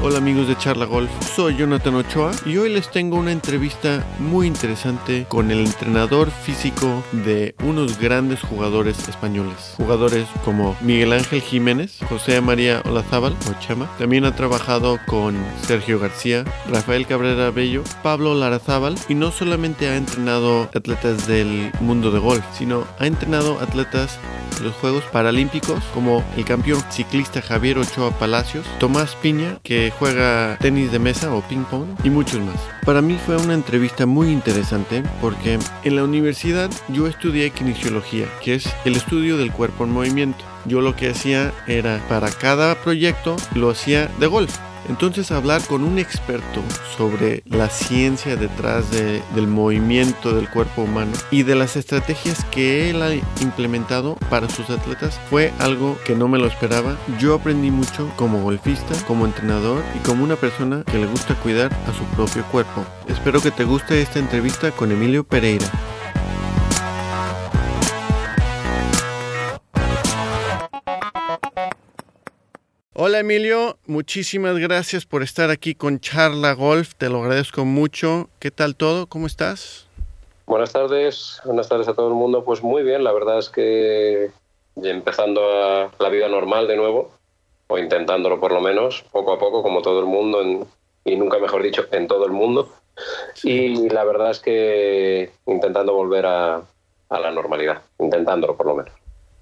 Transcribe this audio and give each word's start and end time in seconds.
Hola 0.00 0.16
amigos 0.16 0.48
de 0.48 0.56
Charla 0.56 0.86
Golf, 0.86 1.10
soy 1.34 1.56
Jonathan 1.56 1.96
Ochoa 1.96 2.30
y 2.46 2.56
hoy 2.56 2.72
les 2.72 2.90
tengo 2.90 3.18
una 3.18 3.32
entrevista 3.32 4.06
muy 4.18 4.46
interesante 4.46 5.26
con 5.28 5.50
el 5.50 5.66
entrenador 5.66 6.30
físico 6.30 7.04
de 7.12 7.54
unos 7.64 7.98
grandes 7.98 8.40
jugadores 8.40 9.08
españoles. 9.08 9.74
Jugadores 9.76 10.26
como 10.42 10.74
Miguel 10.80 11.12
Ángel 11.12 11.42
Jiménez, 11.42 11.98
José 12.08 12.40
María 12.40 12.80
Olazábal 12.86 13.36
o 13.50 13.60
Chema. 13.60 13.90
También 13.98 14.24
ha 14.24 14.34
trabajado 14.36 14.98
con 15.06 15.36
Sergio 15.66 15.98
García, 15.98 16.44
Rafael 16.70 17.06
Cabrera 17.06 17.50
Bello, 17.50 17.84
Pablo 18.02 18.34
Larazábal 18.34 18.98
y 19.10 19.14
no 19.14 19.32
solamente 19.32 19.88
ha 19.88 19.96
entrenado 19.96 20.62
atletas 20.74 21.26
del 21.26 21.72
mundo 21.80 22.10
de 22.10 22.20
golf, 22.20 22.44
sino 22.56 22.86
ha 22.98 23.06
entrenado 23.06 23.58
atletas 23.60 24.18
los 24.60 24.74
Juegos 24.74 25.04
Paralímpicos 25.12 25.82
como 25.94 26.24
el 26.36 26.44
campeón 26.44 26.82
ciclista 26.90 27.42
Javier 27.42 27.78
Ochoa 27.78 28.10
Palacios, 28.18 28.66
Tomás 28.78 29.16
Piña, 29.16 29.58
que 29.62 29.92
juega 29.98 30.56
tenis 30.60 30.92
de 30.92 30.98
mesa 30.98 31.34
o 31.34 31.42
ping 31.42 31.64
pong 31.64 31.88
y 32.04 32.10
muchos 32.10 32.40
más. 32.40 32.60
Para 32.84 33.02
mí 33.02 33.18
fue 33.24 33.36
una 33.36 33.54
entrevista 33.54 34.06
muy 34.06 34.28
interesante 34.28 35.02
porque 35.20 35.58
en 35.84 35.96
la 35.96 36.04
universidad 36.04 36.70
yo 36.88 37.06
estudié 37.06 37.50
kinesiología, 37.50 38.26
que 38.42 38.54
es 38.54 38.68
el 38.84 38.96
estudio 38.96 39.36
del 39.36 39.52
cuerpo 39.52 39.84
en 39.84 39.92
movimiento. 39.92 40.44
Yo 40.64 40.80
lo 40.80 40.96
que 40.96 41.10
hacía 41.10 41.52
era 41.66 42.00
para 42.08 42.30
cada 42.30 42.74
proyecto 42.76 43.36
lo 43.54 43.70
hacía 43.70 44.08
de 44.18 44.26
golf. 44.26 44.56
Entonces 44.88 45.30
hablar 45.30 45.62
con 45.62 45.84
un 45.84 45.98
experto 45.98 46.62
sobre 46.96 47.42
la 47.46 47.68
ciencia 47.68 48.36
detrás 48.36 48.90
de, 48.90 49.22
del 49.34 49.46
movimiento 49.46 50.34
del 50.34 50.48
cuerpo 50.48 50.82
humano 50.82 51.12
y 51.30 51.42
de 51.42 51.54
las 51.54 51.76
estrategias 51.76 52.44
que 52.46 52.90
él 52.90 53.02
ha 53.02 53.14
implementado 53.42 54.16
para 54.30 54.48
sus 54.48 54.70
atletas 54.70 55.20
fue 55.30 55.52
algo 55.58 55.98
que 56.04 56.14
no 56.14 56.28
me 56.28 56.38
lo 56.38 56.46
esperaba. 56.46 56.96
Yo 57.18 57.34
aprendí 57.34 57.70
mucho 57.70 58.10
como 58.16 58.42
golfista, 58.42 58.94
como 59.06 59.26
entrenador 59.26 59.82
y 59.94 59.98
como 60.06 60.24
una 60.24 60.36
persona 60.36 60.84
que 60.84 60.98
le 60.98 61.06
gusta 61.06 61.34
cuidar 61.34 61.72
a 61.86 61.92
su 61.92 62.04
propio 62.16 62.44
cuerpo. 62.46 62.84
Espero 63.06 63.40
que 63.40 63.50
te 63.50 63.64
guste 63.64 64.00
esta 64.00 64.18
entrevista 64.18 64.70
con 64.70 64.92
Emilio 64.92 65.24
Pereira. 65.24 65.66
Hola 73.00 73.20
Emilio, 73.20 73.78
muchísimas 73.86 74.58
gracias 74.58 75.06
por 75.06 75.22
estar 75.22 75.50
aquí 75.50 75.76
con 75.76 76.00
Charla 76.00 76.52
Golf, 76.54 76.94
te 76.96 77.08
lo 77.08 77.22
agradezco 77.22 77.64
mucho. 77.64 78.28
¿Qué 78.40 78.50
tal 78.50 78.74
todo? 78.74 79.06
¿Cómo 79.06 79.28
estás? 79.28 79.86
Buenas 80.46 80.72
tardes, 80.72 81.40
buenas 81.44 81.68
tardes 81.68 81.86
a 81.86 81.94
todo 81.94 82.08
el 82.08 82.14
mundo. 82.14 82.44
Pues 82.44 82.60
muy 82.60 82.82
bien, 82.82 83.04
la 83.04 83.12
verdad 83.12 83.38
es 83.38 83.50
que 83.50 84.32
empezando 84.82 85.42
a 85.48 85.92
la 86.00 86.08
vida 86.08 86.28
normal 86.28 86.66
de 86.66 86.74
nuevo, 86.74 87.12
o 87.68 87.78
intentándolo 87.78 88.40
por 88.40 88.50
lo 88.50 88.60
menos, 88.60 89.04
poco 89.12 89.32
a 89.32 89.38
poco, 89.38 89.62
como 89.62 89.80
todo 89.80 90.00
el 90.00 90.06
mundo, 90.06 90.42
en, 90.42 90.66
y 91.04 91.14
nunca 91.14 91.38
mejor 91.38 91.62
dicho, 91.62 91.86
en 91.92 92.08
todo 92.08 92.26
el 92.26 92.32
mundo. 92.32 92.68
Y 93.44 93.90
la 93.90 94.02
verdad 94.02 94.32
es 94.32 94.40
que 94.40 95.30
intentando 95.46 95.94
volver 95.94 96.26
a, 96.26 96.62
a 97.10 97.20
la 97.20 97.30
normalidad, 97.30 97.80
intentándolo 98.00 98.56
por 98.56 98.66
lo 98.66 98.74
menos. 98.74 98.92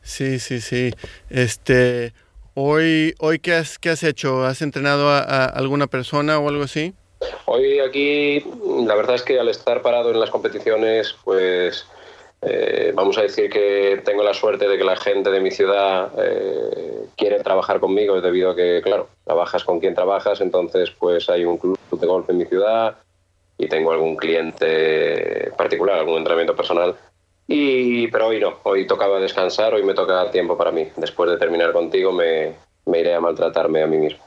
Sí, 0.03 0.39
sí, 0.41 0.61
sí. 0.61 0.93
Este, 1.31 2.13
Hoy, 2.59 3.15
hoy 3.19 3.39
¿qué, 3.39 3.53
has, 3.53 3.79
¿qué 3.79 3.91
has 3.91 4.03
hecho? 4.03 4.43
¿Has 4.43 4.63
entrenado 4.63 5.11
a, 5.11 5.45
alguna 5.45 5.89
persona 5.89 6.39
o 6.39 6.49
algo 6.49 6.63
así? 6.63 6.95
Hoy 7.45 7.81
aquí, 7.81 8.43
la 8.87 8.95
verdad 8.95 9.17
es 9.17 9.23
que 9.23 9.39
al 9.39 9.51
estar 9.51 9.83
parado 9.83 10.11
en 10.11 10.19
las 10.19 10.31
competiciones, 10.31 11.15
pues 11.23 11.87
eh, 12.41 12.93
vamos 12.95 13.19
a 13.19 13.23
decir 13.23 13.51
que 13.51 14.01
tengo 14.07 14.23
la 14.23 14.33
suerte 14.33 14.69
de 14.69 14.79
que 14.79 14.85
la 14.85 14.97
gente 14.97 15.31
de 15.31 15.41
mi 15.41 15.51
ciudad 15.51 16.11
eh, 16.17 17.05
quiere 17.15 17.41
trabajar 17.41 17.79
conmigo 17.79 18.23
debido 18.23 18.53
a 18.53 18.57
que, 18.57 18.81
claro, 18.83 19.11
trabajas 19.27 19.63
con 19.63 19.79
quien 19.79 19.95
trabajas, 19.95 20.41
entonces 20.41 20.91
pues 20.99 21.29
hay 21.29 21.45
un 21.45 21.59
club 21.59 21.79
de 21.91 22.07
golf 22.07 22.31
en 22.31 22.39
mi 22.39 22.47
ciudad 22.47 22.97
y 23.59 23.69
tengo 23.69 23.93
algún 23.93 24.17
cliente 24.17 25.53
particular, 25.59 25.99
algún 25.99 26.17
entrenamiento 26.17 26.57
personal 26.57 26.97
y, 27.49 28.09
pero 28.09 28.29
hoy 28.29 28.41
no, 28.41 28.59
hoy 28.65 28.87
tocaba 28.87 29.21
descansar, 29.21 29.75
hoy 29.75 29.85
me 29.85 29.95
toca 29.95 30.31
tiempo 30.31 30.57
para 30.57 30.73
mí. 30.73 30.89
Después 30.97 31.31
de 31.31 31.37
terminar 31.37 31.73
contigo 31.73 32.13
me, 32.13 32.55
me 32.87 33.01
iré 33.01 33.15
a 33.15 33.21
maltratarme 33.21 33.83
a 33.83 33.87
mí 33.87 33.99
mismo. 33.99 34.19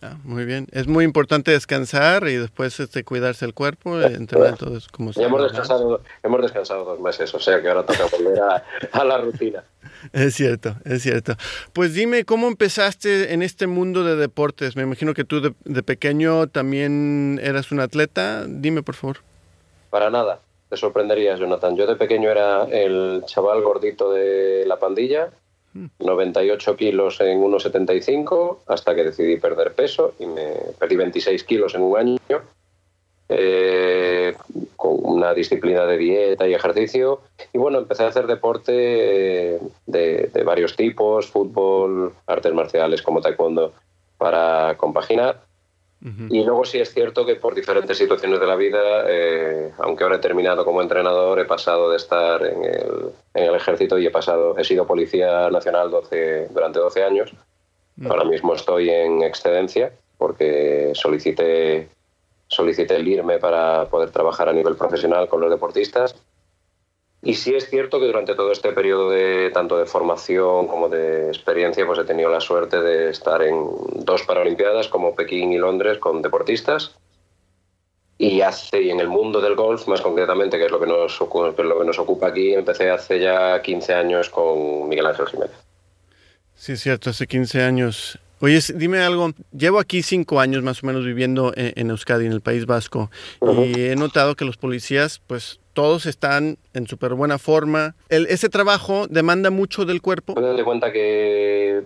Ah, 0.00 0.16
muy 0.24 0.44
bien, 0.44 0.68
es 0.72 0.86
muy 0.88 1.04
importante 1.04 1.50
descansar 1.50 2.26
y 2.26 2.36
después 2.36 2.80
este, 2.80 3.04
cuidarse 3.04 3.44
el 3.44 3.52
cuerpo, 3.52 4.00
entrenar 4.00 4.56
todo 4.56 4.78
como 4.90 5.12
ya 5.12 5.26
hemos 5.26 5.42
descansado, 5.42 6.00
hemos 6.22 6.42
descansado 6.42 6.84
dos 6.84 6.98
meses, 6.98 7.32
o 7.34 7.38
sea 7.38 7.60
que 7.60 7.68
ahora 7.68 7.84
toca 7.84 8.06
volver 8.06 8.40
a, 8.40 8.64
a 8.92 9.04
la 9.04 9.18
rutina. 9.18 9.64
Es 10.12 10.34
cierto, 10.34 10.74
es 10.84 11.02
cierto. 11.02 11.36
Pues 11.72 11.94
dime, 11.94 12.24
¿cómo 12.24 12.48
empezaste 12.48 13.34
en 13.34 13.42
este 13.42 13.68
mundo 13.68 14.02
de 14.02 14.16
deportes? 14.16 14.74
Me 14.74 14.82
imagino 14.82 15.14
que 15.14 15.22
tú 15.22 15.40
de, 15.40 15.54
de 15.64 15.82
pequeño 15.84 16.48
también 16.48 17.38
eras 17.40 17.70
un 17.70 17.78
atleta. 17.78 18.44
Dime, 18.48 18.82
por 18.82 18.96
favor. 18.96 19.18
Para 19.90 20.10
nada 20.10 20.40
te 20.72 20.78
sorprenderías, 20.78 21.38
Jonathan. 21.38 21.76
Yo 21.76 21.86
de 21.86 21.96
pequeño 21.96 22.30
era 22.30 22.64
el 22.64 23.24
chaval 23.26 23.60
gordito 23.60 24.10
de 24.10 24.64
la 24.66 24.78
pandilla, 24.78 25.28
98 25.98 26.76
kilos 26.76 27.20
en 27.20 27.42
1,75, 27.42 28.60
hasta 28.66 28.94
que 28.94 29.04
decidí 29.04 29.36
perder 29.36 29.74
peso 29.74 30.14
y 30.18 30.24
me 30.24 30.54
perdí 30.78 30.96
26 30.96 31.44
kilos 31.44 31.74
en 31.74 31.82
un 31.82 31.98
año, 31.98 32.18
eh, 33.28 34.34
con 34.74 34.96
una 35.02 35.34
disciplina 35.34 35.84
de 35.84 35.98
dieta 35.98 36.48
y 36.48 36.54
ejercicio. 36.54 37.20
Y 37.52 37.58
bueno, 37.58 37.76
empecé 37.76 38.04
a 38.04 38.08
hacer 38.08 38.26
deporte 38.26 38.72
de, 38.72 40.30
de 40.32 40.42
varios 40.42 40.74
tipos, 40.74 41.26
fútbol, 41.26 42.14
artes 42.26 42.54
marciales 42.54 43.02
como 43.02 43.20
taekwondo, 43.20 43.74
para 44.16 44.78
compaginar. 44.78 45.42
Y 46.30 46.42
luego 46.42 46.64
sí 46.64 46.80
es 46.80 46.92
cierto 46.92 47.24
que 47.24 47.36
por 47.36 47.54
diferentes 47.54 47.96
situaciones 47.96 48.40
de 48.40 48.46
la 48.46 48.56
vida, 48.56 49.04
eh, 49.08 49.70
aunque 49.78 50.02
ahora 50.02 50.16
he 50.16 50.18
terminado 50.18 50.64
como 50.64 50.82
entrenador, 50.82 51.38
he 51.38 51.44
pasado 51.44 51.90
de 51.90 51.96
estar 51.96 52.44
en 52.44 52.64
el, 52.64 53.10
en 53.34 53.44
el 53.44 53.54
ejército 53.54 53.96
y 53.98 54.06
he 54.06 54.10
pasado, 54.10 54.58
he 54.58 54.64
sido 54.64 54.84
policía 54.84 55.48
nacional 55.50 55.92
12, 55.92 56.48
durante 56.50 56.80
12 56.80 57.04
años. 57.04 57.32
Ahora 58.08 58.24
mismo 58.24 58.54
estoy 58.54 58.90
en 58.90 59.22
excedencia 59.22 59.92
porque 60.18 60.90
solicité, 60.94 61.88
solicité 62.48 62.96
el 62.96 63.06
irme 63.06 63.38
para 63.38 63.84
poder 63.86 64.10
trabajar 64.10 64.48
a 64.48 64.52
nivel 64.52 64.74
profesional 64.74 65.28
con 65.28 65.40
los 65.40 65.50
deportistas. 65.50 66.16
Y 67.24 67.34
sí 67.34 67.54
es 67.54 67.70
cierto 67.70 68.00
que 68.00 68.06
durante 68.06 68.34
todo 68.34 68.50
este 68.50 68.72
periodo 68.72 69.10
de 69.10 69.50
tanto 69.50 69.78
de 69.78 69.86
formación 69.86 70.66
como 70.66 70.88
de 70.88 71.28
experiencia, 71.28 71.86
pues 71.86 72.00
he 72.00 72.04
tenido 72.04 72.28
la 72.28 72.40
suerte 72.40 72.82
de 72.82 73.10
estar 73.10 73.40
en 73.42 73.64
dos 73.94 74.24
Paralimpiadas 74.24 74.88
como 74.88 75.14
Pekín 75.14 75.52
y 75.52 75.58
Londres 75.58 75.98
con 75.98 76.20
deportistas. 76.20 76.96
Y 78.18 78.40
hace 78.40 78.82
y 78.82 78.90
en 78.90 78.98
el 78.98 79.08
mundo 79.08 79.40
del 79.40 79.54
golf, 79.54 79.86
más 79.86 80.00
concretamente, 80.00 80.58
que 80.58 80.66
es 80.66 80.70
lo 80.72 80.80
que 80.80 80.86
nos 80.86 81.20
ocupa, 81.20 81.62
lo 81.62 81.78
que 81.78 81.86
nos 81.86 81.98
ocupa 82.00 82.26
aquí, 82.28 82.54
empecé 82.54 82.90
hace 82.90 83.20
ya 83.20 83.62
15 83.62 83.94
años 83.94 84.28
con 84.28 84.88
Miguel 84.88 85.06
Ángel 85.06 85.26
Jiménez. 85.26 85.56
Sí, 86.56 86.72
es 86.72 86.80
cierto, 86.80 87.10
hace 87.10 87.28
15 87.28 87.62
años. 87.62 88.18
Oye, 88.40 88.58
dime 88.74 88.98
algo, 88.98 89.30
llevo 89.56 89.78
aquí 89.78 90.02
cinco 90.02 90.40
años 90.40 90.64
más 90.64 90.82
o 90.82 90.86
menos 90.86 91.04
viviendo 91.04 91.52
en, 91.54 91.72
en 91.76 91.90
Euskadi, 91.90 92.26
en 92.26 92.32
el 92.32 92.40
País 92.40 92.66
Vasco, 92.66 93.10
uh 93.38 93.46
-huh. 93.46 93.66
y 93.76 93.90
he 93.90 93.96
notado 93.96 94.34
que 94.34 94.44
los 94.44 94.56
policías, 94.56 95.20
pues 95.28 95.60
todos 95.72 96.06
están 96.06 96.58
en 96.74 96.86
súper 96.86 97.14
buena 97.14 97.38
forma. 97.38 97.94
El, 98.08 98.26
ese 98.26 98.48
trabajo 98.48 99.06
demanda 99.08 99.50
mucho 99.50 99.84
del 99.84 100.00
cuerpo. 100.00 100.34
De 100.34 100.64
cuenta 100.64 100.92
que 100.92 101.82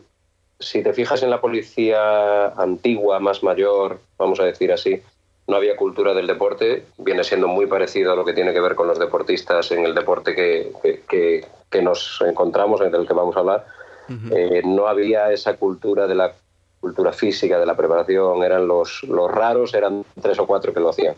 si 0.59 0.83
te 0.83 0.93
fijas 0.93 1.23
en 1.23 1.31
la 1.31 1.41
policía 1.41 2.47
antigua, 2.49 3.21
más 3.21 3.43
mayor, 3.43 4.01
vamos 4.19 4.41
a 4.41 4.45
decir 4.45 4.73
así, 4.73 5.03
no 5.47 5.57
había 5.57 5.77
cultura 5.77 6.15
del 6.15 6.27
deporte, 6.27 6.87
viene 6.99 7.23
siendo 7.23 7.47
muy 7.47 7.67
parecido 7.67 8.13
a 8.13 8.17
lo 8.17 8.25
que 8.25 8.33
tiene 8.33 8.53
que 8.53 8.61
ver 8.61 8.75
con 8.75 8.89
los 8.89 8.99
deportistas 8.99 9.71
en 9.71 9.85
el 9.85 9.95
deporte 9.95 10.35
que, 10.35 10.73
que, 10.83 11.03
que, 11.09 11.45
que 11.71 11.83
nos 11.83 12.21
encontramos, 12.27 12.81
en 12.81 12.95
el 12.95 13.07
que 13.07 13.13
vamos 13.13 13.37
a 13.37 13.41
hablar. 13.41 13.67
Uh 14.09 14.13
-huh. 14.13 14.37
eh, 14.37 14.63
no 14.65 14.87
había 14.87 15.33
esa 15.33 15.55
cultura 15.55 16.07
de 16.07 16.15
la 16.15 16.33
cultura 16.81 17.13
física, 17.13 17.59
de 17.59 17.67
la 17.67 17.77
preparación, 17.77 18.43
eran 18.43 18.67
los, 18.67 19.03
los 19.05 19.31
raros, 19.31 19.75
eran 19.75 20.05
tres 20.21 20.39
o 20.39 20.47
cuatro 20.47 20.73
que 20.73 20.81
lo 20.81 20.91
hacían. 20.91 21.15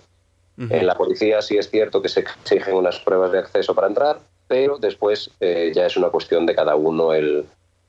Uh 0.59 0.63
-huh. 0.63 0.75
En 0.75 0.87
la 0.87 0.97
policía 0.97 1.41
sí 1.41 1.57
es 1.57 1.71
cierto 1.71 2.03
que 2.03 2.09
se 2.09 2.21
exigen 2.21 2.75
unas 2.75 2.99
pruebas 2.99 3.31
de 3.31 3.39
acceso 3.39 3.75
para 3.75 3.87
entrar, 3.87 4.19
pero 4.49 4.79
después 4.79 5.31
eh, 5.39 5.71
ya 5.75 5.87
es 5.87 5.97
una 5.97 6.09
cuestión 6.09 6.47
de 6.47 6.55
cada 6.55 6.75
uno 6.75 7.15
el, 7.15 7.47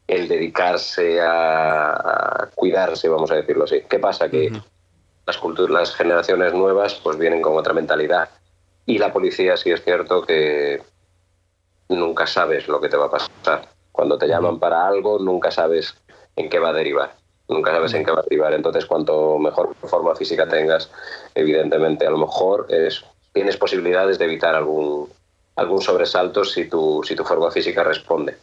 el 0.07 0.27
dedicarse 0.27 1.19
a, 1.19 1.92
a, 1.94 2.50
cuidarse, 2.54 3.10
vamos 3.10 3.31
a 3.31 3.36
decirlo 3.36 3.63
así. 3.63 3.81
¿Qué 3.89 3.98
pasa? 3.98 4.30
Que 4.30 4.48
uh 4.48 4.51
-huh. 4.51 4.63
las, 5.25 5.38
culturas, 5.38 5.71
las 5.71 5.95
generaciones 5.95 6.54
nuevas 6.54 6.94
pues 7.04 7.18
vienen 7.18 7.42
con 7.42 7.57
otra 7.57 7.74
mentalidad. 7.74 8.30
Y 8.86 9.00
la 9.00 9.12
policía 9.12 9.57
sí 9.57 9.71
es 9.71 9.83
cierto 9.83 10.21
que 10.21 10.81
nunca 11.89 12.27
sabes 12.27 12.68
lo 12.68 12.80
que 12.80 12.89
te 12.89 12.98
va 12.98 13.06
a 13.06 13.12
pasar. 13.12 13.68
Cuando 13.92 14.18
te 14.18 14.27
llaman 14.27 14.60
para 14.60 14.88
algo, 14.88 15.19
nunca 15.19 15.50
sabes 15.51 15.95
en 16.36 16.50
qué 16.50 16.60
va 16.60 16.69
a 16.69 16.74
derivar 16.74 17.19
nunca 17.49 17.71
sabes 17.71 17.93
en 17.93 18.05
qué 18.05 18.11
va 18.11 18.19
a 18.19 18.23
derivar. 18.23 18.53
Entonces, 18.53 18.85
cuanto 18.85 19.37
mejor 19.37 19.75
forma 19.83 20.15
física 20.15 20.47
tengas, 20.47 20.89
evidentemente, 21.35 22.07
a 22.07 22.11
lo 22.11 22.17
mejor 22.17 22.67
es, 22.69 23.03
tienes 23.33 23.57
posibilidades 23.57 24.17
de 24.17 24.25
evitar 24.25 24.55
algún, 24.55 25.09
algún 25.55 25.81
sobresalto 25.81 26.45
si 26.45 26.69
tu, 26.69 27.01
si 27.03 27.15
tu 27.15 27.25
forma 27.25 27.51
física 27.51 27.83
responde. 27.83 28.37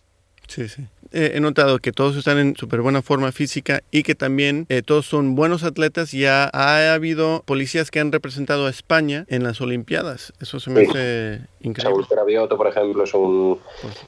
Sí, 0.48 0.68
sí. 0.68 0.86
he 1.12 1.40
notado 1.40 1.78
que 1.78 1.92
todos 1.92 2.16
están 2.16 2.38
en 2.38 2.56
súper 2.56 2.82
buena 2.82 3.02
forma 3.02 3.32
física 3.32 3.82
y 3.90 4.02
que 4.02 4.14
también 4.14 4.66
eh, 4.68 4.82
todos 4.82 5.06
son 5.06 5.34
buenos 5.34 5.64
atletas. 5.64 6.12
Ya 6.12 6.50
ha 6.52 6.94
habido 6.94 7.42
policías 7.46 7.90
que 7.90 8.00
han 8.00 8.12
representado 8.12 8.66
a 8.66 8.70
España 8.70 9.24
en 9.28 9.42
las 9.42 9.60
Olimpiadas. 9.60 10.32
Eso 10.40 10.60
se 10.60 10.70
me 10.70 10.82
hace 10.82 11.40
increíble. 11.60 11.82
Saúl 11.82 12.08
Terabioto, 12.08 12.56
por 12.56 12.66
ejemplo, 12.66 13.04
es 13.04 13.14
un... 13.14 13.58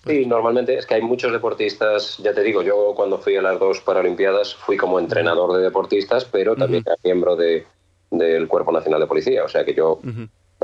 Sí, 0.07 0.27
normalmente 0.27 0.77
es 0.77 0.87
que 0.87 0.95
hay 0.95 1.03
muchos 1.03 1.33
deportistas, 1.33 2.19
ya 2.19 2.33
te 2.33 2.43
digo, 2.43 2.63
yo 2.63 2.93
cuando 2.95 3.19
fui 3.19 3.37
a 3.37 3.43
las 3.43 3.59
dos 3.59 3.81
Paralimpiadas 3.81 4.55
fui 4.55 4.77
como 4.77 4.99
entrenador 4.99 5.57
de 5.57 5.63
deportistas, 5.63 6.25
pero 6.25 6.57
también 6.57 6.83
era 6.87 6.97
miembro 7.03 7.37
de, 7.37 7.67
del 8.11 8.49
Cuerpo 8.49 8.73
Nacional 8.73 9.01
de 9.01 9.07
Policía. 9.07 9.45
O 9.45 9.49
sea 9.49 9.65
que 9.65 9.75
yo 9.75 10.01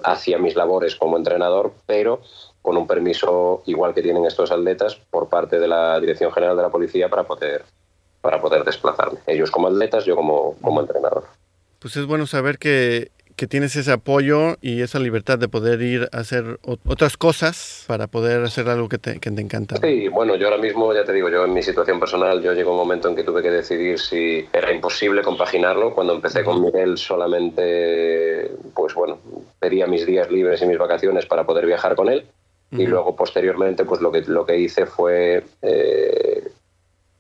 hacía 0.03 0.39
mis 0.39 0.55
labores 0.55 0.97
como 0.97 1.17
entrenador, 1.17 1.73
pero 1.87 2.21
con 2.65 2.79
un 2.79 2.87
permiso 2.87 3.63
igual 3.67 3.93
que 3.93 4.01
tienen 4.01 4.25
estos 4.25 4.51
atletas 4.51 4.99
por 5.11 5.29
parte 5.29 5.59
de 5.59 5.69
la 5.69 6.01
Dirección 6.01 6.33
General 6.33 6.57
de 6.57 6.63
la 6.63 6.71
Policía 6.71 7.11
para 7.11 7.25
poder, 7.25 7.63
para 8.23 8.41
poder 8.41 8.65
desplazarme. 8.65 9.19
Ellos 9.27 9.51
como 9.51 9.69
atletas, 9.69 10.07
yo 10.07 10.17
como, 10.17 10.57
como 10.63 10.81
entrenador. 10.81 11.25
Pues 11.79 11.95
es 11.99 12.07
bueno 12.07 12.27
saber 12.27 12.57
que, 12.57 13.11
que 13.37 13.47
tienes 13.47 13.77
ese 13.77 13.93
apoyo 13.93 14.57
y 14.63 14.81
esa 14.81 14.99
libertad 14.99 15.39
de 15.39 15.47
poder 15.49 15.83
ir 15.83 16.09
a 16.11 16.21
hacer 16.21 16.59
otras 16.63 17.19
cosas 17.19 17.85
para 17.87 18.07
poder 18.07 18.43
hacer 18.43 18.67
algo 18.71 18.89
que 18.89 18.97
te, 18.97 19.21
que 19.21 19.31
te 19.31 19.43
encanta. 19.43 19.77
Sí, 19.77 20.09
bueno, 20.09 20.35
yo 20.37 20.47
ahora 20.47 20.57
mismo, 20.57 20.95
ya 20.95 21.05
te 21.05 21.13
digo, 21.13 21.29
yo 21.29 21.45
en 21.45 21.53
mi 21.53 21.63
situación 21.63 22.01
personal, 22.01 22.41
yo 22.43 22.55
llegó 22.55 22.71
un 22.71 22.79
momento 22.79 23.11
en 23.11 23.15
que 23.15 23.25
tuve 23.25 23.43
que 23.43 23.51
decidir 23.51 23.99
si 24.01 24.49
era 24.55 24.73
imposible 24.73 25.21
compaginarlo. 25.21 25.95
Cuando 25.95 26.15
empecé 26.15 26.43
con 26.43 26.63
Miguel 26.63 26.97
solamente, 26.97 28.53
pues 28.75 28.95
bueno, 28.95 29.19
pedía 29.61 29.87
mis 29.87 30.07
días 30.07 30.31
libres 30.31 30.63
y 30.63 30.67
mis 30.67 30.79
vacaciones 30.79 31.27
para 31.27 31.45
poder 31.45 31.67
viajar 31.67 31.95
con 31.95 32.09
él 32.09 32.25
y 32.77 32.87
luego 32.87 33.15
posteriormente 33.15 33.85
pues 33.85 34.01
lo 34.01 34.11
que, 34.11 34.23
lo 34.23 34.45
que 34.45 34.59
hice 34.59 34.87
fue, 34.87 35.45
eh, 35.63 36.49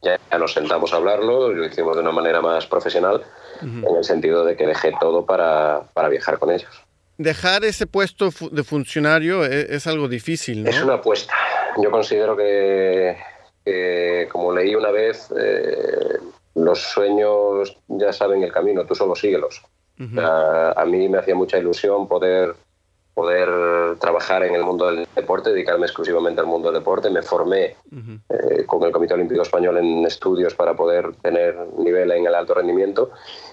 ya, 0.02 0.18
nos 0.38 0.52
sentamos 0.52 0.92
a 0.92 0.96
hablarlo, 0.96 1.52
lo 1.52 1.64
hicimos 1.64 1.96
de 1.96 2.02
una 2.02 2.12
manera 2.12 2.40
más 2.40 2.66
profesional, 2.66 3.22
en 3.62 3.96
el 3.96 4.04
sentido 4.04 4.44
de 4.44 4.56
que 4.56 4.66
dejé 4.66 4.92
todo 5.00 5.24
para, 5.24 5.84
para, 5.94 6.08
viajar 6.08 6.38
con 6.38 6.50
ellos. 6.50 6.70
Dejar 7.16 7.64
ese 7.64 7.86
puesto 7.86 8.30
de 8.50 8.64
funcionario 8.64 9.44
es, 9.44 9.70
es, 9.70 9.86
algo 9.86 10.08
difícil, 10.08 10.64
¿no? 10.64 10.70
Es 10.70 10.82
una 10.82 10.94
apuesta. 10.94 11.32
Yo 11.80 11.90
considero 11.90 12.36
que, 12.36 13.16
que 13.64 14.28
como 14.30 14.52
leí 14.52 14.74
una 14.74 14.90
vez, 14.90 15.32
eh, 15.38 16.18
los 16.56 16.80
sueños 16.80 17.78
ya 17.88 18.12
saben 18.12 18.42
el 18.42 18.52
camino, 18.52 18.84
tú 18.84 18.94
solo 18.94 19.14
síguelos. 19.14 19.62
a 19.98 20.84
mí 20.86 21.08
me 21.08 21.18
hacía 21.18 21.36
mucha 21.36 21.58
ilusión 21.58 22.08
poder 22.08 22.56
poder 23.14 23.96
trabajar 24.00 24.42
en 24.42 24.54
el 24.54 24.64
mundo 24.64 24.86
del 24.86 25.06
deporte, 25.14 25.50
dedicarme 25.50 25.86
exclusivamente 25.86 26.40
al 26.40 26.48
mundo 26.48 26.70
del 26.70 26.80
deporte. 26.80 27.10
Me 27.10 27.22
formé 27.22 27.76
eh, 28.28 28.64
con 28.66 28.82
el 28.82 28.90
Comité 28.90 29.14
Olímpico 29.14 29.42
Español 29.42 29.78
en 29.78 30.04
estudios 30.04 30.54
para 30.54 30.74
poder 30.74 31.14
tener 31.22 31.56
nivel 31.78 32.10
en 32.10 32.26
el 32.26 32.34
alto 32.34 32.54
rendimiento. 32.54 33.10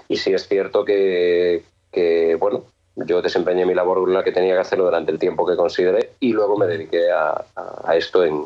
Y 0.08 0.18
sí 0.18 0.34
es 0.34 0.48
cierto 0.48 0.84
que, 0.84 1.64
que 1.92 2.36
bueno, 2.36 2.64
yo 2.96 3.22
desempeñé 3.22 3.66
mi 3.66 3.76
labor 3.76 4.10
la 4.10 4.24
que 4.24 4.32
tenía 4.32 4.56
que 4.56 4.62
hacerlo 4.62 4.86
durante 4.86 5.12
el 5.12 5.20
tiempo 5.20 5.46
que 5.46 5.56
consideré 5.56 6.12
y 6.20 6.34
luego 6.34 6.58
me 6.58 6.66
dediqué 6.66 7.12
a, 7.12 7.46
a 7.56 7.96
esto 7.96 8.24
en, 8.24 8.44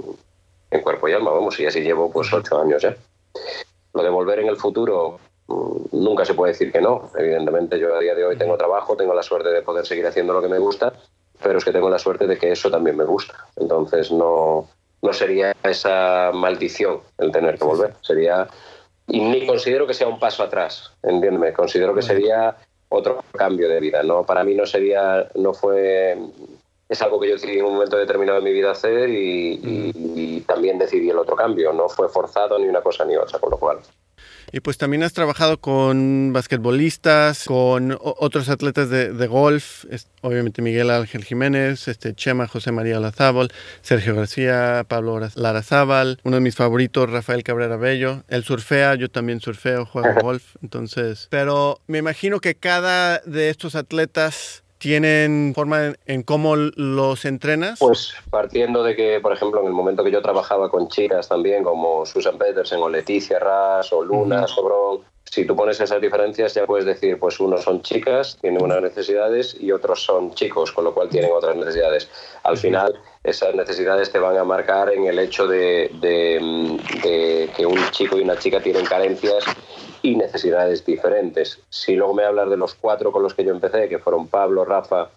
en, 0.70 0.82
cuerpo 0.82 1.08
y 1.08 1.14
alma, 1.14 1.32
vamos, 1.32 1.60
y 1.60 1.66
así 1.66 1.82
llevo 1.82 2.12
pues 2.12 2.32
ocho 2.34 2.62
años 2.62 2.82
ya. 2.82 2.96
Lo 3.94 4.04
de 4.04 4.10
volver 4.10 4.40
en 4.40 4.48
el 4.48 4.58
futuro, 4.58 5.20
nunca 5.48 6.26
se 6.26 6.34
puede 6.34 6.54
decir 6.54 6.72
que 6.72 6.82
no. 6.82 7.12
Evidentemente 7.18 7.80
yo 7.80 7.96
a 7.96 8.00
día 8.00 8.16
de 8.16 8.26
hoy 8.26 8.38
tengo 8.38 8.58
trabajo, 8.58 8.96
tengo 8.96 9.14
la 9.14 9.24
suerte 9.24 9.50
de 9.50 9.62
poder 9.62 9.86
seguir 9.86 10.06
haciendo 10.08 10.34
lo 10.34 10.42
que 10.42 10.48
me 10.48 10.60
gusta, 10.60 10.94
pero 11.42 11.58
es 11.58 11.66
que 11.66 11.72
tengo 11.72 11.90
la 11.90 12.00
suerte 12.00 12.28
de 12.28 12.38
que 12.38 12.52
eso 12.52 12.72
también 12.72 12.98
me 12.98 13.06
gusta. 13.06 13.34
Entonces 13.56 14.12
no, 14.12 14.68
no 15.02 15.14
sería 15.14 15.56
esa 15.64 16.32
maldición 16.34 17.00
el 17.18 17.32
tener 17.32 17.58
que 17.58 17.66
volver. 17.66 17.94
Sería 18.02 18.48
y 19.08 19.20
ni 19.20 19.46
considero 19.46 19.86
que 19.86 19.94
sea 19.94 20.08
un 20.08 20.20
paso 20.20 20.42
atrás, 20.42 20.92
entiéndeme, 21.04 21.54
considero 21.54 21.94
que 21.94 22.02
sería 22.02 22.56
otro 22.90 23.24
cambio 23.34 23.70
de 23.70 23.80
vida, 23.80 24.02
no 24.02 24.24
para 24.24 24.44
mí 24.44 24.56
no 24.56 24.66
sería 24.66 25.30
no 25.36 25.54
fue 25.54 26.18
es 26.90 27.02
algo 27.02 27.20
que 27.20 27.28
yo 27.28 27.34
decidí 27.34 27.60
en 27.60 27.66
un 27.66 27.74
momento 27.74 27.98
determinado 27.98 28.40
de 28.40 28.46
mi 28.46 28.52
vida 28.52 28.72
hacer 28.72 29.10
y, 29.10 29.60
y 29.64 30.42
también 30.42 30.80
decidí 30.80 31.10
el 31.10 31.18
otro 31.18 31.36
cambio, 31.36 31.74
no 31.74 31.90
fue 31.90 32.10
forzado 32.10 32.58
ni 32.58 32.68
una 32.68 32.82
cosa 32.82 33.06
ni 33.06 33.16
otra, 33.16 33.40
con 33.40 33.52
lo 33.52 33.58
cual 33.58 33.80
y 34.56 34.62
pues 34.62 34.78
también 34.78 35.04
has 35.04 35.12
trabajado 35.12 35.60
con 35.60 36.32
basquetbolistas, 36.32 37.44
con 37.44 37.98
otros 38.00 38.48
atletas 38.48 38.90
de, 38.90 39.28
golf, 39.28 39.84
obviamente 40.22 40.62
Miguel 40.62 40.92
Ángel 40.92 41.26
Jiménez, 41.26 41.90
este 41.90 42.16
Chema 42.16 42.48
José 42.48 42.72
María 42.72 43.00
Olazábal, 43.00 43.52
Sergio 43.82 44.16
García, 44.16 44.86
Pablo 44.88 45.20
Larazábal, 45.36 46.22
uno 46.24 46.38
de 46.38 46.42
mis 46.42 46.56
favoritos, 46.56 47.10
Rafael 47.10 47.44
Cabrera 47.44 47.76
Bello. 47.76 48.24
Él 48.30 48.46
surfea, 48.46 48.96
yo 48.96 49.10
también 49.10 49.42
surfeo, 49.42 49.86
juego 49.86 50.14
golf, 50.22 50.56
entonces... 50.62 51.28
Pero 51.30 51.82
me 51.88 51.98
imagino 51.98 52.40
que 52.40 52.56
cada 52.56 53.20
de 53.26 53.50
estos 53.50 53.76
atletas 53.76 54.64
tienen 54.78 55.54
forma 55.56 55.94
en, 56.06 56.24
cómo 56.24 56.56
los 56.56 57.26
entrenas? 57.26 57.80
Pues 57.80 58.14
partiendo 58.30 58.84
de 58.84 58.96
que, 58.96 59.20
por 59.20 59.34
ejemplo, 59.34 59.62
en 59.62 59.68
el 59.68 59.74
momento 59.74 60.04
que 60.04 60.12
yo 60.12 60.22
trabajaba 60.22 60.70
con 60.70 60.88
chicas 60.90 61.28
también, 61.28 61.64
como 61.64 62.06
Susan 62.06 62.38
Petersen 62.38 62.80
o 62.80 62.90
Leticia 62.90 63.40
Ras 63.40 63.92
o 63.94 64.04
Luna 64.04 64.48
Sobrón, 64.48 65.02
si 65.24 65.46
tú 65.46 65.56
pones 65.56 65.80
esas 65.80 66.00
diferencias 66.02 66.54
ya 66.54 66.66
puedes 66.66 66.86
decir, 66.86 67.20
pues 67.20 67.40
unos 67.40 67.64
son 67.64 67.82
chicas, 67.82 68.38
tienen 68.42 68.62
unas 68.62 68.82
necesidades 68.82 69.58
y 69.60 69.72
otros 69.72 70.04
son 70.04 70.34
chicos, 70.34 70.72
con 70.72 70.84
lo 70.84 70.94
cual 70.94 71.10
tienen 71.10 71.32
otras 71.34 71.56
necesidades. 71.56 72.10
Al 72.44 72.58
final, 72.58 72.94
esas 73.26 73.56
necesidades 73.56 74.12
te 74.12 74.20
van 74.20 74.38
a 74.38 74.44
marcar 74.44 74.94
en 74.94 75.06
el 75.06 75.20
hecho 75.20 75.48
de, 75.48 75.92
de 76.00 77.50
que 77.56 77.66
un 77.66 77.80
chico 77.92 78.18
y 78.18 78.22
una 78.22 78.38
chica 78.38 78.62
tienen 78.62 78.86
carencias 78.86 79.44
y 80.02 80.16
necesidades 80.16 80.86
diferentes. 80.86 81.60
Si 81.70 81.96
luego 81.96 82.14
me 82.14 82.24
hablas 82.24 82.50
de 82.50 82.58
los 82.58 82.76
cuatro 82.76 83.12
con 83.12 83.24
los 83.24 83.34
que 83.34 83.44
yo 83.44 83.52
empecé, 83.52 83.90
que 83.90 84.00
fueron 84.00 84.28
Pablo, 84.28 84.64
Rafa, 84.64 85.10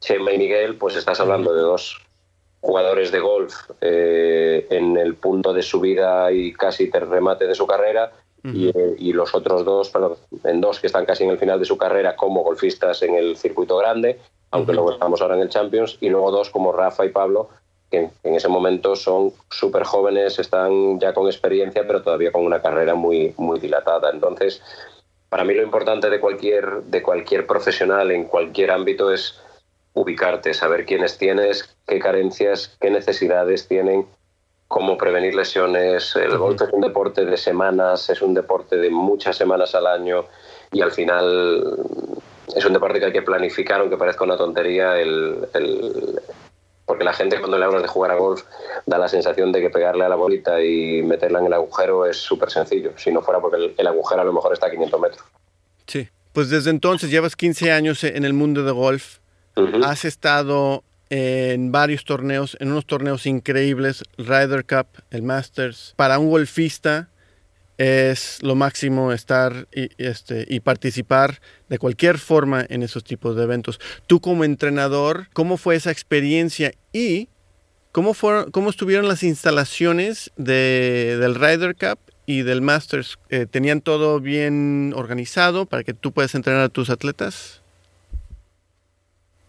Chema 0.00 0.32
y 0.32 0.38
Miguel, 0.38 0.76
pues 0.76 0.96
estás 0.96 1.20
hablando 1.20 1.54
de 1.54 1.62
dos 1.62 2.00
jugadores 2.60 3.10
de 3.10 3.20
golf 3.20 3.54
eh, 3.80 4.66
en 4.68 4.98
el 4.98 5.14
punto 5.14 5.54
de 5.54 5.62
su 5.62 5.80
vida 5.80 6.30
y 6.30 6.52
casi 6.52 6.90
remate 6.90 7.46
de 7.46 7.54
su 7.54 7.66
carrera, 7.66 8.12
eh, 8.42 8.96
y, 8.98 9.12
los 9.12 9.34
otros 9.34 9.64
dos, 9.64 9.92
en 10.44 10.60
dos 10.60 10.80
que 10.80 10.86
están 10.86 11.04
casi 11.04 11.24
en 11.24 11.30
el 11.30 11.38
final 11.38 11.58
de 11.58 11.66
su 11.66 11.76
carrera 11.76 12.16
como 12.16 12.42
golfistas 12.42 13.02
en 13.02 13.14
el 13.14 13.36
circuito 13.36 13.76
grande, 13.76 14.18
aunque 14.50 14.72
luego 14.72 14.92
estamos 14.92 15.20
ahora 15.20 15.36
en 15.36 15.42
el 15.42 15.48
Champions, 15.48 15.98
y 16.00 16.08
luego 16.08 16.30
dos 16.30 16.50
como 16.50 16.72
Rafa 16.72 17.04
y 17.04 17.10
Pablo, 17.10 17.48
que 17.90 18.10
en 18.22 18.34
ese 18.34 18.48
momento 18.48 18.94
son 18.94 19.32
súper 19.50 19.84
jóvenes, 19.84 20.38
están 20.38 21.00
ya 21.00 21.12
con 21.12 21.26
experiencia, 21.26 21.86
pero 21.86 22.02
todavía 22.02 22.32
con 22.32 22.44
una 22.44 22.62
carrera 22.62 22.94
muy, 22.94 23.34
muy 23.36 23.58
dilatada. 23.58 24.10
Entonces, 24.10 24.62
para 25.28 25.44
mí 25.44 25.54
lo 25.54 25.62
importante 25.62 26.08
de 26.08 26.20
cualquier, 26.20 26.82
de 26.84 27.02
cualquier 27.02 27.46
profesional 27.46 28.10
en 28.10 28.24
cualquier 28.24 28.70
ámbito 28.70 29.12
es 29.12 29.40
ubicarte, 29.92 30.54
saber 30.54 30.86
quiénes 30.86 31.18
tienes, 31.18 31.76
qué 31.86 31.98
carencias, 31.98 32.76
qué 32.80 32.90
necesidades 32.90 33.66
tienen, 33.66 34.06
cómo 34.68 34.96
prevenir 34.96 35.34
lesiones. 35.34 36.14
El 36.14 36.38
golf 36.38 36.62
es 36.62 36.72
un 36.72 36.80
deporte 36.80 37.24
de 37.24 37.36
semanas, 37.36 38.08
es 38.08 38.22
un 38.22 38.34
deporte 38.34 38.76
de 38.76 38.90
muchas 38.90 39.36
semanas 39.36 39.74
al 39.74 39.88
año 39.88 40.26
y 40.70 40.80
al 40.80 40.92
final 40.92 41.76
es 42.54 42.64
un 42.64 42.72
deporte 42.72 42.98
que 42.98 43.06
hay 43.06 43.12
que 43.12 43.22
planificar, 43.22 43.80
aunque 43.80 43.96
parezca 43.96 44.24
una 44.24 44.36
tontería, 44.36 44.98
el, 44.98 45.46
porque 46.84 47.04
la 47.04 47.12
gente 47.12 47.38
cuando 47.38 47.58
le 47.58 47.64
hablas 47.64 47.82
de 47.82 47.88
jugar 47.88 48.10
a 48.10 48.14
golf 48.14 48.42
da 48.86 48.98
la 48.98 49.08
sensación 49.08 49.52
de 49.52 49.60
que 49.60 49.70
pegarle 49.70 50.04
a 50.04 50.08
la 50.08 50.16
bolita 50.16 50.62
y 50.62 51.02
meterla 51.02 51.38
en 51.38 51.46
el 51.46 51.52
agujero 51.52 52.06
es 52.06 52.16
súper 52.16 52.50
sencillo, 52.50 52.92
si 52.96 53.12
no 53.12 53.22
fuera 53.22 53.40
porque 53.40 53.74
el, 53.76 53.86
agujero 53.86 54.22
a 54.22 54.24
lo 54.24 54.32
mejor 54.32 54.52
está 54.52 54.66
a 54.66 54.70
500 54.70 55.00
metros. 55.00 55.22
Sí, 55.86 56.08
pues 56.32 56.50
desde 56.50 56.70
entonces 56.70 57.10
llevas 57.10 57.36
15 57.36 57.72
años 57.72 58.02
en 58.02 58.24
el 58.24 58.32
mundo 58.32 58.64
de 58.64 58.72
golf, 58.72 59.18
has 59.84 60.04
estado 60.04 60.82
en 61.10 61.72
varios 61.72 62.04
torneos, 62.04 62.56
en 62.60 62.70
unos 62.70 62.86
torneos 62.86 63.26
increíbles, 63.26 64.04
Ryder 64.16 64.64
Cup, 64.64 64.86
el 65.10 65.22
Masters. 65.22 65.94
Para 65.96 66.18
un 66.18 66.30
golfista 66.30 67.09
es 67.80 68.42
lo 68.42 68.56
máximo 68.56 69.10
estar 69.10 69.66
y, 69.74 69.88
este, 69.96 70.44
y 70.46 70.60
participar 70.60 71.40
de 71.70 71.78
cualquier 71.78 72.18
forma 72.18 72.62
en 72.68 72.82
esos 72.82 73.04
tipos 73.04 73.36
de 73.36 73.44
eventos. 73.44 73.80
Tú 74.06 74.20
como 74.20 74.44
entrenador, 74.44 75.28
¿cómo 75.32 75.56
fue 75.56 75.76
esa 75.76 75.90
experiencia 75.90 76.72
y 76.92 77.30
cómo, 77.90 78.12
fueron, 78.12 78.50
cómo 78.50 78.68
estuvieron 78.68 79.08
las 79.08 79.22
instalaciones 79.22 80.30
de, 80.36 81.16
del 81.18 81.34
Ryder 81.34 81.74
Cup 81.74 81.98
y 82.26 82.42
del 82.42 82.60
Masters? 82.60 83.18
Eh, 83.30 83.46
¿Tenían 83.50 83.80
todo 83.80 84.20
bien 84.20 84.92
organizado 84.94 85.64
para 85.64 85.82
que 85.82 85.94
tú 85.94 86.12
puedas 86.12 86.34
entrenar 86.34 86.60
a 86.60 86.68
tus 86.68 86.90
atletas? 86.90 87.62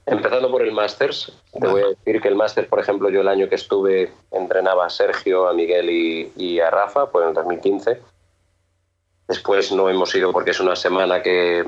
Empezando 0.06 0.50
por 0.50 0.62
el 0.62 0.72
Masters, 0.72 1.38
te 1.52 1.68
voy 1.68 1.82
a 1.82 1.88
decir 1.88 2.22
que 2.22 2.30
el 2.30 2.36
Masters, 2.36 2.70
por 2.70 2.80
ejemplo, 2.80 3.10
yo 3.10 3.20
el 3.20 3.28
año 3.28 3.50
que 3.50 3.56
estuve 3.56 4.14
entrenaba 4.32 4.86
a 4.86 4.90
Sergio, 4.90 5.50
a 5.50 5.54
Miguel 5.54 5.90
y, 5.90 6.32
y 6.38 6.62
a 6.62 6.70
Rafa, 6.70 7.12
pues 7.12 7.24
en 7.24 7.30
el 7.30 7.36
2015 7.36 8.00
Después 9.32 9.72
no 9.72 9.90
hemos 9.90 10.14
ido 10.14 10.34
porque 10.34 10.52
es 10.52 10.60
una 10.60 10.76
semana 10.76 11.22
que, 11.22 11.64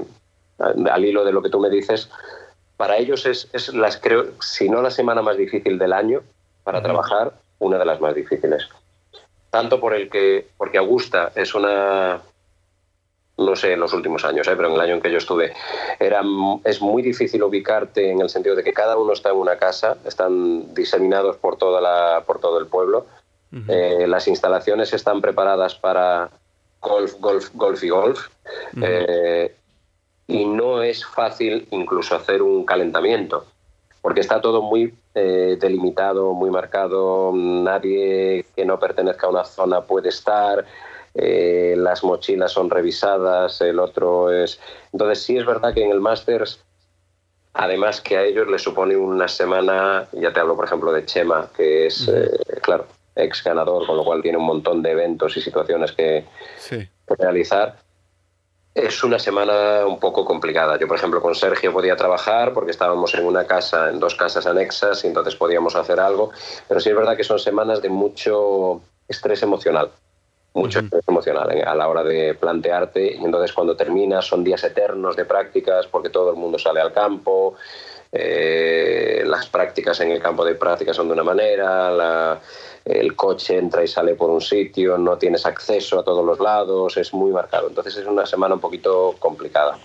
al 0.60 1.06
hilo 1.06 1.24
de 1.24 1.32
lo 1.32 1.42
que 1.42 1.50
tú 1.50 1.62
me 1.62 1.70
dices, 1.70 2.10
para 2.76 2.98
ellos 2.98 3.26
es, 3.26 3.48
es 3.54 3.74
las 3.74 3.96
creo, 3.96 4.34
si 4.42 4.68
no 4.68 4.82
la 4.82 4.92
semana 4.92 5.22
más 5.22 5.38
difícil 5.38 5.80
del 5.80 5.94
año 5.94 6.24
para 6.66 6.84
trabajar, 6.84 7.32
una 7.60 7.78
de 7.78 7.86
las 7.86 8.02
más 8.02 8.16
difíciles. 8.16 8.68
Tanto 9.50 9.80
por 9.80 9.94
el 9.94 10.10
que, 10.10 10.46
porque 10.58 10.78
Augusta 10.78 11.32
es 11.36 11.56
una, 11.56 12.20
no 13.38 13.56
sé 13.56 13.72
en 13.72 13.80
los 13.80 13.94
últimos 13.94 14.26
años, 14.26 14.46
¿eh? 14.50 14.58
pero 14.58 14.68
en 14.68 14.74
el 14.74 14.82
año 14.82 14.96
en 14.96 15.02
que 15.02 15.12
yo 15.14 15.20
estuve, 15.20 15.54
era, 16.02 16.22
es 16.66 16.82
muy 16.82 17.02
difícil 17.02 17.44
ubicarte 17.44 18.12
en 18.12 18.20
el 18.20 18.30
sentido 18.30 18.58
de 18.58 18.64
que 18.66 18.74
cada 18.74 18.98
uno 18.98 19.14
está 19.14 19.30
en 19.30 19.38
una 19.38 19.56
casa, 19.56 19.96
están 20.04 20.74
diseminados 20.74 21.38
por, 21.38 21.56
toda 21.56 21.80
la, 21.80 22.26
por 22.26 22.42
todo 22.42 22.60
el 22.60 22.68
pueblo, 22.68 23.06
eh, 23.70 24.06
las 24.06 24.28
instalaciones 24.28 24.92
están 24.92 25.22
preparadas 25.22 25.76
para 25.76 26.30
golf, 26.84 27.16
golf, 27.20 27.50
golf 27.56 27.84
y 27.84 27.90
golf, 27.90 28.28
eh, 28.80 29.56
y 30.28 30.46
no 30.46 30.84
es 30.84 31.04
fácil 31.04 31.68
incluso 31.72 32.16
hacer 32.16 32.44
un 32.44 32.64
calentamiento, 32.66 33.46
porque 34.04 34.20
está 34.22 34.40
todo 34.40 34.62
muy 34.62 34.94
delimitado, 35.14 36.34
muy 36.34 36.50
marcado, 36.50 37.32
nadie 37.36 38.46
que 38.56 38.66
no 38.66 38.80
pertenezca 38.80 39.28
a 39.28 39.30
una 39.30 39.46
zona 39.46 39.82
puede 39.82 40.10
estar, 40.10 40.66
eh, 41.16 41.76
las 41.78 42.04
mochilas 42.04 42.52
son 42.52 42.70
revisadas, 42.70 43.62
el 43.62 43.80
otro 43.80 44.32
es... 44.32 44.60
Entonces 44.92 45.24
sí 45.24 45.38
es 45.38 45.46
verdad 45.46 45.74
que 45.74 45.84
en 45.84 45.92
el 45.92 46.00
Masters, 46.00 46.64
además 47.54 48.02
que 48.02 48.18
a 48.18 48.24
ellos 48.24 48.48
les 48.48 48.64
supone 48.64 48.96
una 48.98 49.28
semana, 49.28 50.08
ya 50.14 50.34
te 50.34 50.40
hablo 50.40 50.56
por 50.56 50.66
ejemplo 50.66 50.92
de 50.92 51.06
Chema, 51.06 51.50
que 51.56 51.88
es, 51.88 52.08
eh, 52.08 52.32
claro, 52.62 52.88
ex 53.16 53.44
ganador, 53.44 53.86
con 53.86 53.98
lo 53.98 54.04
cual 54.04 54.22
tiene 54.22 54.38
un 54.38 54.46
montón 54.46 54.82
de 54.82 54.92
eventos 54.92 55.36
y 55.38 55.42
situaciones 55.42 55.92
que, 55.92 56.26
realizar. 57.18 57.78
Es 58.74 59.04
una 59.04 59.20
semana 59.20 59.86
un 59.86 60.00
poco 60.00 60.26
complicada. 60.26 60.80
Yo, 60.80 60.88
por 60.88 60.98
ejemplo, 60.98 61.22
con 61.22 61.36
Sergio 61.36 61.72
podía 61.72 61.96
trabajar 61.96 62.54
porque 62.54 62.72
estábamos 62.72 63.14
en 63.14 63.26
una 63.26 63.46
casa, 63.46 63.90
en 63.90 64.00
dos 64.00 64.16
casas 64.16 64.48
anexas 64.48 65.04
y 65.04 65.08
entonces 65.08 65.36
podíamos 65.36 65.76
hacer 65.76 66.00
algo. 66.00 66.32
Pero 66.68 66.80
sí 66.80 66.90
es 66.90 66.96
verdad 66.96 67.16
que 67.16 67.24
son 67.24 67.38
semanas 67.38 67.82
de 67.84 67.90
mucho 67.90 68.82
estrés 69.08 69.44
emocional 69.44 69.92
mucho 70.54 70.82
emocional 71.08 71.52
¿eh? 71.52 71.64
a 71.64 71.74
la 71.76 71.88
hora 71.88 72.04
de 72.04 72.36
plantearte 72.36 73.16
y 73.16 73.26
entonces 73.26 73.52
cuando 73.54 73.76
terminas 73.76 74.26
son 74.26 74.44
días 74.44 74.64
eternos 74.64 75.16
de 75.16 75.26
prácticas 75.26 75.88
porque 75.88 76.10
todo 76.10 76.30
el 76.30 76.36
mundo 76.36 76.60
sale 76.60 76.80
al 76.80 76.94
campo, 76.94 77.56
eh, 78.12 79.24
las 79.26 79.48
prácticas 79.48 80.00
en 80.02 80.12
el 80.12 80.22
campo 80.22 80.46
de 80.46 80.56
prácticas 80.56 80.96
son 80.96 81.08
de 81.08 81.14
una 81.14 81.24
manera, 81.24 82.40
el 82.86 83.16
coche 83.16 83.58
entra 83.58 83.84
y 83.84 83.88
sale 83.88 84.16
por 84.16 84.30
un 84.30 84.42
sitio, 84.42 84.98
no 84.98 85.18
tienes 85.18 85.46
acceso 85.46 86.00
a 86.00 86.04
todos 86.04 86.26
los 86.26 86.40
lados, 86.40 86.98
es 86.98 87.14
muy 87.14 87.32
marcado. 87.32 87.68
Entonces 87.68 87.98
es 87.98 88.06
una 88.06 88.26
semana 88.26 88.56
un 88.56 88.62
poquito 88.62 89.16
complicada. 89.20 89.78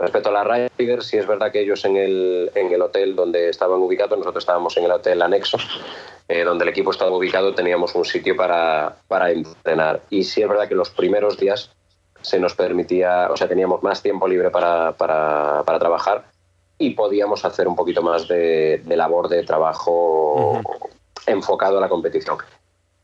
Respecto 0.00 0.30
a 0.30 0.32
la 0.32 0.68
Riders, 0.76 1.06
sí 1.06 1.16
es 1.16 1.28
verdad 1.28 1.52
que 1.52 1.60
ellos 1.60 1.84
en 1.84 1.96
el, 1.96 2.50
en 2.56 2.72
el 2.72 2.82
hotel 2.82 3.14
donde 3.14 3.48
estaban 3.48 3.80
ubicados, 3.80 4.18
nosotros 4.18 4.42
estábamos 4.42 4.76
en 4.76 4.84
el 4.84 4.90
hotel 4.90 5.22
anexo, 5.22 5.58
eh, 6.28 6.42
donde 6.42 6.64
el 6.64 6.70
equipo 6.70 6.90
estaba 6.90 7.16
ubicado, 7.16 7.54
teníamos 7.54 7.94
un 7.94 8.04
sitio 8.04 8.36
para, 8.36 8.96
para 9.06 9.30
entrenar. 9.30 10.02
Y 10.10 10.24
sí 10.24 10.42
es 10.42 10.48
verdad 10.48 10.66
que 10.66 10.74
los 10.74 10.90
primeros 10.90 11.38
días 11.38 11.70
se 12.20 12.40
nos 12.40 12.54
permitía, 12.54 13.28
o 13.30 13.36
sea, 13.36 13.46
teníamos 13.46 13.80
más 13.84 14.02
tiempo 14.02 14.26
libre 14.26 14.50
para, 14.50 14.92
para, 14.92 15.62
para 15.64 15.78
trabajar 15.78 16.24
y 16.78 16.90
podíamos 16.90 17.44
hacer 17.44 17.68
un 17.68 17.76
poquito 17.76 18.02
más 18.02 18.26
de, 18.26 18.82
labor 18.86 19.28
de 19.28 19.44
trabajo 19.44 20.60
enfocado 21.26 21.78
a 21.78 21.80
la 21.80 21.88
competición. 21.88 22.38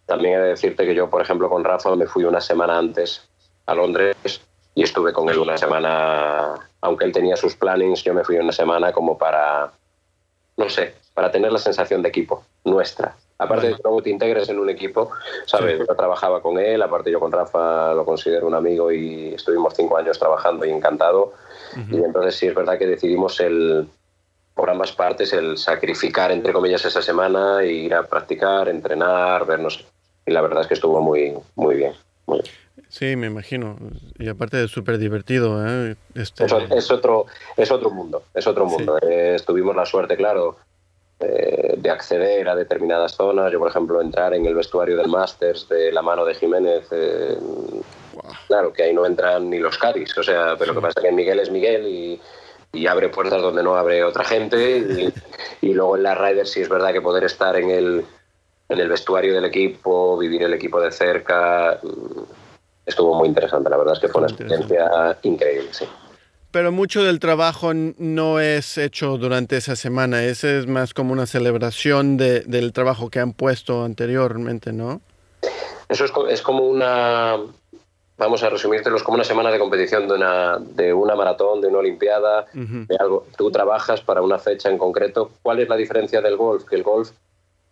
También 0.07 0.35
he 0.35 0.43
de 0.43 0.49
decirte 0.49 0.85
que 0.87 0.95
yo, 0.95 1.09
por 1.09 1.23
ejemplo, 1.23 1.49
con 1.49 1.63
Rafa 1.63 1.95
me 1.95 2.07
fui 2.07 2.25
una 2.25 2.41
semana 2.41 2.79
antes 2.79 3.29
a 3.67 3.75
Londres 3.75 4.41
y 4.75 4.83
estuve 4.83 5.13
con 5.13 5.29
él 5.29 5.39
una 5.39 5.57
semana, 5.57 6.55
aunque 6.81 7.05
él 7.05 7.13
tenía 7.13 7.37
sus 7.37 7.55
plannings, 7.55 8.03
yo 8.03 8.15
me 8.15 8.25
fui 8.25 8.37
una 8.37 8.53
semana 8.53 8.93
como 8.93 9.17
para, 9.17 9.71
no 10.57 10.69
sé, 10.69 10.95
para 11.15 11.31
tener 11.31 11.53
la 11.53 11.59
sensación 11.59 12.03
de 12.03 12.09
equipo 12.09 12.45
nuestra. 12.65 13.15
Aparte 13.39 13.69
de 13.69 13.75
que 13.77 13.83
luego 13.83 14.03
te 14.03 14.11
integres 14.11 14.49
en 14.51 14.59
un 14.59 14.69
equipo, 14.69 15.13
¿sabes? 15.47 15.79
Yo 15.79 15.87
trabajaba 15.97 16.43
con 16.43 16.59
él, 16.59 16.83
aparte 16.83 17.11
yo 17.11 17.19
con 17.19 17.33
Rafa 17.33 17.95
lo 17.95 18.05
considero 18.05 18.47
un 18.47 18.55
amigo 18.55 18.93
y 18.93 19.33
estuvimos 19.35 19.73
cinco 19.75 19.97
años 19.97 20.19
trabajando 20.19 20.67
y 20.67 20.71
encantado. 20.71 21.33
Y 21.91 21.97
entonces 21.97 22.35
sí 22.35 22.49
es 22.49 22.55
verdad 22.55 22.79
que 22.79 22.87
decidimos 22.87 23.41
el, 23.41 23.89
por 24.61 24.69
ambas 24.69 24.93
partes, 24.93 25.33
el 25.33 25.57
sacrificar, 25.57 26.31
entre 26.31 26.53
comillas, 26.53 26.85
esa 26.85 27.01
semana 27.01 27.63
e 27.63 27.73
ir 27.73 27.95
a 27.95 28.03
practicar, 28.03 28.69
entrenar, 28.69 29.47
vernos. 29.47 29.87
Y 30.27 30.33
la 30.33 30.43
verdad 30.43 30.61
es 30.61 30.67
que 30.67 30.75
estuvo 30.75 31.01
muy, 31.01 31.33
muy 31.55 31.77
bien. 31.77 31.95
Muy 32.27 32.43
bien. 32.43 32.55
Sí, 32.91 33.17
me 33.17 33.29
imagino. 33.29 33.79
Y 34.19 34.29
aparte 34.29 34.59
de 34.59 34.69
súper 34.69 34.99
divertido. 34.99 35.67
¿eh? 35.67 35.97
Este... 36.15 36.45
Es, 36.45 36.53
otro, 36.91 37.25
es 37.57 37.71
otro 37.71 37.91
mundo, 37.91 38.25
es 38.35 38.47
otro 38.47 38.67
mundo. 38.67 38.99
Eh, 39.01 39.39
tuvimos 39.47 39.75
la 39.75 39.87
suerte, 39.87 40.15
claro, 40.19 40.59
eh, 41.21 41.77
de 41.79 41.91
acceder 41.91 42.47
a 42.47 42.55
determinadas 42.55 43.13
zonas. 43.13 43.51
Yo, 43.51 43.61
por 43.61 43.71
ejemplo, 43.71 44.03
entrar 44.03 44.35
en 44.35 44.45
el 44.45 44.55
vestuario 44.55 44.99
del 44.99 45.09
Masters 45.09 45.71
de 45.71 45.91
la 45.91 46.03
mano 46.03 46.27
de 46.27 46.35
Jiménez. 46.35 46.87
Eh, 46.91 47.39
claro, 48.47 48.75
que 48.75 48.83
ahí 48.83 48.93
no 48.93 49.07
entran 49.07 49.49
ni 49.49 49.59
los 49.59 49.79
Cádiz. 49.79 50.19
O 50.19 50.23
sea, 50.23 50.57
pero 50.59 50.75
lo 50.75 50.81
que 50.83 50.87
pasa 50.87 51.01
es 51.01 51.07
que 51.07 51.13
Miguel 51.13 51.41
es 51.41 51.51
Miguel 51.51 51.87
y, 51.89 52.21
abre 52.89 53.09
puertas 53.09 53.43
donde 53.43 53.63
no 53.63 53.77
abre 53.77 54.05
otra 54.05 54.25
gente. 54.25 55.13
Y, 55.61 55.73
luego 55.73 55.97
en 55.97 56.03
la 56.03 56.15
Riders 56.15 56.51
sí 56.51 56.61
es 56.61 56.69
verdad 56.69 56.93
que 56.93 57.01
poder 57.01 57.25
estar 57.25 57.57
en 57.57 57.71
el, 57.71 58.05
en 58.69 58.79
el 58.79 58.89
vestuario 58.89 59.35
del 59.35 59.45
equipo, 59.45 60.17
vivir 60.19 60.43
el 60.43 60.55
equipo 60.55 60.81
de 60.81 60.91
cerca 60.91 61.79
estuvo 62.87 63.15
muy 63.15 63.29
interesante. 63.29 63.71
La 63.71 63.77
verdad 63.77 63.95
es 63.95 64.01
que 64.01 64.09
fue 64.09 64.23
una 64.23 64.31
experiencia 64.31 65.19
increíble, 65.23 65.69
sí. 65.73 65.87
Pero 66.51 66.73
mucho 66.73 67.05
del 67.05 67.21
trabajo 67.21 67.73
no 67.75 68.41
es 68.41 68.77
hecho 68.77 69.19
durante 69.19 69.57
esa 69.57 69.77
semana, 69.77 70.25
ese 70.25 70.59
es 70.59 70.67
más 70.67 70.95
como 70.95 71.13
una 71.13 71.27
celebración 71.27 72.17
de, 72.17 72.41
del 72.41 72.73
trabajo 72.73 73.09
que 73.09 73.21
han 73.21 73.35
puesto 73.35 73.85
anteriormente, 73.85 74.73
¿no? 74.73 75.01
Eso 75.89 76.05
es, 76.05 76.13
es 76.29 76.43
como 76.43 76.67
una, 76.67 77.37
vamos 78.21 78.43
a 78.43 78.51
resumírtelo, 78.51 78.97
es 78.97 79.03
como 79.03 79.15
una 79.15 79.25
semana 79.25 79.51
de 79.51 79.59
competición 79.59 80.07
de 80.07 80.15
una, 80.15 80.59
de 80.59 80.93
una 80.93 81.17
maratón, 81.17 81.63
de 81.63 81.69
una 81.69 81.79
olimpiada, 81.79 82.45
de 82.53 82.97
algo. 82.97 83.27
Tú 83.39 83.51
trabajas 83.51 84.03
para 84.03 84.21
una 84.21 84.39
fecha 84.39 84.69
en 84.69 84.77
concreto. 84.77 85.31
¿Cuál 85.41 85.61
es 85.61 85.69
la 85.71 85.77
diferencia 85.77 86.21
del 86.21 86.37
golf? 86.37 86.65
Que 86.67 86.77
el 86.77 86.83
golf, 86.83 87.13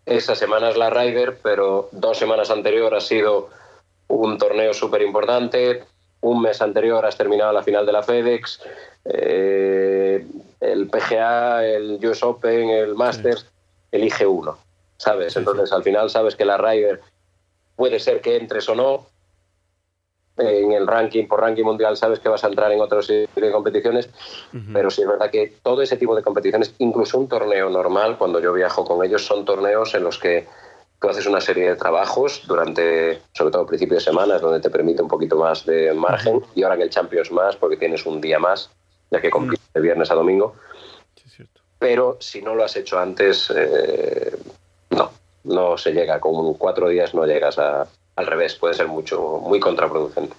esa 0.07 0.35
semana 0.35 0.71
es 0.71 0.79
la 0.79 0.89
Ryder, 0.89 1.37
pero 1.43 1.91
dos 1.93 2.17
semanas 2.17 2.51
anterior 2.51 2.95
ha 2.95 3.01
sido 3.03 3.51
un 4.09 4.39
torneo 4.39 4.73
súper 4.73 5.03
importante. 5.03 5.85
Un 6.23 6.41
mes 6.41 6.63
anterior 6.63 7.05
has 7.05 7.19
terminado 7.19 7.53
la 7.53 7.63
final 7.63 7.85
de 7.85 7.93
la 7.93 8.03
FedEx. 8.03 8.63
Eh, 9.05 10.27
el 10.61 10.89
PGA, 10.89 11.67
el 11.67 12.01
US 12.03 12.23
Open, 12.23 12.71
el 12.71 12.95
Masters, 12.95 13.45
elige 13.93 14.27
uno, 14.27 14.57
¿sabes? 14.97 15.37
Entonces 15.37 15.71
al 15.73 15.83
final 15.83 16.09
sabes 16.09 16.37
que 16.37 16.47
la 16.47 16.57
Ryder 16.57 17.03
puede 17.77 18.01
ser 18.01 18.23
que 18.23 18.39
entres 18.39 18.67
o 18.71 18.75
no. 18.75 19.07
En 20.39 20.73
el 20.73 20.87
ranking, 20.87 21.27
por 21.27 21.41
ranking 21.41 21.65
mundial, 21.65 21.97
sabes 21.97 22.21
que 22.21 22.29
vas 22.29 22.45
a 22.45 22.47
entrar 22.47 22.71
en 22.71 22.81
otras 22.81 23.09
competiciones, 23.53 24.09
pero 24.73 24.89
sí 24.89 25.03
es 25.03 25.09
verdad 25.09 25.31
que 25.31 25.55
todo 25.63 25.83
ese 25.83 25.97
tipo 25.97 26.15
de 26.15 26.23
competiciones, 26.23 26.75
incluso 26.79 27.19
un 27.19 27.29
torneo 27.29 27.69
normal, 27.69 28.17
cuando 28.19 28.41
yo 28.41 28.53
viajo 28.53 28.85
con 28.85 29.05
ellos, 29.05 29.27
son 29.27 29.45
torneos 29.45 29.95
en 29.95 30.05
los 30.05 30.19
que 30.19 30.47
tú 31.01 31.09
haces 31.09 31.27
una 31.27 31.41
serie 31.41 31.71
de 31.71 31.77
trabajos 31.77 32.43
durante, 32.47 33.21
sobre 33.33 33.51
todo 33.51 33.67
principio 33.67 33.97
de 33.97 34.01
semanas, 34.01 34.41
donde 34.41 34.61
te 34.61 34.71
permite 34.71 35.03
un 35.03 35.09
poquito 35.09 35.37
más 35.37 35.67
de 35.67 35.93
margen, 35.93 36.41
y 36.55 36.63
ahora 36.63 36.77
en 36.77 36.83
el 36.83 36.91
Champions 36.91 37.33
más, 37.33 37.57
porque 37.57 37.77
tienes 37.77 38.07
un 38.07 38.21
día 38.21 38.39
más, 38.39 38.71
ya 39.11 39.21
que 39.21 39.31
compites 39.31 39.73
de 39.75 39.81
viernes 39.81 40.11
a 40.11 40.15
domingo. 40.15 40.55
Pero 41.79 42.17
si 42.21 42.43
no 42.43 42.55
lo 42.55 42.65
has 42.65 42.77
hecho 42.77 42.99
antes, 42.99 43.53
eh, 43.55 44.37
no, 44.91 45.11
no 45.45 45.79
se 45.79 45.93
llega. 45.93 46.19
Con 46.19 46.55
cuatro 46.55 46.89
días 46.89 47.15
no 47.15 47.25
llegas 47.25 47.59
a, 47.59 47.87
al 48.19 48.27
revés, 48.27 48.57
puede 48.57 48.75
ser 48.75 48.89
mucho, 48.89 49.41
muy 49.41 49.61
contraproducente. 49.61 50.35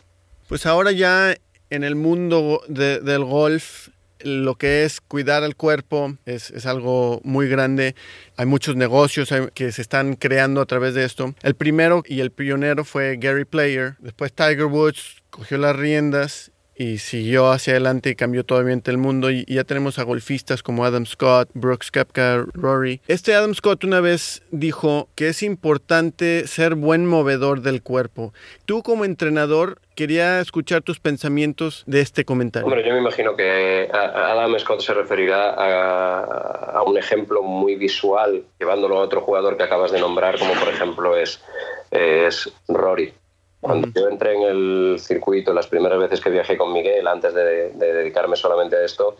Pues 0.49 0.65
ahora 0.65 0.91
ya 0.91 1.33
en 1.69 1.83
el 1.85 1.95
mundo 1.95 2.61
del 2.67 3.23
golf 3.23 3.87
lo 4.19 4.55
que 4.55 4.83
es 4.83 4.99
cuidar 4.99 5.43
el 5.43 5.55
cuerpo 5.55 6.17
es, 6.25 6.51
es, 6.51 6.65
algo 6.65 7.21
muy 7.23 7.47
grande. 7.47 7.95
Hay 8.35 8.45
muchos 8.45 8.75
negocios 8.75 9.33
que 9.53 9.71
se 9.71 9.81
están 9.81 10.15
creando 10.15 10.59
a 10.59 10.65
través 10.65 10.93
de 10.93 11.05
esto. 11.05 11.33
El 11.41 11.55
primero 11.55 12.03
y 12.05 12.19
el 12.19 12.31
pionero 12.31 12.83
fue 12.83 13.15
Gary 13.15 13.45
Player. 13.45 13.95
Después 13.99 14.33
Tiger 14.33 14.65
Woods 14.65 15.23
cogió 15.29 15.57
las 15.57 15.73
riendas 15.73 16.51
y 16.79 16.99
siguió 16.99 17.51
hacia 17.51 17.73
adelante 17.73 18.09
y 18.09 18.15
cambió 18.15 18.45
totalmente 18.45 18.89
el 18.89 18.97
mundo 18.97 19.29
y, 19.29 19.43
ya 19.49 19.65
tenemos 19.65 19.99
a 19.99 20.03
golfistas 20.03 20.63
como 20.63 20.85
Adam 20.85 21.05
Scott, 21.05 21.49
Brooks 21.53 21.91
Koepka, 21.91 22.45
Rory. 22.53 23.01
Este 23.09 23.35
Adam 23.35 23.53
Scott 23.53 23.83
una 23.83 23.99
vez 23.99 24.43
dijo 24.51 25.09
que 25.15 25.27
es 25.27 25.43
importante 25.43 26.47
ser 26.47 26.75
buen 26.75 27.05
movedor 27.05 27.61
del 27.61 27.83
cuerpo. 27.83 28.33
Tú 28.65 28.81
como 28.81 29.03
entrenador 29.03 29.81
quería 29.93 30.39
escuchar 30.39 30.81
tus 30.81 31.01
pensamientos 31.01 31.83
de 31.85 31.99
este 31.99 32.23
comentario. 32.23 32.65
Hombre, 32.65 32.87
yo 32.87 32.93
me 32.93 32.99
imagino 32.99 33.35
que 33.35 33.89
Adam 33.91 34.57
Scott 34.57 34.79
se 34.79 34.93
referirá 34.93 35.49
a, 35.49 36.81
un 36.83 36.97
ejemplo 36.97 37.43
muy 37.43 37.75
visual, 37.75 38.45
llevándolo 38.57 38.99
a 38.99 39.01
otro 39.01 39.19
jugador 39.19 39.57
que 39.57 39.63
acabas 39.63 39.91
de 39.91 39.99
nombrar, 39.99 40.39
como 40.39 40.53
por 40.53 40.69
ejemplo 40.69 41.17
es, 41.17 41.43
es 41.91 42.49
Rory. 42.69 43.13
Cuando 43.61 43.89
yo 43.93 44.07
entré 44.07 44.35
en 44.35 44.41
el 44.43 44.95
circuito, 44.99 45.53
las 45.53 45.67
primeras 45.67 45.99
veces 45.99 46.21
que 46.21 46.29
viajé 46.29 46.57
con 46.57 46.71
Miguel, 46.71 47.07
antes 47.07 47.33
de, 47.33 47.71
dedicarme 47.71 48.35
solamente 48.35 48.75
a 48.77 48.83
esto, 48.85 49.15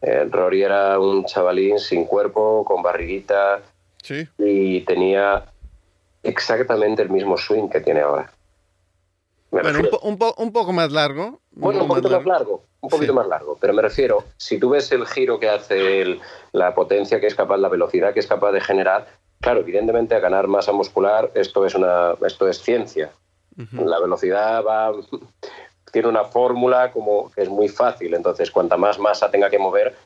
Eh, 0.00 0.28
Rory 0.30 0.62
era 0.62 0.96
un 1.00 1.24
chavalín 1.24 1.80
sin 1.80 2.04
cuerpo, 2.04 2.64
con 2.64 2.82
barriguita 2.84 3.62
Sí. 4.00 4.28
y 4.38 4.82
tenía 4.82 5.44
exactamente 6.22 7.02
el 7.02 7.10
mismo 7.10 7.36
swing 7.36 7.68
que 7.68 7.80
tiene 7.80 8.02
ahora. 8.02 8.30
Me 9.50 9.60
Bueno, 9.62 9.68
un, 9.70 9.74
refiero- 9.74 9.98
po- 10.00 10.06
un, 10.08 10.18
po- 10.18 10.34
un 10.38 10.52
poco 10.52 10.72
más 10.72 10.92
largo. 10.92 11.40
Bueno, 11.50 11.82
un 11.82 11.88
poquito 11.88 12.10
más 12.10 12.24
largo, 12.24 12.62
un 12.80 12.90
poquito 12.90 13.12
Sí. 13.12 13.16
más 13.16 13.26
largo, 13.26 13.58
pero 13.60 13.72
me 13.72 13.82
refiero, 13.82 14.22
si 14.36 14.60
tú 14.60 14.70
ves 14.70 14.92
el 14.92 15.04
giro 15.04 15.40
que 15.40 15.48
hace, 15.48 16.00
el- 16.02 16.20
la 16.52 16.76
potencia 16.76 17.18
que 17.20 17.26
es 17.26 17.34
capaz, 17.34 17.56
la 17.56 17.68
velocidad 17.68 18.14
que 18.14 18.20
es 18.20 18.26
capaz 18.28 18.52
de 18.52 18.60
generar, 18.60 19.08
claro, 19.40 19.60
evidentemente 19.60 20.14
a 20.14 20.20
ganar 20.20 20.46
masa 20.46 20.70
muscular 20.70 21.30
esto 21.34 21.66
es 21.66 21.74
una, 21.74 22.14
esto 22.24 22.46
es 22.46 22.62
ciencia. 22.62 23.10
La 23.72 23.98
velocidad 23.98 24.64
va, 24.64 24.92
tiene 25.92 26.08
una 26.08 26.24
fórmula 26.24 26.92
como 26.92 27.30
que 27.32 27.42
es 27.42 27.48
muy 27.48 27.68
fácil, 27.68 28.14
entonces 28.14 28.50
cuanta 28.50 28.76
más 28.76 28.98
masa 28.98 29.30
tenga 29.30 29.50
que 29.50 29.58
mover, 29.58 29.96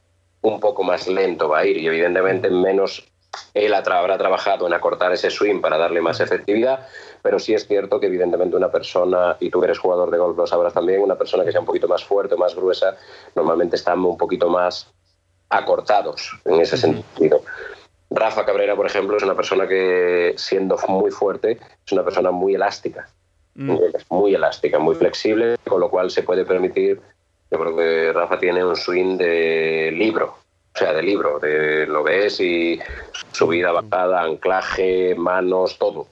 un 0.41 0.59
poco 0.59 0.83
más 0.83 1.07
lento 1.07 1.49
va 1.49 1.59
a 1.59 1.67
ir 1.67 1.77
y 1.77 1.87
evidentemente 1.87 2.49
menos 2.51 3.07
él 3.55 3.75
habrá 3.75 4.19
trabajado 4.19 4.67
en 4.67 4.75
acortar 4.75 5.13
ese 5.13 5.31
swing 5.31 5.61
para 5.61 5.79
darle 5.79 6.01
más 6.01 6.21
efectividad, 6.21 6.87
pero 7.23 7.39
sí 7.39 7.55
es 7.55 7.67
cierto 7.67 8.01
que 8.01 8.07
evidentemente 8.07 8.57
una 8.57 8.71
persona, 8.71 9.37
y 9.41 9.51
tú 9.51 9.61
que 9.61 9.67
eres 9.67 9.79
jugador 9.79 10.11
de 10.11 10.19
golf 10.19 10.37
lo 10.37 10.47
sabrás 10.47 10.75
también, 10.75 11.01
una 11.01 11.17
persona 11.17 11.45
que 11.45 11.53
sea 11.53 11.61
un 11.61 11.67
poquito 11.67 11.89
más 11.89 12.05
fuerte, 12.05 12.37
más 12.37 12.55
gruesa, 12.55 12.97
normalmente 13.35 13.77
están 13.77 14.05
un 14.05 14.17
poquito 14.17 14.49
más 14.49 14.91
acortados 15.49 16.41
en 16.45 16.61
ese 16.61 16.77
sentido. 16.77 17.43
Rafa 18.11 18.45
Cabrera, 18.45 18.77
por 18.77 18.87
ejemplo, 18.87 19.17
es 19.17 19.23
una 19.23 19.35
persona 19.35 19.67
que, 19.67 20.35
siendo 20.37 20.77
muy 20.89 21.11
fuerte, 21.11 21.59
es 21.87 21.93
una 21.93 22.05
persona 22.05 22.31
muy 22.31 22.55
elástica. 22.55 23.09
¿Entiendes? 23.57 24.07
Muy 24.11 24.35
elástica, 24.35 24.79
muy 24.79 24.95
flexible, 24.95 25.57
con 25.69 25.81
lo 25.81 25.91
cual 25.91 26.11
se 26.11 26.23
puede 26.23 26.45
permitir. 26.45 27.01
Yo 27.51 27.59
creo 27.59 27.77
que 27.77 28.13
Rafa 28.13 28.39
tiene 28.39 28.65
un 28.65 28.77
swing 28.77 29.19
de 29.19 29.93
libro, 29.95 30.39
o 30.75 30.79
sea, 30.79 30.93
de 30.95 31.03
libro, 31.03 31.39
de, 31.39 31.87
lo 31.87 32.03
ves 32.03 32.41
y 32.41 32.81
subida, 33.33 33.73
bajada, 33.73 34.23
anclaje, 34.23 35.15
manos, 35.15 35.79
todo. 35.79 36.07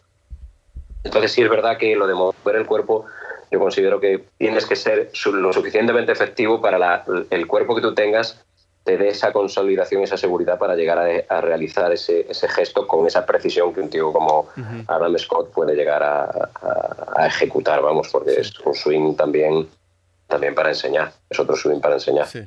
Entonces 1.03 1.33
sí 1.33 1.43
es 1.43 1.49
verdad 1.49 1.79
que 1.79 1.97
lo 1.97 2.07
de 2.07 2.15
mover 2.15 2.57
el 2.57 2.67
cuerpo, 2.67 3.07
yo 3.51 3.59
considero 3.59 4.01
que 4.01 4.27
tienes 4.37 4.67
que 4.67 4.77
ser 4.77 5.11
lo 5.33 5.53
suficientemente 5.53 6.13
efectivo 6.13 6.61
para 6.61 6.79
la- 6.79 7.05
el 7.31 7.47
cuerpo 7.47 7.75
que 7.75 7.81
tú 7.83 7.95
tengas 7.95 8.45
te 8.85 8.97
dé 8.97 9.09
esa 9.09 9.33
consolidación, 9.33 10.03
esa 10.03 10.17
seguridad 10.17 10.59
para 10.59 10.75
llegar 10.75 10.99
a, 10.99 11.37
a 11.37 11.41
realizar 11.41 11.93
ese, 11.93 12.27
ese 12.31 12.49
gesto 12.49 12.87
con 12.87 13.07
esa 13.07 13.27
precisión 13.27 13.73
que 13.75 13.81
un 13.81 13.91
tío 13.91 14.13
como 14.13 14.49
Adam 14.89 15.19
Scott 15.19 15.51
puede 15.53 15.75
llegar 15.75 16.03
a, 16.03 16.25
a- 16.25 17.13
a 17.17 17.27
ejecutar, 17.27 17.83
vamos, 17.83 18.09
porque 18.11 18.41
es 18.41 18.59
un 18.61 18.75
swing 18.75 19.15
también, 19.17 19.69
también 20.27 20.55
para 20.55 20.71
enseñar, 20.71 21.13
es 21.29 21.39
otro 21.39 21.57
swing 21.57 21.81
para 21.81 21.95
enseñar. 21.97 22.27
Sí, 22.29 22.41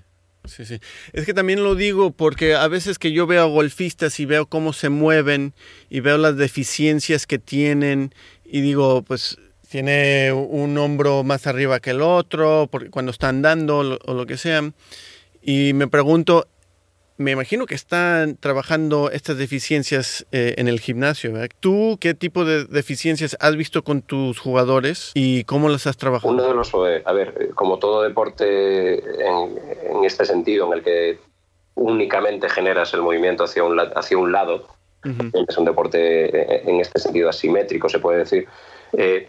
sí, 0.46 0.66
sí. 0.66 0.80
Es 1.13 1.25
que 1.25 1.34
también 1.36 1.63
lo 1.63 1.75
digo 1.75 2.12
porque 2.12 2.56
a 2.56 2.68
veces 2.68 2.98
que 2.98 3.12
yo 3.12 3.28
veo 3.28 3.44
a 3.44 3.46
golfistas 3.46 4.20
y 4.20 4.25
veo 4.25 4.48
cómo 4.48 4.74
se 4.74 4.90
mueven 4.90 5.54
y 5.90 6.00
veo 6.00 6.18
las 6.18 6.36
deficiencias 6.38 7.28
que 7.28 7.38
tienen 7.40 8.13
y 8.44 8.62
digo, 8.62 9.04
pues 9.04 9.38
tiene 9.70 10.32
un 10.34 10.78
hombro 10.78 11.24
más 11.24 11.48
arriba 11.48 11.80
que 11.80 11.92
el 11.92 12.02
otro 12.02 12.68
porque 12.72 12.90
cuando 12.90 13.12
están 13.12 13.42
dando 13.42 13.78
o 13.80 13.84
lo- 13.84 14.00
o 14.06 14.13
lo 14.16 14.25
que 14.25 14.38
sea. 14.38 14.62
Y 15.44 15.74
me 15.74 15.88
pregunto, 15.88 16.48
me 17.18 17.32
imagino 17.32 17.66
que 17.66 17.76
están 17.76 18.38
trabajando 18.38 19.12
estas 19.12 19.38
deficiencias 19.38 20.26
eh, 20.32 20.56
en 20.58 20.68
el 20.68 20.80
gimnasio. 20.80 21.34
¿verdad? 21.34 21.50
¿Tú 21.60 21.98
qué 22.00 22.14
tipo 22.14 22.46
de 22.46 22.66
deficiencias 22.66 23.36
has 23.40 23.56
visto 23.56 23.84
con 23.84 24.01
tus 24.01 24.40
jugadores 24.40 25.12
y 25.14 25.44
cómo 25.44 25.70
las 25.70 25.86
has 25.86 25.98
trabajado? 25.98 26.34
Uno 26.34 26.48
de 26.48 26.53
los, 26.53 26.72
eh, 26.74 27.03
a 27.06 27.14
ver, 27.14 27.36
eh, 27.40 27.50
como 27.53 27.77
todo 27.77 28.01
deporte 28.01 28.96
en, 28.96 29.60
en 29.98 30.06
este 30.06 30.25
sentido, 30.25 30.68
en 30.68 30.74
el 30.74 30.84
que 30.84 31.20
únicamente 31.75 32.50
generas 32.50 32.94
el 32.94 33.01
movimiento 33.01 33.44
hacia 33.44 33.64
un, 33.64 33.79
hacia 33.79 34.18
un 34.18 34.32
lado, 34.32 34.68
es 35.50 35.58
un 35.58 35.66
deporte 35.66 36.70
en 36.70 36.79
este 36.79 36.98
sentido 36.98 37.27
asimétrico, 37.27 37.90
se 37.90 38.00
puede 38.00 38.20
decir, 38.20 38.48
eh, 38.94 39.27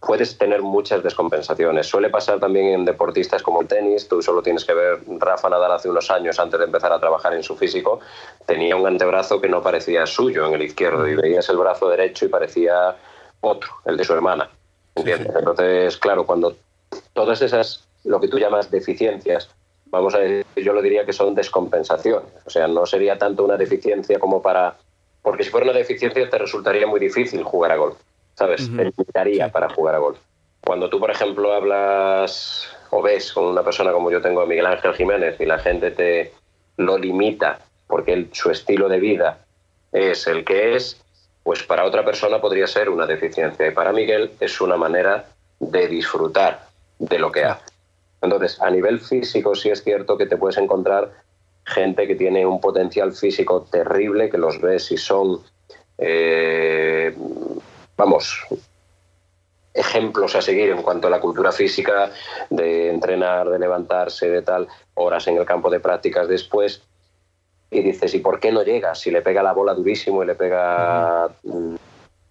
puedes 0.00 0.36
tener 0.38 0.62
muchas 0.62 1.02
descompensaciones. 1.02 1.86
Suele 1.86 2.10
pasar 2.10 2.38
también 2.38 2.66
en 2.66 2.84
deportistas 2.84 3.42
como 3.42 3.60
el 3.60 3.68
tenis, 3.68 4.08
tú 4.08 4.22
solo 4.22 4.42
tienes 4.42 4.64
que 4.64 4.74
ver 4.74 5.00
Rafa 5.18 5.48
Nadal 5.48 5.72
hace 5.72 5.88
unos 5.88 6.10
años, 6.10 6.38
antes 6.38 6.58
de 6.58 6.66
empezar 6.66 6.92
a 6.92 7.00
trabajar 7.00 7.34
en 7.34 7.42
su 7.42 7.56
físico, 7.56 8.00
tenía 8.46 8.76
un 8.76 8.86
antebrazo 8.86 9.40
que 9.40 9.48
no 9.48 9.62
parecía 9.62 10.06
suyo 10.06 10.46
en 10.46 10.54
el 10.54 10.62
izquierdo 10.62 11.06
y 11.08 11.14
veías 11.14 11.48
el 11.48 11.56
brazo 11.56 11.88
derecho 11.88 12.26
y 12.26 12.28
parecía 12.28 12.96
otro, 13.40 13.70
el 13.84 13.96
de 13.96 14.04
su 14.04 14.12
hermana. 14.12 14.50
¿Entiendes? 14.94 15.34
Entonces, 15.36 15.96
claro, 15.98 16.24
cuando 16.24 16.56
todas 17.12 17.42
esas, 17.42 17.84
lo 18.04 18.20
que 18.20 18.28
tú 18.28 18.38
llamas 18.38 18.70
deficiencias, 18.70 19.50
vamos 19.86 20.14
a 20.14 20.18
decir, 20.18 20.46
yo 20.56 20.72
lo 20.72 20.82
diría 20.82 21.04
que 21.04 21.12
son 21.12 21.34
descompensaciones. 21.34 22.30
O 22.44 22.50
sea, 22.50 22.66
no 22.66 22.86
sería 22.86 23.18
tanto 23.18 23.44
una 23.44 23.56
deficiencia 23.56 24.18
como 24.18 24.40
para... 24.40 24.76
Porque 25.22 25.44
si 25.44 25.50
fuera 25.50 25.64
una 25.64 25.76
deficiencia 25.76 26.30
te 26.30 26.38
resultaría 26.38 26.86
muy 26.86 27.00
difícil 27.00 27.42
jugar 27.42 27.72
a 27.72 27.76
golf, 27.76 27.96
¿sabes? 28.36 28.70
Te 28.76 28.84
limitaría 28.84 29.50
para 29.50 29.68
jugar 29.68 29.94
a 29.94 29.98
golf. 29.98 30.18
Cuando 30.64 30.88
tú, 30.90 30.98
por 31.00 31.10
ejemplo, 31.10 31.52
hablas 31.52 32.68
o 32.90 33.02
ves 33.02 33.32
con 33.32 33.44
una 33.44 33.62
persona 33.62 33.92
como 33.92 34.10
yo 34.10 34.20
tengo 34.20 34.42
a 34.42 34.46
Miguel 34.46 34.66
Ángel 34.66 34.94
Jiménez 34.94 35.40
y 35.40 35.46
la 35.46 35.58
gente 35.58 35.90
te 35.90 36.32
lo 36.76 36.98
limita 36.98 37.60
porque 37.86 38.12
él- 38.12 38.28
su 38.32 38.50
estilo 38.50 38.88
de 38.88 39.00
vida 39.00 39.38
es 39.92 40.26
el 40.26 40.44
que 40.44 40.76
es, 40.76 41.00
pues 41.42 41.62
para 41.62 41.84
otra 41.84 42.04
persona 42.04 42.40
podría 42.40 42.66
ser 42.66 42.88
una 42.90 43.06
deficiencia. 43.06 43.66
Y 43.66 43.70
para 43.70 43.92
Miguel 43.92 44.32
es 44.40 44.60
una 44.60 44.76
manera 44.76 45.26
de 45.60 45.86
disfrutar 45.88 46.66
de 46.98 47.18
lo 47.18 47.30
que 47.30 47.44
hace. 47.44 47.64
Entonces, 48.20 48.60
a 48.60 48.70
nivel 48.70 49.00
físico 49.00 49.54
sí 49.54 49.68
es 49.70 49.84
cierto 49.84 50.18
que 50.18 50.26
te 50.26 50.36
puedes 50.36 50.58
encontrar 50.58 51.12
gente 51.64 52.06
que 52.06 52.14
tiene 52.16 52.44
un 52.44 52.60
potencial 52.60 53.12
físico 53.12 53.62
terrible, 53.70 54.30
que 54.30 54.38
los 54.38 54.60
ves 54.60 54.90
y 54.90 54.96
son, 54.96 55.40
eh, 55.98 57.14
vamos, 57.96 58.46
ejemplos 59.76 60.34
a 60.34 60.42
seguir 60.42 60.70
en 60.70 60.82
cuanto 60.82 61.06
a 61.06 61.10
la 61.10 61.20
cultura 61.20 61.52
física, 61.52 62.10
de 62.50 62.90
entrenar, 62.90 63.48
de 63.48 63.58
levantarse, 63.58 64.28
de 64.28 64.42
tal, 64.42 64.66
horas 64.94 65.26
en 65.28 65.36
el 65.36 65.44
campo 65.44 65.70
de 65.70 65.80
prácticas 65.80 66.28
después. 66.28 66.82
Y 67.70 67.82
dices, 67.82 68.14
¿y 68.14 68.20
por 68.20 68.40
qué 68.40 68.52
no 68.52 68.62
llega? 68.62 68.94
Si 68.94 69.10
le 69.10 69.22
pega 69.22 69.42
la 69.42 69.52
bola 69.52 69.74
durísimo 69.74 70.22
y 70.22 70.26
le 70.26 70.34
pega 70.34 71.28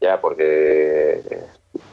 ya, 0.01 0.19
porque 0.21 1.21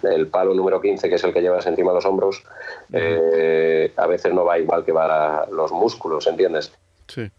el 0.03 0.29
palo 0.29 0.55
número 0.55 0.81
15, 0.81 1.09
que 1.09 1.17
es 1.17 1.25
el 1.25 1.33
que 1.33 1.43
llevas 1.43 1.67
encima 1.67 1.91
de 1.91 1.97
los 1.97 2.07
hombros, 2.07 2.45
eh, 2.93 3.93
a 3.97 4.07
veces 4.07 4.33
no 4.33 4.45
va 4.45 4.59
igual 4.59 4.85
que 4.85 4.93
va 4.93 5.47
los 5.51 5.73
músculos, 5.73 6.27
¿entiendes? 6.27 6.73
Sí. 7.09 7.31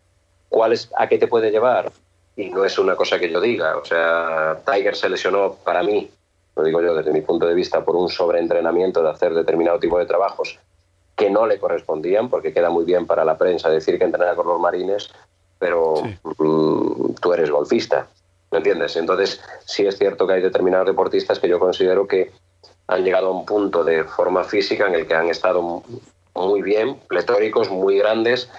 ¿Cuál 0.50 0.74
es, 0.74 0.90
¿A 0.98 1.08
qué 1.08 1.18
te 1.18 1.28
puede 1.28 1.52
llevar? 1.52 1.92
Y 2.36 2.50
no 2.50 2.66
es 2.66 2.78
una 2.78 2.96
cosa 2.96 3.20
que 3.20 3.32
yo 3.32 3.40
diga. 3.40 3.78
O 3.78 3.86
sea, 3.86 4.60
Tiger 4.66 4.96
se 4.96 5.10
lesionó 5.10 5.56
para 5.64 5.84
mí, 5.84 6.12
lo 6.56 6.64
digo 6.64 6.82
yo 6.82 6.94
desde 6.96 7.12
mi 7.12 7.22
punto 7.22 7.48
de 7.48 7.54
vista, 7.54 7.84
por 7.84 7.96
un 7.96 8.10
sobreentrenamiento 8.10 9.02
de 9.02 9.10
hacer 9.10 9.34
determinado 9.34 9.80
tipo 9.80 9.98
de 9.98 10.06
trabajos 10.06 10.60
que 11.16 11.30
no 11.30 11.46
le 11.46 11.60
correspondían, 11.60 12.30
porque 12.30 12.54
queda 12.54 12.70
muy 12.70 12.86
bien 12.86 13.06
para 13.06 13.24
la 13.26 13.38
prensa 13.38 13.70
decir 13.70 13.98
que 13.98 14.06
entrena 14.06 14.36
con 14.36 14.48
los 14.48 14.60
marines, 14.60 15.10
pero 15.60 15.96
Sí. 15.98 16.18
mm, 16.40 17.14
tú 17.22 17.34
eres 17.34 17.50
golfista, 17.52 18.08
¿me 18.52 18.58
entiendes? 18.60 18.96
Entonces, 18.98 19.42
sí 19.66 19.86
es 19.86 19.98
cierto 19.98 20.26
que 20.28 20.34
hay 20.34 20.42
determinados 20.42 20.88
deportistas 20.88 21.40
que 21.40 21.48
yo 21.48 21.60
considero 21.60 22.08
que 22.08 22.32
han 22.88 23.04
llegado 23.04 23.28
a 23.28 23.32
un 23.32 23.46
punto 23.46 23.84
de 23.84 24.04
forma 24.04 24.44
física 24.44 24.88
en 24.88 24.96
el 24.96 25.08
que 25.08 25.16
han 25.16 25.30
estado 25.30 25.84
muy 26.36 26.62
bien, 26.62 26.96
pletóricos, 27.08 27.70
muy 27.70 27.98
grandes, 27.98 28.50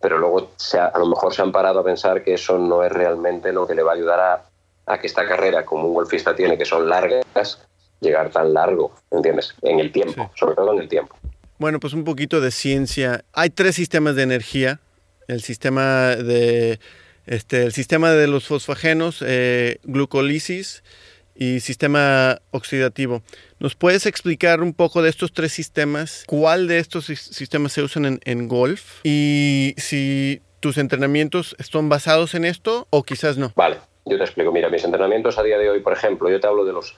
pero 0.00 0.18
luego 0.18 0.48
se 0.56 0.78
ha- 0.78 0.86
a 0.86 0.98
lo 0.98 1.06
mejor 1.06 1.34
se 1.34 1.42
han 1.42 1.52
parado 1.52 1.80
a 1.80 1.84
pensar 1.84 2.22
que 2.22 2.34
eso 2.34 2.56
no 2.58 2.82
es 2.84 2.92
realmente 2.92 3.52
lo 3.52 3.66
que 3.66 3.74
le 3.74 3.82
va 3.82 3.92
a 3.92 3.94
ayudar 3.94 4.20
a, 4.20 4.42
a 4.86 4.98
que 5.00 5.06
esta 5.06 5.26
carrera, 5.26 5.64
como 5.64 5.88
un 5.88 5.94
golfista 5.94 6.34
tiene, 6.34 6.56
que 6.56 6.64
son 6.64 6.88
largas, 6.88 7.60
llegar 8.00 8.30
tan 8.30 8.52
largo, 8.54 8.94
¿entiendes? 9.10 9.54
En 9.62 9.80
el 9.80 9.90
tiempo, 9.92 10.30
Sí. 10.34 10.38
sobre 10.40 10.54
todo 10.54 10.72
en 10.74 10.80
el 10.80 10.88
tiempo. 10.88 11.16
Bueno, 11.58 11.80
pues 11.80 11.92
un 11.94 12.04
poquito 12.04 12.40
de 12.40 12.50
ciencia. 12.50 13.24
Hay 13.32 13.50
tres 13.50 13.74
sistemas 13.76 14.14
de 14.16 14.22
energía. 14.22 14.80
El 15.26 15.42
sistema 15.42 16.14
de 16.14 16.78
este, 17.26 17.64
el 17.64 17.72
sistema 17.72 18.12
de 18.12 18.28
los 18.28 18.46
fosfagenos, 18.46 19.24
eh, 19.26 19.78
glucólisis 19.82 20.84
y 21.34 21.58
sistema 21.60 22.38
oxidativo. 22.52 23.22
¿Nos 23.58 23.74
puedes 23.74 24.06
explicar 24.06 24.62
un 24.62 24.72
poco 24.72 25.02
de 25.02 25.10
estos 25.10 25.32
tres 25.32 25.52
sistemas? 25.52 26.22
¿Cuál 26.28 26.68
de 26.68 26.78
estos 26.78 27.06
sis- 27.08 27.28
sistemas 27.34 27.72
se 27.72 27.82
usan 27.82 28.04
en, 28.04 28.20
en 28.24 28.46
golf? 28.46 29.00
Y 29.02 29.74
si 29.78 30.40
tus 30.60 30.78
entrenamientos 30.78 31.56
están 31.58 31.88
basados 31.88 32.34
en 32.34 32.44
esto 32.44 32.86
o 32.90 33.02
quizás 33.02 33.36
no. 33.38 33.52
Vale, 33.56 33.78
yo 34.06 34.16
te 34.16 34.24
explico. 34.24 34.52
Mira, 34.52 34.70
mis 34.70 34.84
entrenamientos 34.84 35.36
a 35.38 35.42
día 35.42 35.58
de 35.58 35.68
hoy, 35.68 35.80
por 35.80 35.92
ejemplo, 35.92 36.30
yo 36.30 36.40
te 36.40 36.46
hablo 36.46 36.64
de 36.64 36.72
los 36.72 36.96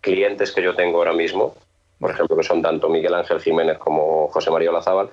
clientes 0.00 0.50
que 0.52 0.62
yo 0.62 0.74
tengo 0.74 0.98
ahora 0.98 1.12
mismo, 1.12 1.54
por 2.00 2.10
ejemplo, 2.10 2.36
que 2.36 2.42
son 2.42 2.62
tanto 2.62 2.88
Miguel 2.88 3.14
Ángel 3.14 3.40
Jiménez 3.40 3.78
como 3.78 4.28
José 4.28 4.50
María 4.50 4.70
Olazábal. 4.70 5.10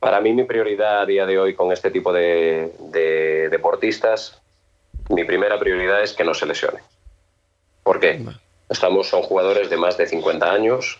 Para 0.00 0.20
mí 0.20 0.32
mi 0.32 0.44
prioridad 0.44 1.00
a 1.00 1.06
día 1.06 1.26
de 1.26 1.38
hoy 1.38 1.54
con 1.54 1.72
este 1.72 1.90
tipo 1.90 2.12
de, 2.12 2.72
de 2.90 3.48
deportistas, 3.50 4.40
mi 5.10 5.24
primera 5.24 5.58
prioridad 5.58 6.02
es 6.02 6.12
que 6.12 6.24
no 6.24 6.34
se 6.34 6.46
lesionen. 6.46 6.82
¿Por 7.82 8.00
qué? 8.00 8.24
Estamos, 8.68 9.08
son 9.08 9.22
jugadores 9.22 9.68
de 9.70 9.76
más 9.76 9.96
de 9.96 10.06
50 10.06 10.50
años, 10.50 10.98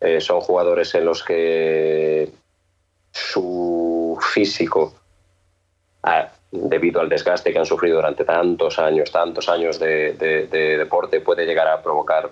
eh, 0.00 0.20
son 0.20 0.40
jugadores 0.40 0.94
en 0.94 1.04
los 1.04 1.22
que 1.22 2.30
su 3.12 4.18
físico 4.32 4.94
debido 6.54 7.00
al 7.00 7.08
desgaste 7.08 7.52
que 7.52 7.58
han 7.58 7.66
sufrido 7.66 7.96
durante 7.96 8.24
tantos 8.24 8.78
años, 8.78 9.10
tantos 9.10 9.48
años 9.48 9.78
de, 9.78 10.14
deporte, 10.78 11.20
puede 11.20 11.46
llegar 11.46 11.66
a 11.66 11.82
provocar 11.82 12.30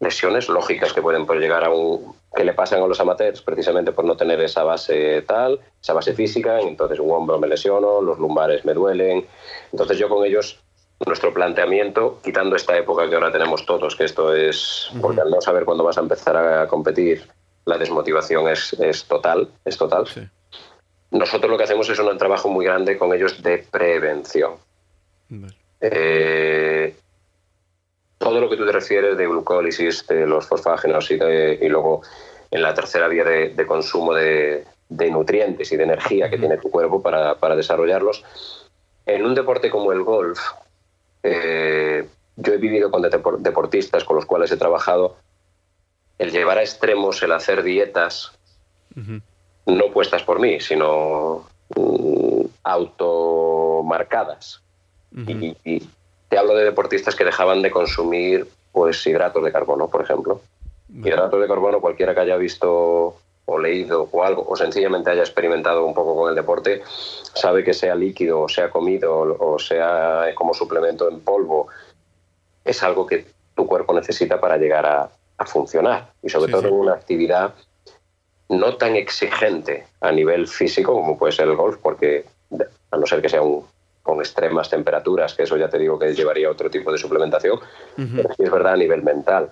lesiones 0.00 0.48
lógicas 0.48 0.92
que 0.92 1.00
pueden 1.00 1.24
pues, 1.24 1.40
llegar 1.40 1.64
a 1.64 1.70
un 1.70 2.14
que 2.34 2.44
le 2.44 2.52
pasan 2.52 2.82
a 2.82 2.86
los 2.88 2.98
amateurs 2.98 3.42
precisamente 3.42 3.92
por 3.92 4.04
no 4.04 4.16
tener 4.16 4.40
esa 4.40 4.64
base 4.64 5.22
tal, 5.22 5.60
esa 5.80 5.92
base 5.92 6.12
física, 6.14 6.58
entonces 6.60 6.98
un 6.98 7.12
hombro 7.12 7.38
me 7.38 7.46
lesiono, 7.46 8.02
los 8.02 8.18
lumbares 8.18 8.64
me 8.64 8.74
duelen. 8.74 9.24
Entonces 9.70 9.96
yo 9.98 10.08
con 10.08 10.26
ellos 10.26 10.58
nuestro 11.06 11.32
planteamiento, 11.32 12.18
quitando 12.24 12.56
esta 12.56 12.76
época 12.76 13.08
que 13.08 13.14
ahora 13.14 13.30
tenemos 13.30 13.64
todos, 13.64 13.94
que 13.94 14.04
esto 14.04 14.34
es, 14.34 14.90
porque 15.00 15.20
al 15.20 15.30
no 15.30 15.40
saber 15.40 15.64
cuándo 15.64 15.84
vas 15.84 15.96
a 15.96 16.00
empezar 16.00 16.36
a 16.36 16.66
competir, 16.66 17.28
la 17.64 17.78
desmotivación 17.78 18.48
es, 18.48 18.72
es 18.74 19.04
total, 19.04 19.48
es 19.64 19.78
total. 19.78 20.04
Nosotros 21.14 21.48
lo 21.48 21.56
que 21.56 21.62
hacemos 21.62 21.88
es 21.88 21.98
un 21.98 22.18
trabajo 22.18 22.48
muy 22.48 22.64
grande 22.64 22.98
con 22.98 23.14
ellos 23.14 23.40
de 23.40 23.58
prevención. 23.58 24.54
Eh, 25.80 26.92
todo 28.18 28.40
lo 28.40 28.50
que 28.50 28.56
tú 28.56 28.66
te 28.66 28.72
refieres 28.72 29.16
de 29.16 29.26
glucólisis, 29.26 30.04
de 30.08 30.26
los 30.26 30.48
fosfágenos 30.48 31.08
y, 31.12 31.14
y 31.14 31.68
luego 31.68 32.02
en 32.50 32.62
la 32.62 32.74
tercera 32.74 33.06
vía 33.06 33.22
de, 33.22 33.64
consumo 33.64 34.12
de, 34.12 34.64
nutrientes 34.88 35.70
y 35.70 35.76
de 35.76 35.84
energía 35.84 36.28
que 36.28 36.36
tiene 36.38 36.58
tu 36.58 36.68
cuerpo 36.68 37.00
para, 37.00 37.36
para 37.36 37.54
desarrollarlos, 37.54 38.24
en 39.06 39.24
un 39.24 39.36
deporte 39.36 39.70
como 39.70 39.92
el 39.92 40.02
golf, 40.02 40.40
eh, 41.22 42.08
yo 42.34 42.52
he 42.52 42.56
vivido 42.56 42.90
con 42.90 43.02
deportistas 43.38 44.02
con 44.02 44.16
los 44.16 44.26
cuales 44.26 44.50
he 44.50 44.56
trabajado 44.56 45.16
el 46.18 46.32
llevar 46.32 46.58
a 46.58 46.62
extremos 46.62 47.22
el 47.22 47.30
hacer 47.30 47.62
dietas, 47.62 48.32
no 49.66 49.90
puestas 49.92 50.22
por 50.22 50.40
mí, 50.40 50.60
sino 50.60 51.44
mm, 51.76 52.44
automarcadas. 52.62 54.60
y, 55.12 55.82
te 56.28 56.38
hablo 56.38 56.54
de 56.56 56.64
deportistas 56.64 57.14
que 57.14 57.24
dejaban 57.24 57.62
de 57.62 57.70
consumir 57.70 58.48
pues 58.72 59.06
hidratos 59.06 59.44
de 59.44 59.52
carbono, 59.52 59.88
por 59.88 60.02
ejemplo. 60.02 60.40
Hidratos 60.92 61.40
de 61.40 61.46
carbono, 61.46 61.80
cualquiera 61.80 62.12
que 62.14 62.20
haya 62.20 62.36
visto 62.36 63.16
o 63.46 63.58
leído 63.58 64.08
o 64.10 64.24
algo, 64.24 64.44
o 64.48 64.56
sencillamente 64.56 65.10
haya 65.10 65.22
experimentado 65.22 65.84
un 65.84 65.94
poco 65.94 66.16
con 66.16 66.30
el 66.30 66.34
deporte, 66.34 66.82
sabe 67.34 67.62
que 67.62 67.74
sea 67.74 67.94
líquido 67.94 68.40
o 68.40 68.48
sea 68.48 68.70
comido 68.70 69.36
o 69.38 69.58
sea 69.58 70.24
como 70.34 70.54
suplemento 70.54 71.08
en 71.08 71.20
polvo, 71.20 71.68
es 72.64 72.82
algo 72.82 73.06
que 73.06 73.26
tu 73.54 73.66
cuerpo 73.66 73.94
necesita 73.94 74.40
para 74.40 74.56
llegar 74.56 74.86
a, 74.86 75.10
funcionar. 75.46 76.10
Y 76.22 76.30
sobre 76.30 76.50
todo 76.50 76.68
en 76.68 76.72
una 76.72 76.94
actividad 76.94 77.52
no 78.48 78.76
tan 78.76 78.96
exigente 78.96 79.86
a 80.00 80.12
nivel 80.12 80.46
físico 80.46 80.92
como 80.92 81.18
puede 81.18 81.32
ser 81.32 81.48
el 81.48 81.56
golf, 81.56 81.78
porque 81.82 82.24
a 82.90 82.96
no 82.96 83.06
ser 83.06 83.22
que 83.22 83.28
sea 83.28 83.42
un, 83.42 83.66
con 84.02 84.20
extremas 84.20 84.68
temperaturas, 84.68 85.34
que 85.34 85.44
eso 85.44 85.56
ya 85.56 85.68
te 85.68 85.78
digo 85.78 85.98
que 85.98 86.14
llevaría 86.14 86.50
otro 86.50 86.70
tipo 86.70 86.92
de 86.92 86.98
suplementación, 86.98 87.58
pero 87.96 88.28
sí 88.34 88.42
es 88.42 88.50
verdad 88.50 88.74
a 88.74 88.76
nivel 88.76 89.02
mental. 89.02 89.50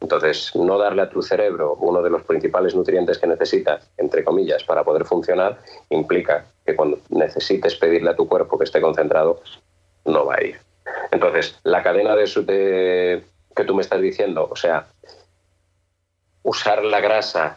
Entonces, 0.00 0.54
no 0.54 0.76
darle 0.76 1.00
a 1.00 1.08
tu 1.08 1.22
cerebro 1.22 1.76
uno 1.80 2.02
de 2.02 2.10
los 2.10 2.22
principales 2.24 2.74
nutrientes 2.74 3.18
que 3.18 3.26
necesita, 3.26 3.80
entre 3.96 4.22
comillas, 4.22 4.62
para 4.64 4.84
poder 4.84 5.06
funcionar, 5.06 5.58
implica 5.88 6.44
que 6.66 6.76
cuando 6.76 6.98
necesites 7.08 7.76
pedirle 7.76 8.10
a 8.10 8.16
tu 8.16 8.28
cuerpo 8.28 8.58
que 8.58 8.64
esté 8.64 8.82
concentrado, 8.82 9.40
no 10.04 10.26
va 10.26 10.34
a 10.34 10.44
ir. 10.44 10.58
Entonces, 11.10 11.58
la 11.62 11.82
cadena 11.82 12.14
de, 12.14 12.24
de 12.42 13.24
que 13.56 13.64
tú 13.64 13.74
me 13.74 13.80
estás 13.80 14.02
diciendo, 14.02 14.46
o 14.50 14.56
sea, 14.56 14.86
usar 16.42 16.84
la 16.84 17.00
grasa 17.00 17.56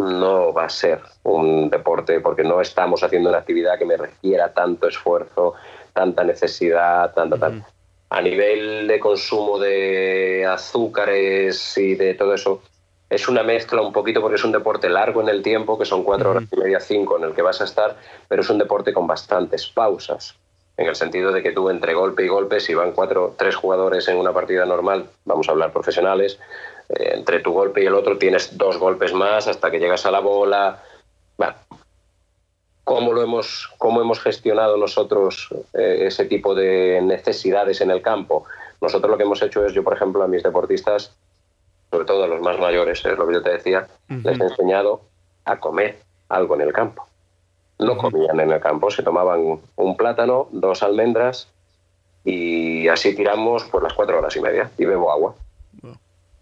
no 0.00 0.52
va 0.52 0.64
a 0.64 0.68
ser 0.68 1.00
un 1.22 1.70
deporte 1.70 2.20
porque 2.20 2.44
no 2.44 2.60
estamos 2.60 3.02
haciendo 3.02 3.28
una 3.28 3.38
actividad 3.38 3.78
que 3.78 3.84
me 3.84 3.96
requiera 3.96 4.52
tanto 4.52 4.88
esfuerzo, 4.88 5.54
tanta 5.92 6.24
necesidad, 6.24 7.12
tanta, 7.14 7.38
tanta 7.38 7.66
a 8.10 8.20
nivel 8.20 8.88
de 8.88 8.98
consumo 8.98 9.58
de 9.58 10.44
azúcares 10.44 11.78
y 11.78 11.94
de 11.94 12.14
todo 12.14 12.34
eso, 12.34 12.60
es 13.08 13.28
una 13.28 13.44
mezcla 13.44 13.80
un 13.80 13.92
poquito 13.92 14.20
porque 14.20 14.36
es 14.36 14.44
un 14.44 14.52
deporte 14.52 14.88
largo 14.88 15.22
en 15.22 15.28
el 15.28 15.42
tiempo, 15.42 15.78
que 15.78 15.84
son 15.84 16.02
cuatro 16.02 16.32
horas 16.32 16.44
y 16.50 16.56
media, 16.56 16.80
cinco 16.80 17.18
en 17.18 17.24
el 17.24 17.34
que 17.34 17.42
vas 17.42 17.60
a 17.60 17.64
estar, 17.64 17.96
pero 18.28 18.42
es 18.42 18.50
un 18.50 18.58
deporte 18.58 18.92
con 18.92 19.06
bastantes 19.06 19.68
pausas, 19.68 20.34
en 20.76 20.88
el 20.88 20.96
sentido 20.96 21.30
de 21.30 21.42
que 21.42 21.52
tú 21.52 21.70
entre 21.70 21.94
golpe 21.94 22.24
y 22.24 22.28
golpe, 22.28 22.58
si 22.58 22.74
van 22.74 22.92
cuatro, 22.92 23.34
tres 23.38 23.54
jugadores 23.54 24.08
en 24.08 24.16
una 24.16 24.32
partida 24.32 24.66
normal, 24.66 25.08
vamos 25.24 25.48
a 25.48 25.52
hablar 25.52 25.72
profesionales, 25.72 26.40
eh, 26.96 27.12
entre 27.14 27.40
tu 27.40 27.52
golpe 27.52 27.82
y 27.82 27.86
el 27.86 27.94
otro 27.94 28.18
tienes 28.18 28.56
dos 28.56 28.78
golpes 28.78 29.12
más 29.12 29.46
hasta 29.46 29.70
que 29.70 29.78
llegas 29.78 30.06
a 30.06 30.10
la 30.10 30.20
bola. 30.20 30.82
Bueno, 31.36 31.54
cómo 32.84 33.12
lo 33.12 33.22
hemos, 33.22 33.70
cómo 33.78 34.00
hemos 34.00 34.20
gestionado 34.20 34.76
nosotros 34.76 35.48
eh, 35.74 36.06
ese 36.06 36.24
tipo 36.24 36.54
de 36.54 37.00
necesidades 37.02 37.80
en 37.80 37.90
el 37.90 38.02
campo. 38.02 38.44
Nosotros 38.80 39.10
lo 39.10 39.16
que 39.16 39.24
hemos 39.24 39.42
hecho 39.42 39.64
es, 39.64 39.72
yo 39.72 39.84
por 39.84 39.94
ejemplo, 39.94 40.22
a 40.22 40.28
mis 40.28 40.42
deportistas, 40.42 41.14
sobre 41.90 42.04
todo 42.04 42.24
a 42.24 42.28
los 42.28 42.40
más 42.40 42.58
mayores, 42.58 43.04
es 43.04 43.18
lo 43.18 43.26
que 43.26 43.34
yo 43.34 43.42
te 43.42 43.50
decía, 43.50 43.86
les 44.08 44.40
he 44.40 44.42
enseñado 44.42 45.02
a 45.44 45.60
comer 45.60 45.98
algo 46.28 46.54
en 46.54 46.62
el 46.62 46.72
campo. 46.72 47.06
No 47.78 47.96
comían 47.96 48.40
en 48.40 48.50
el 48.50 48.60
campo, 48.60 48.90
se 48.90 49.02
tomaban 49.02 49.60
un 49.76 49.96
plátano, 49.96 50.48
dos 50.50 50.82
almendras 50.82 51.48
y 52.24 52.88
así 52.88 53.14
tiramos 53.14 53.64
por 53.64 53.82
las 53.82 53.94
cuatro 53.94 54.18
horas 54.18 54.36
y 54.36 54.40
media 54.40 54.70
y 54.76 54.84
bebo 54.84 55.10
agua. 55.10 55.34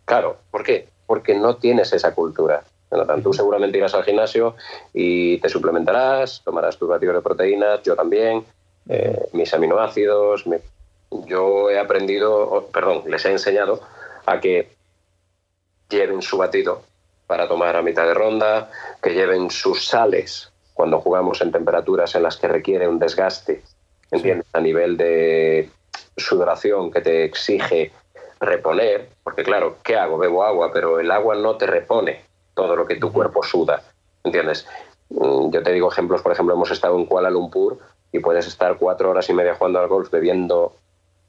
Claro, 0.08 0.38
¿por 0.50 0.64
qué? 0.64 0.88
Porque 1.06 1.34
no 1.34 1.56
tienes 1.56 1.92
esa 1.92 2.14
cultura. 2.14 2.64
Jonathan, 2.90 3.22
tú 3.22 3.34
seguramente 3.34 3.76
irás 3.76 3.92
al 3.92 4.04
gimnasio 4.04 4.56
y 4.94 5.36
te 5.38 5.50
suplementarás, 5.50 6.40
tomarás 6.42 6.78
tus 6.78 6.88
batidos 6.88 7.16
de 7.16 7.20
proteínas, 7.20 7.82
yo 7.82 7.94
también, 7.94 8.42
eh, 8.88 9.28
mis 9.34 9.52
aminoácidos. 9.52 10.44
Yo 11.10 11.68
he 11.68 11.78
aprendido, 11.78 12.70
perdón, 12.72 13.02
les 13.06 13.22
he 13.26 13.32
enseñado 13.32 13.82
a 14.24 14.40
que 14.40 14.70
lleven 15.90 16.22
su 16.22 16.38
batido 16.38 16.80
para 17.26 17.46
tomar 17.46 17.76
a 17.76 17.82
mitad 17.82 18.06
de 18.06 18.14
ronda, 18.14 18.70
que 19.02 19.12
lleven 19.12 19.50
sus 19.50 19.86
sales 19.86 20.50
cuando 20.72 21.00
jugamos 21.00 21.42
en 21.42 21.52
temperaturas 21.52 22.14
en 22.14 22.22
las 22.22 22.38
que 22.38 22.48
requiere 22.48 22.88
un 22.88 22.98
desgaste, 22.98 23.62
¿entiendes? 24.10 24.46
A 24.54 24.60
nivel 24.60 24.96
de 24.96 25.68
sudoración 26.16 26.90
que 26.90 27.02
te 27.02 27.24
exige 27.24 27.92
reponer, 28.40 29.08
porque 29.22 29.42
claro, 29.42 29.76
¿qué 29.82 29.96
hago? 29.96 30.18
Bebo 30.18 30.44
agua, 30.44 30.70
pero 30.72 31.00
el 31.00 31.10
agua 31.10 31.34
no 31.34 31.56
te 31.56 31.66
repone 31.66 32.22
todo 32.54 32.76
lo 32.76 32.86
que 32.86 32.96
tu 32.96 33.12
cuerpo 33.12 33.42
suda, 33.42 33.82
¿entiendes? 34.24 34.66
Mm, 35.10 35.50
yo 35.50 35.62
te 35.62 35.72
digo 35.72 35.90
ejemplos, 35.90 36.22
por 36.22 36.32
ejemplo, 36.32 36.54
hemos 36.54 36.70
estado 36.70 36.96
en 36.96 37.06
Kuala 37.06 37.30
Lumpur 37.30 37.78
y 38.12 38.18
puedes 38.20 38.46
estar 38.46 38.76
cuatro 38.78 39.10
horas 39.10 39.28
y 39.28 39.34
media 39.34 39.54
jugando 39.54 39.80
al 39.80 39.88
golf 39.88 40.10
bebiendo 40.10 40.74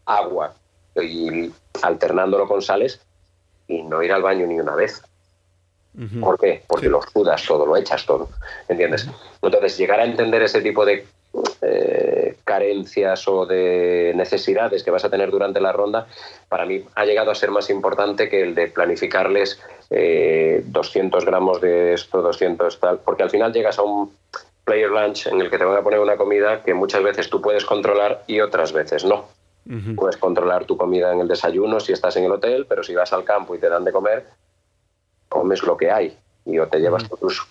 agua 0.06 0.54
y 0.96 1.52
alternándolo 1.82 2.48
con 2.48 2.62
sales 2.62 3.00
y 3.68 3.84
no 3.84 4.02
ir 4.02 4.12
al 4.12 4.22
baño 4.22 4.48
ni 4.48 4.60
una 4.60 4.76
vez. 4.76 5.02
¿Por 6.22 6.40
qué? 6.40 6.64
Porque 6.68 6.88
lo 6.88 7.02
sudas 7.02 7.44
todo, 7.46 7.66
lo 7.66 7.76
echas 7.76 8.06
todo, 8.06 8.30
¿entiendes? 8.70 9.08
Entonces, 9.42 9.78
llegar 9.78 10.00
a 10.00 10.06
entender 10.06 10.42
ese 10.42 10.62
tipo 10.62 10.86
de 10.86 11.06
eh, 11.62 12.19
carencias 12.50 13.28
o 13.28 13.46
de 13.46 14.12
necesidades 14.16 14.82
que 14.82 14.90
vas 14.90 15.06
a 15.06 15.10
tener 15.12 15.30
durante 15.30 15.62
la 15.62 15.72
ronda, 15.72 16.08
para 16.50 16.66
mí 16.66 16.84
ha 16.96 17.06
llegado 17.06 17.30
a 17.30 17.36
ser 17.36 17.52
más 17.52 17.70
importante 17.70 18.28
que 18.28 18.42
el 18.42 18.56
de 18.56 18.70
planificarles 18.70 19.62
200 19.92 19.92
eh, 19.92 21.26
gramos 21.28 21.62
de 21.62 21.94
esto, 21.94 22.24
200 22.24 22.80
tal, 22.80 22.98
porque 23.06 23.22
al 23.22 23.30
final 23.30 23.54
llegas 23.54 23.78
a 23.78 23.84
un 23.84 24.12
player 24.66 24.90
lunch 24.90 25.28
en 25.28 25.42
el 25.42 25.52
que 25.52 25.60
te 25.60 25.64
van 25.64 25.78
a 25.78 25.84
poner 25.84 26.00
una 26.00 26.18
comida 26.18 26.64
que 26.64 26.74
muchas 26.74 27.04
veces 27.04 27.30
tú 27.30 27.40
puedes 27.40 27.66
controlar 27.66 28.24
y 28.26 28.40
otras 28.42 28.74
veces 28.74 29.06
no. 29.06 29.28
Puedes 29.96 30.18
controlar 30.18 30.66
tu 30.66 30.76
comida 30.76 31.14
en 31.14 31.20
el 31.20 31.28
desayuno 31.28 31.80
si 31.80 31.94
estás 31.94 32.16
en 32.18 32.24
el 32.24 32.32
hotel, 32.32 32.66
pero 32.68 32.82
si 32.82 32.96
vas 32.96 33.14
al 33.14 33.24
campo 33.24 33.54
y 33.54 33.60
te 33.60 33.70
dan 33.70 33.84
de 33.84 33.92
comer, 33.92 34.26
comes 35.28 35.62
lo 35.62 35.78
que 35.78 35.92
hay 35.92 36.18
y 36.46 36.58
o 36.58 36.68
te 36.68 36.80
llevas 36.80 37.08
tus, 37.08 37.46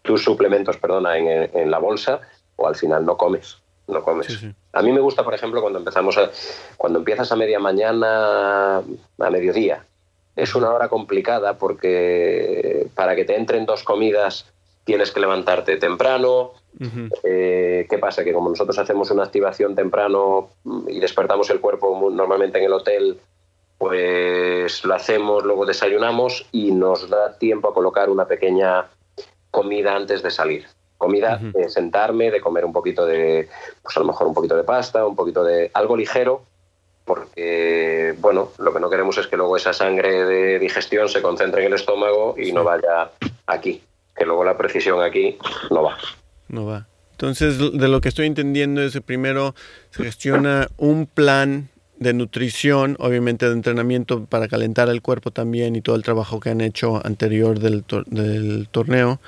tus 0.00 0.24
suplementos 0.24 0.78
perdona, 0.78 1.18
en, 1.18 1.50
en 1.54 1.70
la 1.70 1.78
bolsa 1.78 2.22
o 2.56 2.66
al 2.66 2.74
final 2.74 3.04
no 3.04 3.18
comes. 3.18 3.61
No 3.92 4.02
comes. 4.02 4.38
A 4.72 4.82
mí 4.82 4.92
me 4.92 5.00
gusta, 5.00 5.22
por 5.22 5.34
ejemplo, 5.34 5.60
cuando 5.60 5.78
empezamos 5.78 6.16
a, 6.18 6.30
cuando 6.76 6.98
empiezas 6.98 7.30
a 7.30 7.36
media 7.36 7.58
mañana, 7.58 8.78
a 8.78 9.30
mediodía. 9.30 9.84
Es 10.34 10.54
una 10.54 10.70
hora 10.70 10.88
complicada 10.88 11.58
porque 11.58 12.86
para 12.94 13.14
que 13.14 13.24
te 13.24 13.36
entren 13.36 13.66
dos 13.66 13.84
comidas 13.84 14.46
tienes 14.84 15.12
que 15.12 15.20
levantarte 15.20 15.76
temprano. 15.76 16.52
Eh, 17.22 17.86
¿Qué 17.88 17.98
pasa? 17.98 18.24
Que 18.24 18.32
como 18.32 18.48
nosotros 18.48 18.78
hacemos 18.78 19.10
una 19.10 19.24
activación 19.24 19.74
temprano 19.74 20.48
y 20.88 20.98
despertamos 21.00 21.50
el 21.50 21.60
cuerpo 21.60 22.10
normalmente 22.10 22.58
en 22.58 22.64
el 22.64 22.72
hotel, 22.72 23.20
pues 23.76 24.84
lo 24.84 24.94
hacemos, 24.94 25.44
luego 25.44 25.66
desayunamos 25.66 26.46
y 26.50 26.72
nos 26.72 27.10
da 27.10 27.36
tiempo 27.38 27.68
a 27.68 27.74
colocar 27.74 28.08
una 28.08 28.26
pequeña 28.26 28.86
comida 29.50 29.94
antes 29.94 30.22
de 30.22 30.30
salir 30.30 30.64
comida, 31.02 31.40
de 31.42 31.68
sentarme, 31.68 32.30
de 32.30 32.40
comer 32.40 32.64
un 32.64 32.72
poquito 32.72 33.04
de, 33.04 33.48
pues 33.82 33.96
a 33.96 34.00
lo 34.00 34.06
mejor 34.06 34.28
un 34.28 34.34
poquito 34.34 34.56
de 34.56 34.62
pasta, 34.62 35.04
un 35.04 35.16
poquito 35.16 35.42
de 35.42 35.68
algo 35.74 35.96
ligero, 35.96 36.44
porque, 37.04 38.14
bueno, 38.20 38.52
lo 38.58 38.72
que 38.72 38.78
no 38.78 38.88
queremos 38.88 39.18
es 39.18 39.26
que 39.26 39.36
luego 39.36 39.56
esa 39.56 39.72
sangre 39.72 40.24
de 40.24 40.60
digestión 40.60 41.08
se 41.08 41.20
concentre 41.20 41.62
en 41.62 41.66
el 41.66 41.72
estómago 41.72 42.36
y 42.38 42.52
no 42.52 42.62
vaya 42.62 43.10
aquí, 43.48 43.82
que 44.14 44.24
luego 44.24 44.44
la 44.44 44.56
precisión 44.56 45.02
aquí 45.02 45.36
no 45.70 45.82
va. 45.82 45.98
No 46.46 46.66
va. 46.66 46.86
Entonces, 47.10 47.58
de 47.58 47.88
lo 47.88 48.00
que 48.00 48.08
estoy 48.08 48.26
entendiendo 48.28 48.80
es 48.80 48.92
que 48.92 49.00
primero 49.00 49.56
se 49.90 50.04
gestiona 50.04 50.68
un 50.76 51.06
plan 51.06 51.68
de 52.02 52.12
nutrición, 52.12 52.96
obviamente 52.98 53.46
de 53.46 53.52
entrenamiento 53.52 54.26
para 54.26 54.48
calentar 54.48 54.88
el 54.88 55.02
cuerpo 55.02 55.30
también 55.30 55.76
y 55.76 55.80
todo 55.80 55.96
el 55.96 56.02
trabajo 56.02 56.40
que 56.40 56.50
han 56.50 56.60
hecho 56.60 57.04
anterior 57.06 57.58
del, 57.58 57.84
del 58.06 58.68
torneo, 58.70 59.20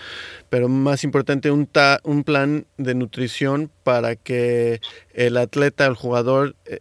pero 0.50 0.68
más 0.68 1.04
importante 1.04 1.50
un, 1.50 1.68
un 2.02 2.24
plan 2.24 2.66
de 2.76 2.94
nutrición 2.94 3.70
para 3.82 4.16
que 4.16 4.80
el 5.12 5.36
atleta, 5.36 5.86
el 5.86 5.94
jugador 5.94 6.56
eh, 6.66 6.80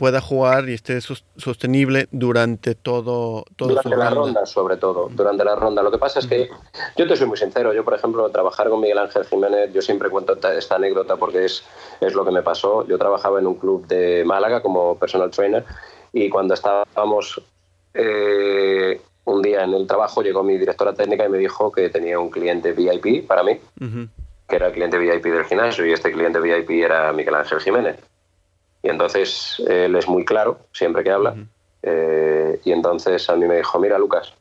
pueda 0.00 0.22
jugar 0.22 0.66
y 0.70 0.72
esté 0.72 0.98
sostenible 1.02 2.08
durante 2.10 2.74
todo, 2.74 3.44
todo 3.54 3.68
durante 3.68 3.96
la 3.98 4.08
ronda. 4.08 4.46
sobre 4.46 4.78
todo 4.78 5.10
durante 5.12 5.44
la 5.44 5.54
ronda. 5.54 5.82
Lo 5.82 5.90
que 5.90 5.98
pasa 5.98 6.20
es 6.20 6.26
que 6.26 6.48
yo 6.96 7.06
te 7.06 7.16
soy 7.16 7.26
muy 7.26 7.36
sincero 7.36 7.74
yo 7.74 7.84
por 7.84 7.92
ejemplo 7.92 8.26
trabajar 8.30 8.70
con 8.70 8.80
Miguel 8.80 8.96
Ángel 8.96 9.26
Jiménez 9.26 9.70
yo 9.74 9.82
siempre 9.82 10.08
cuento 10.08 10.38
esta 10.56 10.76
anécdota 10.76 11.16
porque 11.16 11.44
es 11.44 11.64
es 12.00 12.14
lo 12.14 12.24
que 12.24 12.30
me 12.30 12.40
pasó. 12.40 12.86
Yo 12.86 12.96
trabajaba 12.96 13.40
en 13.40 13.46
un 13.46 13.56
club 13.56 13.86
de 13.88 14.24
Málaga 14.24 14.62
como 14.62 14.96
personal 14.96 15.30
trainer 15.30 15.66
y 16.14 16.30
cuando 16.30 16.54
estábamos 16.54 17.42
eh, 17.92 19.02
un 19.26 19.42
día 19.42 19.64
en 19.64 19.74
el 19.74 19.86
trabajo 19.86 20.22
llegó 20.22 20.42
mi 20.42 20.56
directora 20.56 20.94
técnica 20.94 21.26
y 21.26 21.28
me 21.28 21.36
dijo 21.36 21.70
que 21.70 21.90
tenía 21.90 22.18
un 22.18 22.30
cliente 22.30 22.72
VIP 22.72 23.26
para 23.26 23.42
mí 23.42 23.60
que 24.48 24.56
era 24.56 24.68
el 24.68 24.72
cliente 24.72 24.96
VIP 24.96 25.24
del 25.24 25.44
gimnasio 25.44 25.84
y 25.84 25.92
este 25.92 26.10
cliente 26.10 26.40
VIP 26.40 26.70
era 26.70 27.12
Miguel 27.12 27.34
Ángel 27.34 27.60
Jiménez 27.60 27.96
y 28.82 28.88
entonces 28.88 29.62
él 29.66 29.94
es 29.96 30.08
muy 30.08 30.24
claro 30.24 30.60
siempre 30.72 31.04
que 31.04 31.10
habla. 31.10 31.36
Eh, 31.82 32.60
y 32.64 32.72
entonces 32.72 33.28
a 33.28 33.36
mí 33.36 33.46
me 33.46 33.56
dijo, 33.56 33.78
mira 33.78 33.98
Lucas, 33.98 34.34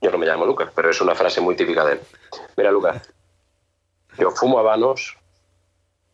yo 0.00 0.10
no 0.10 0.18
me 0.18 0.26
llamo 0.26 0.46
Lucas, 0.46 0.70
pero 0.74 0.90
es 0.90 1.00
una 1.00 1.14
frase 1.14 1.40
muy 1.40 1.56
típica 1.56 1.84
de 1.84 1.94
él. 1.94 2.00
Mira 2.56 2.70
Lucas, 2.70 3.10
yo 4.18 4.30
fumo 4.30 4.58
habanos, 4.58 5.16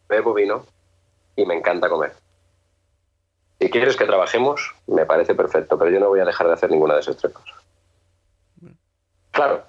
bebo 0.08 0.34
vino 0.34 0.66
y 1.36 1.46
me 1.46 1.54
encanta 1.54 1.88
comer. 1.88 2.14
Si 3.60 3.70
quieres 3.70 3.96
que 3.96 4.06
trabajemos, 4.06 4.74
me 4.88 5.06
parece 5.06 5.34
perfecto, 5.34 5.78
pero 5.78 5.90
yo 5.90 6.00
no 6.00 6.08
voy 6.08 6.20
a 6.20 6.24
dejar 6.24 6.48
de 6.48 6.54
hacer 6.54 6.70
ninguna 6.70 6.94
de 6.94 7.00
esas 7.00 7.16
tres 7.16 7.32
cosas. 7.32 7.54
Claro, 9.30 9.64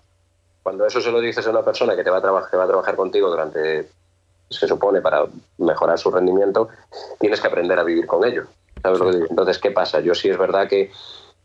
cuando 0.64 0.86
eso 0.86 1.00
se 1.00 1.12
lo 1.12 1.20
dices 1.20 1.46
a 1.46 1.52
una 1.52 1.64
persona 1.64 1.96
que 1.96 2.04
te 2.04 2.10
va 2.10 2.18
a, 2.18 2.50
que 2.50 2.58
va 2.58 2.64
a 2.64 2.68
trabajar 2.68 2.96
contigo 2.96 3.30
durante 3.30 3.88
se 4.60 4.68
supone 4.68 5.02
para 5.02 5.26
mejorar 5.58 5.98
su 5.98 6.12
rendimiento, 6.12 6.70
tienes 7.20 7.42
que 7.42 7.48
aprender 7.48 7.80
a 7.80 7.84
vivir 7.84 8.06
con 8.08 8.26
ello. 8.26 8.46
Entonces, 8.84 9.60
¿qué 9.60 9.72
pasa? 9.72 10.02
Yo 10.02 10.14
sí 10.14 10.30
es 10.30 10.38
verdad 10.38 10.68
que 10.68 10.92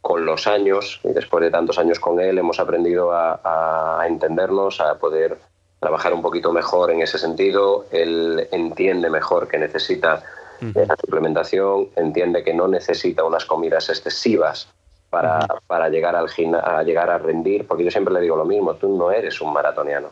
con 0.01 0.25
los 0.25 0.47
años, 0.47 1.01
y 1.05 1.13
después 1.13 1.43
de 1.43 1.51
tantos 1.51 1.79
años 1.79 1.99
con 1.99 2.21
él, 2.21 2.39
hemos 2.39 2.61
aprendido 2.61 3.11
a, 3.13 4.05
entendernos, 4.07 4.81
a 4.81 4.99
poder 4.99 5.39
trabajar 5.81 6.13
un 6.15 6.23
poquito 6.23 6.53
mejor 6.53 6.91
en 6.91 7.03
ese 7.03 7.19
sentido. 7.19 7.87
Él 7.91 8.49
entiende 8.51 9.11
mejor 9.11 9.49
que 9.49 9.59
necesita 9.59 10.23
la 10.61 10.97
suplementación, 10.97 11.91
entiende 11.97 12.43
que 12.43 12.55
no 12.55 12.67
necesita 12.67 13.25
unas 13.25 13.45
comidas 13.45 13.89
excesivas 13.89 14.69
para, 15.11 15.47
para 15.67 15.89
llegar, 15.89 16.17
al 16.17 16.27
a 16.63 16.83
llegar 16.83 17.11
a 17.11 17.19
rendir, 17.19 17.67
porque 17.67 17.85
yo 17.85 17.91
siempre 17.91 18.15
le 18.15 18.21
digo 18.21 18.37
lo 18.37 18.45
mismo, 18.45 18.75
tú 18.75 18.97
no 18.97 19.11
eres 19.11 19.41
un 19.41 19.53
maratoniano, 19.53 20.11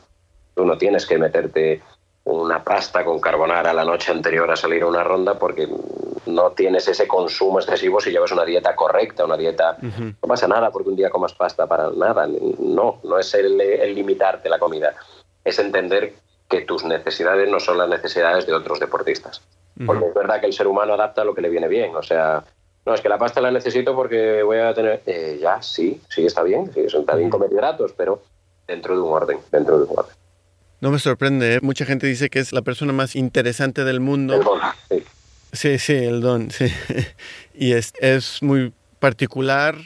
tú 0.54 0.64
no 0.64 0.78
tienes 0.78 1.06
que 1.06 1.18
meterte 1.18 1.82
una 2.26 2.62
pasta 2.62 3.04
con 3.04 3.20
carbonara 3.20 3.72
la 3.72 3.84
noche 3.84 4.10
anterior 4.10 4.50
a 4.50 4.56
salir 4.56 4.82
a 4.82 4.86
una 4.86 5.04
ronda 5.04 5.38
porque 5.38 5.68
no 6.26 6.50
tienes 6.50 6.88
ese 6.88 7.06
consumo 7.06 7.60
excesivo 7.60 8.00
si 8.00 8.10
llevas 8.10 8.32
una 8.32 8.44
dieta 8.44 8.74
correcta, 8.74 9.24
una 9.24 9.36
dieta... 9.36 9.76
No 9.80 10.28
pasa 10.28 10.48
nada 10.48 10.70
porque 10.72 10.88
un 10.88 10.96
día 10.96 11.08
comas 11.08 11.34
pasta 11.34 11.68
para 11.68 11.88
nada. 11.90 12.26
No, 12.58 12.98
no 13.04 13.18
es 13.18 13.32
el, 13.34 13.56
limitarte 13.94 14.48
la 14.48 14.58
comida. 14.58 14.94
Es 15.44 15.60
entender 15.60 16.14
que 16.48 16.62
tus 16.62 16.84
necesidades 16.84 17.48
no 17.48 17.60
son 17.60 17.78
las 17.78 17.88
necesidades 17.88 18.44
de 18.44 18.54
otros 18.54 18.80
deportistas. 18.80 19.40
Porque 19.86 20.06
es 20.06 20.14
verdad 20.14 20.40
que 20.40 20.46
el 20.46 20.52
ser 20.52 20.66
humano 20.66 20.94
adapta 20.94 21.24
lo 21.24 21.32
que 21.32 21.42
le 21.42 21.48
viene 21.48 21.68
bien. 21.68 21.94
O 21.94 22.02
sea, 22.02 22.42
no, 22.84 22.92
es 22.92 23.00
que 23.00 23.08
la 23.08 23.18
pasta 23.18 23.40
la 23.40 23.52
necesito 23.52 23.94
porque 23.94 24.42
voy 24.42 24.58
a 24.58 24.74
tener... 24.74 25.02
Eh, 25.06 25.38
ya, 25.40 25.62
sí, 25.62 26.00
sí 26.08 26.26
está 26.26 26.42
bien. 26.42 26.72
Sí, 26.74 26.80
está 26.80 27.14
bien 27.14 27.30
comer 27.30 27.52
hidratos, 27.52 27.92
pero 27.96 28.22
dentro 28.66 28.96
de 28.96 29.00
un 29.00 29.12
orden, 29.12 29.38
dentro 29.52 29.78
de 29.78 29.84
un 29.84 29.96
orden. 29.96 30.25
No 30.80 30.90
me 30.90 30.98
sorprende, 30.98 31.54
¿eh? 31.54 31.58
mucha 31.62 31.86
gente 31.86 32.06
dice 32.06 32.28
que 32.28 32.38
es 32.38 32.52
la 32.52 32.62
persona 32.62 32.92
más 32.92 33.16
interesante 33.16 33.84
del 33.84 34.00
mundo. 34.00 34.34
El 34.34 34.44
don, 34.44 34.60
sí. 34.90 35.04
Sí, 35.52 35.78
sí, 35.78 35.94
el 35.94 36.20
don, 36.20 36.50
sí. 36.50 36.66
Y 37.54 37.72
es, 37.72 37.92
es 38.00 38.42
muy 38.42 38.72
particular. 38.98 39.76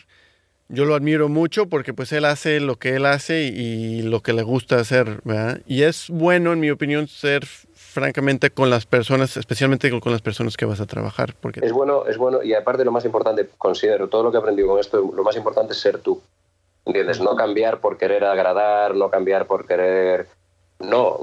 Yo 0.68 0.84
lo 0.84 0.94
admiro 0.94 1.28
mucho 1.28 1.66
porque 1.66 1.94
pues 1.94 2.12
él 2.12 2.24
hace 2.24 2.60
lo 2.60 2.76
que 2.76 2.96
él 2.96 3.06
hace 3.06 3.42
y 3.42 4.02
lo 4.02 4.20
que 4.20 4.32
le 4.32 4.42
gusta 4.42 4.76
hacer, 4.76 5.20
¿verdad? 5.24 5.60
Y 5.66 5.82
es 5.82 6.08
bueno, 6.10 6.52
en 6.52 6.60
mi 6.60 6.70
opinión, 6.70 7.08
ser 7.08 7.44
francamente 7.90 8.50
con 8.50 8.70
las 8.70 8.86
personas, 8.86 9.36
especialmente 9.36 9.90
con 10.00 10.12
las 10.12 10.22
personas 10.22 10.56
que 10.56 10.64
vas 10.64 10.80
a 10.80 10.86
trabajar. 10.86 11.34
Porque... 11.40 11.60
Es 11.64 11.72
bueno, 11.72 12.06
es 12.06 12.16
bueno, 12.18 12.42
y 12.42 12.54
aparte 12.54 12.84
lo 12.84 12.92
más 12.92 13.04
importante, 13.04 13.48
considero, 13.58 14.08
todo 14.08 14.22
lo 14.22 14.30
que 14.30 14.38
he 14.38 14.40
aprendido 14.40 14.68
con 14.68 14.78
esto, 14.78 15.10
lo 15.14 15.24
más 15.24 15.36
importante 15.36 15.72
es 15.72 15.80
ser 15.80 15.98
tú, 15.98 16.20
¿entiendes? 16.86 17.20
No 17.20 17.34
cambiar 17.34 17.80
por 17.80 17.98
querer 17.98 18.24
agradar, 18.24 18.94
no 18.94 19.10
cambiar 19.10 19.46
por 19.46 19.66
querer 19.66 20.28
no, 20.80 21.18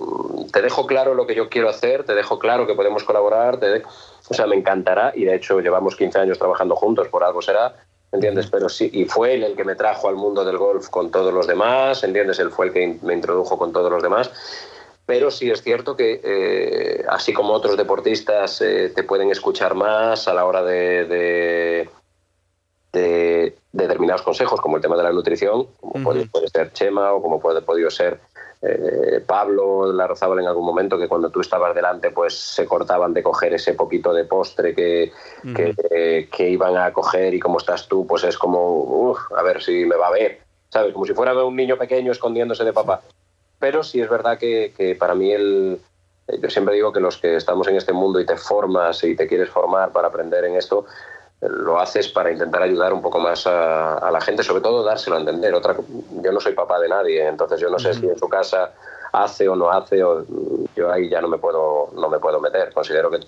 te 0.51 0.61
dejo 0.61 0.85
claro 0.85 1.13
lo 1.13 1.27
que 1.27 1.35
yo 1.35 1.49
quiero 1.49 1.69
hacer, 1.69 2.03
te 2.03 2.13
dejo 2.13 2.39
claro 2.39 2.67
que 2.67 2.75
podemos 2.75 3.03
colaborar, 3.03 3.59
te 3.59 3.83
o 4.29 4.33
sea, 4.33 4.45
me 4.45 4.55
encantará 4.55 5.13
y 5.15 5.25
de 5.25 5.35
hecho 5.35 5.59
llevamos 5.59 5.95
15 5.95 6.19
años 6.19 6.37
trabajando 6.37 6.75
juntos, 6.75 7.07
por 7.07 7.23
algo 7.23 7.41
será, 7.41 7.75
¿entiendes? 8.11 8.47
Pero 8.47 8.69
sí, 8.69 8.89
y 8.91 9.05
fue 9.05 9.33
él 9.35 9.43
el 9.43 9.55
que 9.55 9.63
me 9.63 9.75
trajo 9.75 10.09
al 10.09 10.15
mundo 10.15 10.43
del 10.43 10.57
golf 10.57 10.89
con 10.89 11.11
todos 11.11 11.33
los 11.33 11.47
demás, 11.47 12.03
¿entiendes? 12.03 12.39
Él 12.39 12.51
fue 12.51 12.67
el 12.67 12.73
que 12.73 12.99
me 13.01 13.13
introdujo 13.13 13.57
con 13.57 13.71
todos 13.71 13.91
los 13.91 14.03
demás. 14.03 14.31
Pero 15.05 15.31
sí 15.31 15.49
es 15.49 15.63
cierto 15.63 15.95
que, 15.95 16.19
eh, 16.21 17.05
así 17.07 17.31
como 17.31 17.53
otros 17.53 17.77
deportistas 17.77 18.61
eh, 18.61 18.91
te 18.93 19.03
pueden 19.03 19.31
escuchar 19.31 19.73
más 19.73 20.27
a 20.27 20.33
la 20.33 20.45
hora 20.45 20.63
de, 20.63 21.87
de, 22.91 23.55
determinados 23.71 24.23
consejos, 24.23 24.59
como 24.59 24.75
el 24.75 24.81
tema 24.81 24.97
de 24.97 25.03
la 25.03 25.13
nutrición, 25.13 25.67
como 25.79 26.03
puede, 26.03 26.27
ser 26.51 26.73
Chema 26.73 27.13
o 27.13 27.21
como 27.21 27.39
puede 27.39 27.61
podido 27.61 27.89
ser 27.89 28.19
eh, 28.61 29.23
Pablo 29.25 29.91
Larrazábal 29.91 30.39
en 30.39 30.47
algún 30.47 30.65
momento 30.65 30.97
que 30.97 31.07
cuando 31.07 31.29
tú 31.29 31.41
estabas 31.41 31.75
delante 31.75 32.09
pues 32.11 32.35
se 32.35 32.65
cortaban 32.65 33.13
de 33.13 33.21
coger 33.21 33.53
ese 33.53 33.73
poquito 33.73 34.13
de 34.13 34.25
postre 34.25 34.73
que, 34.73 35.11
que, 35.53 36.49
iban 36.49 36.75
a 36.75 36.91
coger 36.91 37.33
y 37.33 37.39
como 37.39 37.59
estás 37.59 37.87
tú 37.87 38.07
pues 38.07 38.23
es 38.23 38.37
como 38.37 39.15
a 39.35 39.43
ver 39.43 39.61
si 39.61 39.85
me 39.85 39.95
va 39.95 40.07
a 40.07 40.11
ver 40.11 40.39
sabes 40.69 40.93
como 40.93 41.05
si 41.05 41.13
fuera 41.13 41.33
un 41.43 41.55
niño 41.55 41.77
pequeño 41.77 42.11
escondiéndose 42.11 42.63
de 42.63 42.73
papá. 42.73 43.01
Pero 43.59 43.83
sí 43.83 44.01
es 44.01 44.09
verdad 44.09 44.37
que, 44.37 44.73
que 44.75 44.95
para 44.95 45.15
mí 45.15 45.31
el 45.31 45.79
yo 46.41 46.49
siempre 46.49 46.75
digo 46.75 46.91
que 46.91 46.99
los 46.99 47.17
que 47.17 47.35
estamos 47.35 47.67
en 47.67 47.77
este 47.77 47.93
mundo 47.93 48.19
y 48.19 48.25
te 48.25 48.35
formas 48.35 49.03
y 49.03 49.15
te 49.15 49.27
quieres 49.27 49.49
formar 49.49 49.91
para 49.91 50.09
aprender 50.09 50.43
en 50.45 50.55
esto 50.55 50.85
lo 51.41 51.79
haces 51.79 52.07
para 52.07 52.31
intentar 52.31 52.63
ayudar 52.63 52.93
un 52.93 53.01
poco 53.01 53.19
más 53.19 53.45
a, 53.45 54.09
la 54.11 54.21
gente, 54.21 54.43
sobre 54.43 54.61
todo 54.61 54.83
dárselo 54.83 55.17
a 55.17 55.19
entender. 55.19 55.53
Otra, 55.53 55.75
yo 56.23 56.31
no 56.31 56.39
soy 56.39 56.53
papá 56.53 56.79
de 56.79 56.89
nadie, 56.89 57.27
entonces 57.27 57.59
yo 57.59 57.69
no 57.69 57.77
sé 57.77 57.93
si 57.93 58.07
en 58.07 58.17
su 58.17 58.27
casa 58.27 58.73
hace 59.11 59.47
o 59.47 59.55
no 59.55 59.69
hace, 59.71 60.03
o, 60.03 60.25
yo 60.75 60.91
ahí 60.91 61.09
ya 61.09 61.21
no 61.21 61.27
me 61.27 61.37
puedo, 61.37 61.89
no 61.93 62.09
me 62.09 62.19
puedo 62.19 62.39
meter. 62.39 62.73
Considero 62.73 63.11
que 63.11 63.19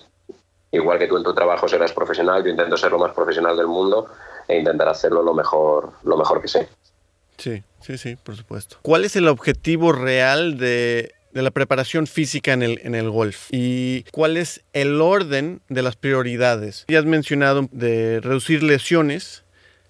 igual 0.72 0.98
que 0.98 1.06
tú 1.06 1.16
en 1.16 1.22
tu 1.22 1.34
trabajo 1.34 1.68
serás 1.68 1.92
profesional, 1.92 2.42
yo 2.42 2.50
intento 2.50 2.76
ser 2.76 2.90
lo 2.90 2.98
más 2.98 3.12
profesional 3.12 3.56
del 3.56 3.68
mundo 3.68 4.08
e 4.48 4.58
intentar 4.58 4.88
hacerlo 4.88 5.22
lo 5.22 5.34
mejor, 5.34 5.92
lo 6.02 6.16
mejor 6.16 6.42
que 6.42 6.48
sé. 6.48 6.68
Sí, 7.36 7.62
sí, 7.80 7.96
sí, 7.96 8.16
por 8.16 8.36
supuesto. 8.36 8.76
¿Cuál 8.82 9.04
es 9.04 9.16
el 9.16 9.28
objetivo 9.28 9.92
real 9.92 10.58
de 10.58 11.14
de 11.32 11.42
la 11.42 11.50
preparación 11.50 12.06
física 12.06 12.52
en 12.52 12.62
el, 12.62 12.80
en 12.82 12.94
el 12.94 13.10
golf 13.10 13.48
y 13.50 14.04
cuál 14.12 14.36
es 14.36 14.64
el 14.72 15.00
orden 15.00 15.60
de 15.68 15.82
las 15.82 15.96
prioridades. 15.96 16.84
Ya 16.88 16.98
has 16.98 17.04
mencionado 17.04 17.68
de 17.70 18.20
reducir 18.20 18.62
lesiones, 18.62 19.44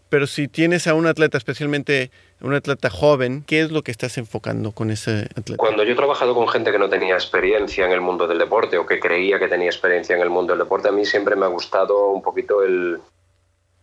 pero 0.08 0.26
si 0.26 0.48
tienes 0.48 0.86
a 0.86 0.94
un 0.94 1.06
atleta, 1.06 1.38
especialmente 1.38 2.10
un 2.40 2.54
atleta 2.54 2.90
joven, 2.90 3.44
¿qué 3.46 3.60
es 3.60 3.70
lo 3.70 3.82
que 3.82 3.90
estás 3.90 4.18
enfocando 4.18 4.72
con 4.72 4.90
ese 4.90 5.28
atleta? 5.36 5.56
Cuando 5.56 5.84
yo 5.84 5.92
he 5.92 5.96
trabajado 5.96 6.34
con 6.34 6.48
gente 6.48 6.72
que 6.72 6.78
no 6.78 6.88
tenía 6.88 7.14
experiencia 7.14 7.86
en 7.86 7.92
el 7.92 8.00
mundo 8.00 8.26
del 8.26 8.38
deporte 8.38 8.78
o 8.78 8.86
que 8.86 8.98
creía 8.98 9.38
que 9.38 9.48
tenía 9.48 9.68
experiencia 9.68 10.16
en 10.16 10.22
el 10.22 10.30
mundo 10.30 10.52
del 10.52 10.60
deporte, 10.60 10.88
a 10.88 10.92
mí 10.92 11.04
siempre 11.04 11.36
me 11.36 11.46
ha 11.46 11.48
gustado 11.48 12.08
un 12.08 12.22
poquito 12.22 12.62
el, 12.62 12.98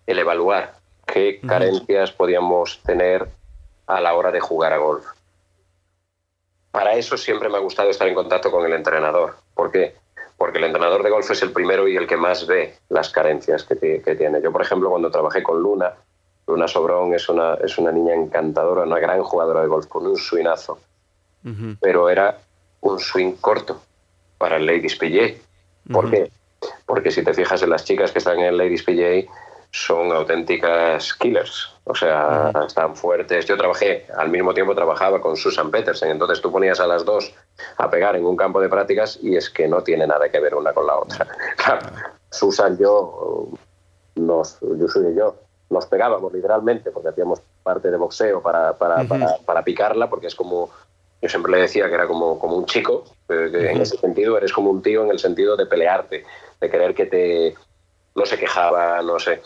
el 0.06 0.20
evaluar 0.20 0.74
qué 1.06 1.40
carencias 1.46 2.12
podíamos 2.12 2.82
tener 2.84 3.28
a 3.88 4.02
la 4.02 4.14
hora 4.14 4.32
de 4.32 4.42
jugar 4.42 4.74
a 4.74 4.78
golf 4.78 5.06
para 6.78 6.94
eso 6.94 7.18
siempre 7.18 7.50
me 7.50 7.58
ha 7.58 7.60
gustado 7.60 7.90
estar 7.90 8.08
en 8.08 8.14
contacto 8.14 8.52
con 8.52 8.64
el 8.64 8.72
entrenador. 8.72 9.34
¿Por 9.56 9.72
qué? 9.72 9.96
Porque 10.38 10.60
el 10.60 10.66
entrenador 10.66 11.02
de 11.02 11.10
golf 11.10 11.32
es 11.32 11.42
el 11.42 11.52
primero 11.52 11.88
y 11.88 11.98
el 11.98 12.06
que 12.06 12.18
más 12.18 12.46
ve 12.46 12.76
las 12.90 13.10
carencias 13.10 13.64
que, 13.64 13.76
tiene. 14.16 14.44
Yo, 14.44 14.52
por 14.52 14.62
ejemplo, 14.62 14.92
cuando 14.92 15.10
trabajé 15.10 15.42
con 15.42 15.60
Luna, 15.60 15.96
Luna 16.46 16.68
Sobrón 16.68 17.16
es 17.16 17.30
una, 17.30 17.56
es 17.56 17.80
una 17.80 17.92
niña 17.92 18.14
encantadora, 18.14 18.84
una 18.84 19.00
gran 19.00 19.24
jugadora 19.24 19.64
de 19.64 19.68
golf, 19.68 19.88
con 19.88 20.06
un 20.06 20.18
swingazo. 20.18 20.78
Pero 21.82 22.12
era 22.12 22.38
un 22.82 23.00
swing 23.00 23.32
corto 23.42 23.82
para 24.38 24.58
el 24.58 24.68
Ladies 24.68 24.98
PGA. 24.98 25.34
¿Por 25.92 26.12
qué? 26.12 26.30
Porque 26.86 27.10
si 27.10 27.24
te 27.24 27.34
fijas 27.34 27.64
en 27.64 27.72
las 27.72 27.86
chicas 27.86 28.12
que 28.12 28.20
están 28.20 28.38
en 28.38 28.46
el 28.46 28.58
Ladies 28.58 28.84
PGA, 28.84 29.34
son 29.72 30.12
auténticas 30.12 31.16
killers. 31.16 31.74
O 31.90 31.96
sea, 31.96 32.52
están 32.68 32.96
fuertes. 32.96 33.46
Yo 33.46 33.58
trabajé, 33.58 34.06
al 34.18 34.30
mismo 34.30 34.54
tiempo 34.54 34.76
trabajaba 34.76 35.22
con 35.22 35.38
Susan 35.38 35.72
Petersen, 35.72 36.12
entonces 36.12 36.42
tú 36.42 36.52
ponías 36.52 36.82
a 36.82 36.88
las 36.88 37.06
dos 37.06 37.34
a 37.78 37.90
pegar 37.90 38.18
en 38.18 38.26
un 38.26 38.36
campo 38.36 38.60
de 38.60 38.68
prácticas 38.68 39.18
y 39.22 39.38
es 39.38 39.50
que 39.50 39.70
no 39.70 39.82
tiene 39.84 40.06
nada 40.06 40.30
que 40.30 40.40
ver 40.42 40.54
una 40.54 40.74
con 40.74 40.86
la 40.86 40.98
otra. 40.98 41.26
Susan, 42.30 42.78
yo, 42.78 43.48
nos, 44.16 44.60
yo 44.60 44.88
soy 44.90 45.16
yo, 45.16 45.36
nos 45.70 45.86
pegábamos 45.86 46.34
literalmente 46.34 46.92
porque 46.92 47.10
hacíamos 47.10 47.42
parte 47.64 47.90
de 47.90 47.98
boxeo 47.98 48.42
para, 48.42 48.74
para, 48.74 49.06
para, 49.46 49.64
picarla, 49.64 50.10
porque 50.10 50.28
es 50.28 50.36
como, 50.36 50.70
yo 51.22 51.30
siempre 51.30 51.54
le 51.54 51.60
decía 51.60 51.88
que 51.88 51.96
era 51.96 52.08
como, 52.08 52.38
como 52.38 52.58
un 52.58 52.66
chico, 52.66 53.06
que 53.28 53.72
en 53.72 53.82
ese 53.82 53.98
sentido 53.98 54.38
eres 54.38 54.52
como 54.52 54.72
un 54.72 54.82
tío 54.82 55.04
en 55.04 55.12
el 55.12 55.20
sentido 55.20 55.56
de 55.56 55.66
pelearte, 55.66 56.26
de 56.60 56.70
querer 56.70 56.94
que 56.94 57.06
te, 57.06 57.56
no 58.14 58.26
se 58.26 58.38
quejaba, 58.38 59.02
no 59.02 59.20
sé. 59.20 59.42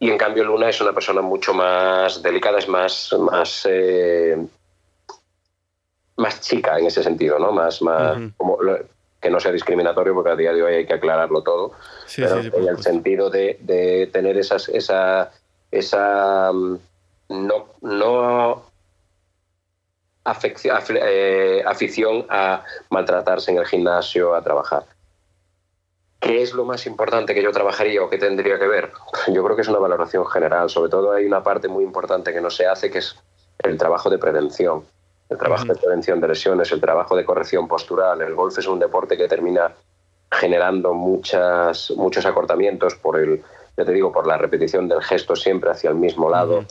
Y 0.00 0.10
en 0.10 0.18
cambio 0.18 0.44
Luna 0.44 0.68
es 0.68 0.80
una 0.80 0.92
persona 0.92 1.20
mucho 1.20 1.52
más 1.54 2.22
delicada, 2.22 2.58
es 2.58 2.68
más, 2.68 3.12
más, 3.18 3.66
eh, 3.68 4.36
más 6.16 6.40
chica 6.40 6.78
en 6.78 6.86
ese 6.86 7.02
sentido, 7.02 7.38
¿no? 7.38 7.50
Más, 7.50 7.82
más 7.82 8.16
como, 8.36 8.58
que 9.20 9.30
no 9.30 9.40
sea 9.40 9.50
discriminatorio, 9.50 10.14
porque 10.14 10.30
a 10.30 10.36
día 10.36 10.52
de 10.52 10.62
hoy 10.62 10.74
hay 10.74 10.86
que 10.86 10.94
aclararlo 10.94 11.42
todo. 11.42 11.72
pero 12.16 12.58
en 12.58 12.68
el 12.68 12.82
sentido 12.82 13.28
de, 13.28 13.58
de, 13.60 14.08
tener 14.12 14.38
esas, 14.38 14.68
esa, 14.68 15.32
esa 15.70 16.52
mm, 16.52 16.78
no, 17.28 17.66
no 17.80 18.62
eh, 20.88 21.62
afición 21.66 22.26
a 22.28 22.62
maltratarse 22.90 23.50
en 23.50 23.58
el 23.58 23.66
gimnasio, 23.66 24.34
a 24.34 24.42
trabajar. 24.42 24.84
¿Qué 26.20 26.42
es 26.42 26.52
lo 26.52 26.64
más 26.64 26.86
importante 26.86 27.34
que 27.34 27.42
yo 27.42 27.52
trabajaría 27.52 28.02
o 28.02 28.10
que 28.10 28.18
tendría 28.18 28.58
que 28.58 28.66
ver? 28.66 28.92
Yo 29.32 29.44
creo 29.44 29.54
que 29.54 29.62
es 29.62 29.68
una 29.68 29.78
valoración 29.78 30.26
general. 30.26 30.68
Sobre 30.68 30.90
todo 30.90 31.12
hay 31.12 31.24
una 31.26 31.42
parte 31.42 31.68
muy 31.68 31.84
importante 31.84 32.32
que 32.32 32.40
no 32.40 32.50
se 32.50 32.66
hace, 32.66 32.90
que 32.90 32.98
es 32.98 33.16
el 33.60 33.78
trabajo 33.78 34.10
de 34.10 34.18
prevención. 34.18 34.84
El 35.28 35.38
trabajo 35.38 35.66
de 35.66 35.76
prevención 35.76 36.20
de 36.20 36.28
lesiones, 36.28 36.72
el 36.72 36.80
trabajo 36.80 37.14
de 37.14 37.24
corrección 37.24 37.68
postural. 37.68 38.20
El 38.22 38.34
golf 38.34 38.58
es 38.58 38.66
un 38.66 38.78
deporte 38.78 39.16
que 39.16 39.28
termina 39.28 39.72
generando 40.30 40.94
muchas, 40.94 41.90
muchos 41.92 42.26
acortamientos 42.26 42.94
por 42.96 43.18
el, 43.18 43.42
ya 43.76 43.84
te 43.84 43.92
digo, 43.92 44.10
por 44.10 44.26
la 44.26 44.38
repetición 44.38 44.88
del 44.88 45.02
gesto 45.02 45.36
siempre 45.36 45.70
hacia 45.70 45.90
el 45.90 45.96
mismo 45.96 46.30
lado. 46.30 46.64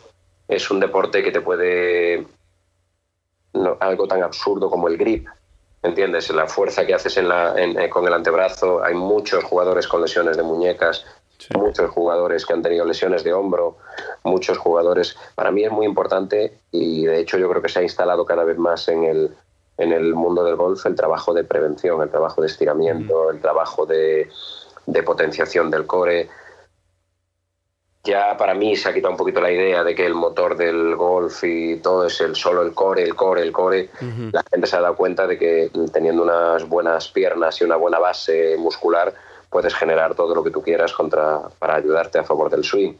Es 0.48 0.70
un 0.72 0.80
deporte 0.80 1.24
que 1.24 1.32
te 1.32 1.42
puede 1.42 2.26
algo 3.80 4.08
tan 4.08 4.24
absurdo 4.24 4.70
como 4.70 4.88
el 4.88 4.98
grip, 4.98 5.28
¿entiendes? 5.84 6.30
La 6.32 6.48
fuerza 6.48 6.86
que 6.86 6.94
haces 6.94 7.18
en 7.18 7.30
la, 7.30 7.54
eh, 7.58 7.90
con 7.90 8.06
el 8.08 8.14
antebrazo. 8.14 8.84
Hay 8.84 8.94
muchos 8.94 9.44
jugadores 9.44 9.88
con 9.88 10.02
lesiones 10.02 10.38
de 10.38 10.44
muñecas, 10.44 11.06
muchos 11.56 11.90
jugadores 11.92 12.46
que 12.46 12.54
han 12.54 12.62
tenido 12.62 12.86
lesiones 12.86 13.24
de 13.24 13.34
hombro, 13.34 13.78
muchos 14.24 14.58
jugadores. 14.58 15.16
Para 15.36 15.52
mí 15.52 15.64
es 15.64 15.72
muy 15.72 15.86
importante 15.86 16.60
y 16.72 17.06
de 17.06 17.20
hecho 17.20 17.38
yo 17.38 17.50
creo 17.50 17.62
que 17.62 17.70
se 17.70 17.80
ha 17.80 17.84
instalado 17.84 18.26
cada 18.26 18.44
vez 18.44 18.58
más 18.58 18.88
en 18.88 19.04
el, 19.04 19.36
en 19.78 19.94
el 19.94 20.16
mundo 20.16 20.44
del 20.44 20.56
golf 20.56 20.86
el 20.86 20.96
trabajo 20.96 21.34
de 21.34 21.44
prevención, 21.44 22.02
el 22.02 22.10
trabajo 22.10 22.42
de 22.42 22.48
estiramiento, 22.48 23.30
el 23.30 23.40
trabajo 23.40 23.86
de, 23.86 24.30
de 24.86 25.04
potenciación 25.04 25.70
del 25.70 25.86
core 25.86 26.30
ya 28.08 28.36
para 28.38 28.56
mí 28.56 28.76
se 28.76 28.90
ha 28.90 28.94
quitado 28.94 29.12
un 29.12 29.18
poquito 29.18 29.42
la 29.42 29.52
idea 29.52 29.84
de 29.84 29.94
que 29.94 30.06
el 30.06 30.16
motor 30.16 30.58
del 30.58 30.96
golf 30.96 31.44
y 31.44 31.76
todo 31.78 32.08
es 32.08 32.20
el 32.22 32.36
solo 32.36 32.64
el 32.64 32.74
core, 32.74 33.04
el 33.04 33.14
core, 33.14 33.44
el 33.44 33.52
core. 33.52 33.90
La 34.32 34.44
gente 34.50 34.66
se 34.66 34.76
ha 34.78 34.82
dado 34.82 34.96
cuenta 34.96 35.28
de 35.28 35.38
que 35.38 35.70
teniendo 35.94 36.24
unas 36.24 36.68
buenas 36.68 37.10
piernas 37.10 37.62
y 37.62 37.66
una 37.66 37.76
buena 37.76 38.00
base 38.00 38.56
muscular 38.58 39.14
puedes 39.50 39.76
generar 39.76 40.16
todo 40.16 40.34
lo 40.34 40.44
que 40.44 40.52
tú 40.52 40.62
quieras 40.62 40.94
contra, 40.94 41.42
para 41.60 41.76
ayudarte 41.76 42.18
a 42.18 42.24
favor 42.24 42.50
del 42.50 42.64
swing. 42.64 42.94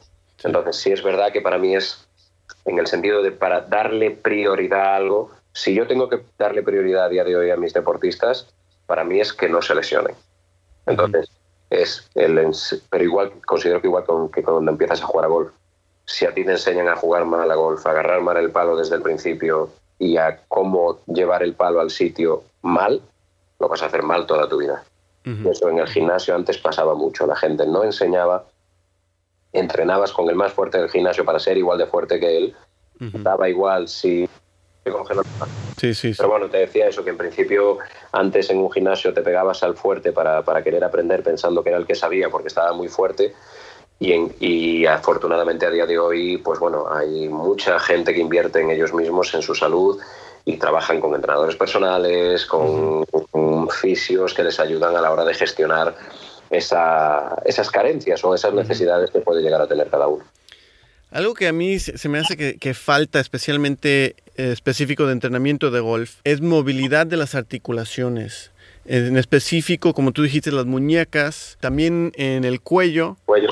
Entonces 0.44 0.76
sí 0.76 0.92
es 0.92 1.02
verdad 1.02 1.32
que 1.32 1.42
para 1.42 1.58
mí 1.58 1.76
es 1.76 2.08
en 2.66 2.78
el 2.78 2.88
sentido 2.88 3.24
de 3.24 3.32
para 3.32 3.62
darle 3.62 4.12
prioridad 4.12 4.94
a 4.94 4.96
algo, 4.98 5.32
si 5.54 5.74
yo 5.74 5.88
tengo 5.88 6.10
que 6.10 6.22
darle 6.38 6.62
prioridad 6.62 7.06
a 7.06 7.10
día 7.10 7.24
de 7.24 7.36
hoy 7.36 7.50
a 7.50 7.58
mis 7.58 7.74
deportistas, 7.74 8.48
para 8.86 9.04
mí 9.04 9.20
es 9.20 9.34
que 9.34 9.50
no 9.50 9.62
se 9.62 9.74
lesionen. 9.74 10.16
Entonces, 10.86 11.30
es 11.70 12.10
el, 12.16 12.52
pero 12.90 13.04
igual 13.04 13.32
considero 13.46 13.82
que 13.82 13.88
igual 13.88 14.06
que 14.34 14.44
cuando 14.44 14.72
empiezas 14.72 15.02
a 15.02 15.06
jugar 15.06 15.26
a 15.26 15.30
golf, 15.30 15.52
si 16.06 16.26
a 16.26 16.34
ti 16.34 16.46
te 16.46 16.52
enseñan 16.52 16.88
a 16.88 16.96
jugar 16.96 17.26
mal 17.26 17.52
a 17.52 17.56
golf, 17.56 17.86
a 17.86 17.92
agarrar 17.92 18.22
mal 18.22 18.38
el 18.38 18.52
palo 18.52 18.78
desde 18.78 18.96
el 18.96 19.02
principio 19.02 19.70
y 20.00 20.18
a 20.18 20.40
cómo 20.48 21.00
llevar 21.08 21.44
el 21.44 21.54
palo 21.54 21.82
al 21.82 21.90
sitio 21.90 22.44
mal, 22.62 23.02
lo 23.60 23.68
vas 23.68 23.82
a 23.82 23.88
hacer 23.88 24.04
mal 24.04 24.26
toda 24.26 24.48
tu 24.48 24.58
vida. 24.58 24.84
Eso 25.46 25.68
en 25.68 25.80
el 25.80 25.88
gimnasio 25.90 26.34
antes 26.34 26.58
pasaba 26.58 26.96
mucho, 26.96 27.28
la 27.28 27.36
gente 27.36 27.68
no 27.68 27.84
enseñaba, 27.84 28.46
entrenabas 29.52 30.14
con 30.14 30.30
el 30.30 30.36
más 30.36 30.54
fuerte 30.54 30.78
del 30.78 30.90
gimnasio 30.90 31.26
para 31.26 31.38
ser 31.38 31.58
igual 31.58 31.78
de 31.78 31.86
fuerte 31.86 32.18
que 32.18 32.38
él, 32.38 32.56
daba 33.00 33.50
igual 33.50 33.90
si 33.90 34.30
Sí, 35.80 35.94
sí, 35.94 36.14
Pero 36.18 36.30
bueno, 36.30 36.50
te 36.50 36.58
decía 36.58 36.88
eso, 36.88 37.04
que 37.04 37.12
en 37.12 37.18
principio 37.18 37.78
antes 38.12 38.50
en 38.50 38.58
un 38.58 38.72
gimnasio 38.72 39.14
te 39.14 39.22
pegabas 39.22 39.62
al 39.62 39.76
fuerte 39.76 40.12
para, 40.12 40.42
para 40.42 40.64
querer 40.64 40.84
aprender 40.84 41.22
pensando 41.22 41.64
que 41.64 41.70
era 41.70 41.78
el 41.78 41.86
que 41.86 41.94
sabía 41.94 42.30
porque 42.30 42.48
estaba 42.48 42.74
muy 42.74 42.88
fuerte. 42.88 43.34
Y, 44.00 44.14
en, 44.14 44.34
y, 44.40 44.86
afortunadamente 44.86 45.66
a 45.66 45.72
día 45.72 45.86
de 45.86 45.98
hoy, 45.98 46.38
pues 46.38 46.60
bueno, 46.60 46.86
hay 46.92 47.30
mucha 47.30 47.80
gente 47.80 48.14
que 48.14 48.20
invierte 48.20 48.62
en 48.62 48.70
ellos 48.70 48.94
mismos, 48.94 49.34
en 49.34 49.42
su 49.42 49.56
salud 49.56 50.00
y 50.46 50.58
trabajan 50.58 51.02
con 51.02 51.14
entrenadores 51.14 51.56
personales, 51.56 52.46
con, 52.46 53.06
fisios 53.70 54.34
que 54.34 54.44
les 54.44 54.60
ayudan 54.62 54.96
a 54.96 55.02
la 55.02 55.12
hora 55.12 55.26
de 55.26 55.34
gestionar 55.34 55.94
esa, 56.50 57.36
esas 57.44 57.70
carencias 57.70 58.24
o 58.24 58.34
esas 58.34 58.54
necesidades 58.54 59.12
que 59.12 59.20
puede 59.20 59.42
llegar 59.42 59.62
a 59.62 59.68
tener 59.68 59.90
cada 59.90 60.08
uno. 60.08 60.24
Algo 61.10 61.34
que 61.34 61.48
a 61.48 61.54
mí 61.54 61.80
se 61.80 62.10
me 62.10 62.20
hace 62.20 62.58
que, 62.58 62.74
falta, 62.74 63.20
especialmente 63.20 64.16
eh, 64.36 64.52
específico 64.52 65.06
de 65.06 65.14
entrenamiento 65.14 65.72
de 65.72 65.80
golf, 65.80 66.16
es 66.24 66.42
movilidad 66.42 67.08
de 67.08 67.18
las 67.18 67.34
articulaciones. 67.34 68.52
En 68.86 69.18
específico, 69.18 69.94
como 69.94 70.12
tú 70.12 70.24
dijiste, 70.24 70.52
las 70.52 70.66
muñecas, 70.66 71.58
también 71.60 72.12
en 72.16 72.44
el 72.44 72.62
cuello. 72.62 73.18
Cuello. 73.26 73.50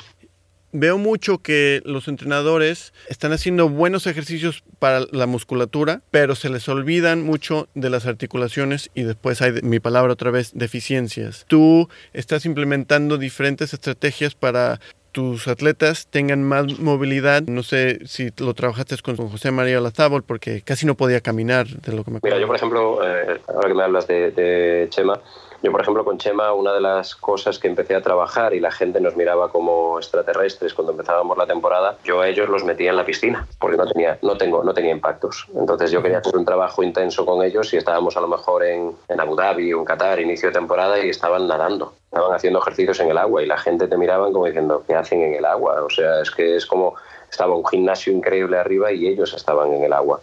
Veo 0.78 0.98
mucho 0.98 1.38
que 1.38 1.82
los 1.86 2.10
entrenadores 2.10 2.92
están 3.08 3.32
haciendo 3.32 3.70
buenos 3.70 4.08
ejercicios 4.08 4.62
para 4.78 5.06
la 5.12 5.26
musculatura, 5.26 6.02
pero 6.12 6.36
se 6.36 6.50
les 6.50 6.68
olvidan 6.68 7.24
mucho 7.24 7.70
de 7.76 7.90
las 7.90 8.06
articulaciones 8.06 8.92
y 8.94 9.04
después 9.04 9.42
hay, 9.42 9.54
mi 9.62 9.80
palabra 9.80 10.12
otra 10.12 10.32
vez, 10.32 10.52
deficiencias. 10.54 11.46
Tú 11.48 11.88
estás 12.12 12.46
implementando 12.46 13.18
diferentes 13.18 13.74
estrategias 13.74 14.36
para 14.36 14.82
tus 15.16 15.48
atletas 15.48 16.08
tengan 16.08 16.44
más 16.44 16.78
movilidad. 16.78 17.44
No 17.44 17.64
sé 17.64 18.06
si 18.06 18.32
lo 18.38 18.54
trabajaste 18.54 18.98
con 19.02 19.16
José 19.16 19.50
María 19.50 19.80
Lazábol 19.80 20.24
porque 20.24 20.62
casi 20.62 20.86
no 20.86 20.96
podía 20.96 21.22
caminar 21.22 21.68
de 21.68 21.96
lo 21.96 22.04
que 22.04 22.12
me 22.12 22.20
Mira, 22.22 22.38
yo 22.38 22.48
por 22.48 22.58
ejemplo, 22.58 23.00
eh, 23.02 23.40
ahora 23.48 23.70
que 23.70 23.74
me 23.74 23.84
hablas 23.84 24.08
de, 24.08 24.32
de 24.32 24.88
Chema, 24.90 25.18
yo, 25.66 25.72
por 25.72 25.82
ejemplo, 25.82 26.06
con 26.06 26.20
Chema, 26.20 26.54
una 26.54 26.74
de 26.74 26.80
las 26.80 27.16
cosas 27.16 27.58
que 27.58 27.68
empecé 27.68 27.96
a 27.96 28.02
trabajar 28.02 28.54
y 28.54 28.60
la 28.60 28.70
gente 28.70 29.02
nos 29.02 29.16
miraba 29.16 29.50
como 29.52 29.98
extraterrestres 29.98 30.76
cuando 30.76 30.92
empezábamos 30.92 31.36
la 31.40 31.48
temporada, 31.48 31.98
yo 32.04 32.22
a 32.22 32.28
ellos 32.28 32.50
los 32.50 32.64
metía 32.64 32.92
en 32.92 32.98
la 32.98 33.04
piscina 33.04 33.48
porque 33.58 33.76
no 33.76 33.88
tenía, 33.88 34.20
no 34.22 34.38
tengo, 34.38 34.64
no 34.64 34.76
tenía 34.76 34.92
impactos. 34.92 35.48
Entonces 35.56 35.90
yo 35.90 36.04
quería 36.04 36.20
hacer 36.20 36.38
un 36.38 36.46
trabajo 36.46 36.84
intenso 36.84 37.26
con 37.26 37.44
ellos 37.44 37.74
y 37.74 37.78
estábamos 37.78 38.16
a 38.16 38.22
lo 38.22 38.28
mejor 38.28 38.64
en, 38.64 38.96
en 39.08 39.20
Abu 39.20 39.36
Dhabi 39.36 39.74
o 39.74 39.80
en 39.80 39.86
Qatar, 39.86 40.20
inicio 40.20 40.50
de 40.50 40.54
temporada, 40.54 41.04
y 41.04 41.10
estaban 41.10 41.48
nadando, 41.48 41.96
estaban 42.04 42.36
haciendo 42.36 42.60
ejercicios 42.60 43.00
en 43.00 43.10
el 43.10 43.18
agua 43.18 43.42
y 43.42 43.48
la 43.48 43.58
gente 43.58 43.88
te 43.88 43.98
miraba 43.98 44.32
como 44.32 44.46
diciendo, 44.46 44.84
¿qué 44.86 44.94
hacen 44.94 45.24
en 45.24 45.34
el 45.34 45.46
agua? 45.46 45.82
O 45.84 45.90
sea, 45.90 46.22
es 46.22 46.30
que 46.30 46.58
es 46.58 46.68
como 46.68 46.94
estaba 47.28 47.56
un 47.56 47.66
gimnasio 47.66 48.14
increíble 48.14 48.60
arriba 48.60 48.92
y 48.92 49.08
ellos 49.08 49.34
estaban 49.34 49.74
en 49.74 49.84
el 49.84 49.94
agua. 49.94 50.20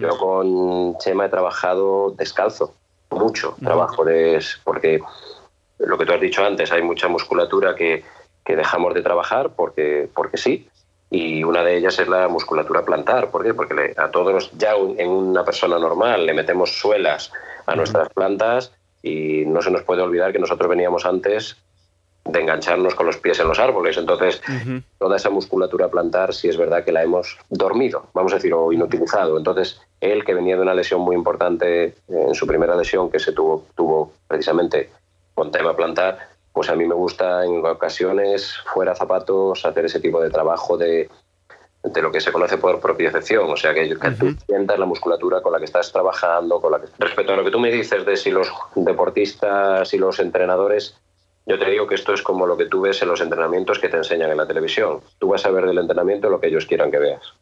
Yo 0.00 0.18
con 0.18 0.98
Chema 0.98 1.26
he 1.26 1.28
trabajado 1.30 2.10
descalzo 2.10 2.74
mucho 3.10 3.56
trabajo, 3.62 4.04
de, 4.04 4.42
porque 4.64 5.00
lo 5.78 5.98
que 5.98 6.06
tú 6.06 6.12
has 6.12 6.20
dicho 6.20 6.44
antes, 6.44 6.72
hay 6.72 6.82
mucha 6.82 7.08
musculatura 7.08 7.74
que, 7.74 8.04
que 8.44 8.56
dejamos 8.56 8.94
de 8.94 9.02
trabajar 9.02 9.50
porque, 9.54 10.08
porque 10.14 10.36
sí, 10.36 10.68
y 11.10 11.44
una 11.44 11.62
de 11.62 11.76
ellas 11.76 11.98
es 11.98 12.08
la 12.08 12.28
musculatura 12.28 12.84
plantar. 12.84 13.30
¿Por 13.30 13.44
qué? 13.44 13.54
Porque 13.54 13.94
a 13.96 14.10
todos, 14.10 14.50
ya 14.56 14.74
en 14.74 15.08
una 15.08 15.44
persona 15.44 15.78
normal, 15.78 16.26
le 16.26 16.34
metemos 16.34 16.78
suelas 16.78 17.32
a 17.66 17.76
nuestras 17.76 18.08
plantas 18.10 18.72
y 19.02 19.44
no 19.46 19.62
se 19.62 19.70
nos 19.70 19.82
puede 19.82 20.02
olvidar 20.02 20.32
que 20.32 20.38
nosotros 20.38 20.68
veníamos 20.68 21.06
antes 21.06 21.56
de 22.26 22.40
engancharnos 22.40 22.94
con 22.94 23.06
los 23.06 23.16
pies 23.16 23.38
en 23.40 23.48
los 23.48 23.58
árboles. 23.58 23.96
Entonces, 23.96 24.42
toda 24.98 25.16
esa 25.16 25.30
musculatura 25.30 25.88
plantar, 25.88 26.34
sí 26.34 26.48
es 26.48 26.56
verdad 26.56 26.84
que 26.84 26.92
la 26.92 27.02
hemos 27.02 27.38
dormido, 27.48 28.06
vamos 28.12 28.32
a 28.32 28.36
decir, 28.36 28.52
o 28.52 28.72
inutilizado. 28.72 29.38
Entonces, 29.38 29.80
él, 30.00 30.24
que 30.24 30.34
venía 30.34 30.56
de 30.56 30.62
una 30.62 30.74
lesión 30.74 31.00
muy 31.00 31.16
importante 31.16 31.94
en 32.08 32.34
su 32.34 32.46
primera 32.46 32.76
lesión, 32.76 33.10
que 33.10 33.18
se 33.18 33.32
tuvo, 33.32 33.66
tuvo 33.74 34.12
precisamente 34.26 34.90
con 35.34 35.50
tema 35.50 35.76
plantar, 35.76 36.18
pues 36.52 36.70
a 36.70 36.74
mí 36.74 36.86
me 36.86 36.94
gusta 36.94 37.44
en 37.44 37.64
ocasiones, 37.64 38.54
fuera 38.72 38.94
zapatos, 38.94 39.64
hacer 39.64 39.84
ese 39.84 40.00
tipo 40.00 40.20
de 40.22 40.30
trabajo 40.30 40.78
de, 40.78 41.10
de 41.82 42.02
lo 42.02 42.10
que 42.10 42.20
se 42.20 42.32
conoce 42.32 42.56
por 42.58 42.80
propiocepción, 42.80 43.50
o 43.50 43.56
sea, 43.56 43.74
que, 43.74 43.94
tú 44.18 44.34
sientas 44.46 44.78
la 44.78 44.86
musculatura 44.86 45.40
con 45.40 45.52
la 45.52 45.58
que 45.58 45.66
estás 45.66 45.92
trabajando. 45.92 46.60
Con 46.60 46.72
la 46.72 46.80
que... 46.80 46.86
Respecto 46.98 47.32
a 47.32 47.36
lo 47.36 47.44
que 47.44 47.50
tú 47.50 47.60
me 47.60 47.70
dices 47.70 48.04
de 48.06 48.16
si 48.16 48.30
los 48.30 48.50
deportistas 48.74 49.92
y 49.92 49.98
los 49.98 50.18
entrenadores 50.18 50.96
Yo 51.46 51.60
te 51.60 51.70
digo 51.70 51.86
que 51.86 51.94
esto 51.94 52.12
es 52.12 52.22
como 52.22 52.44
lo 52.44 52.56
que 52.56 52.66
tú 52.66 52.80
ves 52.80 53.00
en 53.02 53.08
los 53.08 53.20
entrenamientos 53.20 53.78
que 53.78 53.88
te 53.88 53.96
enseñan 53.96 54.30
en 54.32 54.36
la 54.36 54.48
televisión. 54.48 55.00
Tú 55.18 55.28
vas 55.28 55.46
a 55.46 55.50
ver 55.50 55.64
del 55.64 55.78
entrenamiento 55.78 56.28
lo 56.28 56.40
que 56.40 56.48
ellos 56.48 56.66
quieran 56.66 56.90
que 56.90 56.98
veas. 56.98 57.34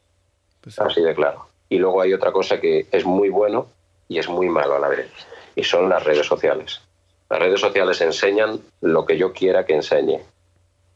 Pues 0.60 0.78
Así 0.78 1.00
de 1.00 1.14
claro. 1.14 1.46
Y 1.70 1.78
luego 1.78 2.02
hay 2.02 2.12
otra 2.12 2.30
cosa 2.30 2.60
que 2.60 2.86
es 2.92 3.06
muy 3.06 3.30
bueno 3.30 3.66
y 4.06 4.18
es 4.18 4.28
muy 4.28 4.48
malo 4.50 4.76
a 4.76 4.78
la 4.78 4.88
vez. 4.88 5.10
Y 5.56 5.64
son 5.64 5.88
las 5.88 6.04
redes 6.04 6.26
sociales. 6.26 6.82
Las 7.30 7.38
redes 7.38 7.60
sociales 7.60 7.98
enseñan 8.02 8.60
lo 8.82 9.06
que 9.06 9.16
yo 9.16 9.32
quiera 9.32 9.64
que 9.64 9.74
enseñe. 9.74 10.20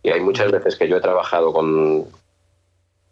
Y 0.02 0.10
hay 0.10 0.20
muchas 0.20 0.52
veces 0.52 0.76
que 0.76 0.86
yo 0.86 0.98
he 0.98 1.00
trabajado 1.00 1.52
con 1.54 2.06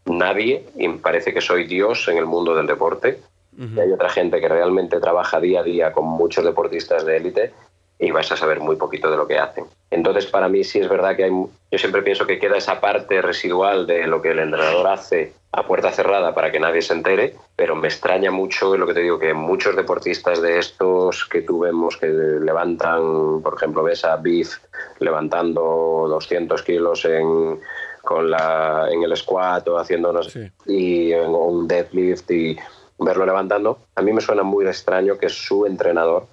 nadie 0.04 0.66
y 0.76 0.88
me 0.88 0.98
parece 0.98 1.32
que 1.32 1.40
soy 1.40 1.66
Dios 1.66 2.06
en 2.08 2.18
el 2.18 2.26
mundo 2.26 2.54
del 2.54 2.66
deporte. 2.66 3.20
Y 3.58 3.80
hay 3.80 3.90
otra 3.90 4.10
gente 4.10 4.38
que 4.38 4.48
realmente 4.48 5.00
trabaja 5.00 5.40
día 5.40 5.60
a 5.60 5.62
día 5.62 5.90
con 5.90 6.04
muchos 6.04 6.44
deportistas 6.44 7.06
de 7.06 7.16
élite 7.16 7.54
y 7.98 8.10
vais 8.10 8.30
a 8.30 8.36
saber 8.36 8.60
muy 8.60 8.76
poquito 8.76 9.10
de 9.10 9.16
lo 9.16 9.26
que 9.26 9.38
hacen. 9.38 9.64
Entonces, 9.90 10.26
para 10.26 10.48
mí 10.48 10.64
sí 10.64 10.80
es 10.80 10.88
verdad 10.88 11.16
que 11.16 11.24
hay, 11.24 11.30
yo 11.30 11.78
siempre 11.78 12.02
pienso 12.02 12.26
que 12.26 12.38
queda 12.38 12.56
esa 12.56 12.80
parte 12.80 13.22
residual 13.22 13.86
de 13.86 14.06
lo 14.06 14.20
que 14.20 14.30
el 14.30 14.40
entrenador 14.40 14.88
hace 14.88 15.32
a 15.52 15.62
puerta 15.62 15.90
cerrada 15.90 16.34
para 16.34 16.52
que 16.52 16.60
nadie 16.60 16.82
se 16.82 16.92
entere, 16.92 17.34
pero 17.54 17.76
me 17.76 17.88
extraña 17.88 18.30
mucho 18.30 18.76
lo 18.76 18.86
que 18.86 18.94
te 18.94 19.00
digo, 19.00 19.18
que 19.18 19.32
muchos 19.32 19.74
deportistas 19.74 20.42
de 20.42 20.58
estos 20.58 21.24
que 21.24 21.42
tú 21.42 21.60
vemos 21.60 21.96
que 21.96 22.08
levantan, 22.08 23.40
por 23.42 23.54
ejemplo, 23.54 23.82
ves 23.82 24.04
a 24.04 24.16
Biff 24.16 24.58
levantando 24.98 26.06
200 26.08 26.62
kilos 26.62 27.04
en, 27.06 27.60
con 28.02 28.30
la, 28.30 28.88
en 28.90 29.02
el 29.02 29.16
squat 29.16 29.66
o 29.68 29.78
haciendo 29.78 30.20
y 30.66 31.12
en 31.12 31.30
un 31.30 31.66
deadlift 31.66 32.30
y 32.30 32.56
verlo 32.98 33.24
levantando, 33.24 33.78
a 33.94 34.02
mí 34.02 34.12
me 34.12 34.20
suena 34.20 34.42
muy 34.42 34.66
extraño 34.66 35.18
que 35.18 35.28
su 35.28 35.66
entrenador 35.66 36.26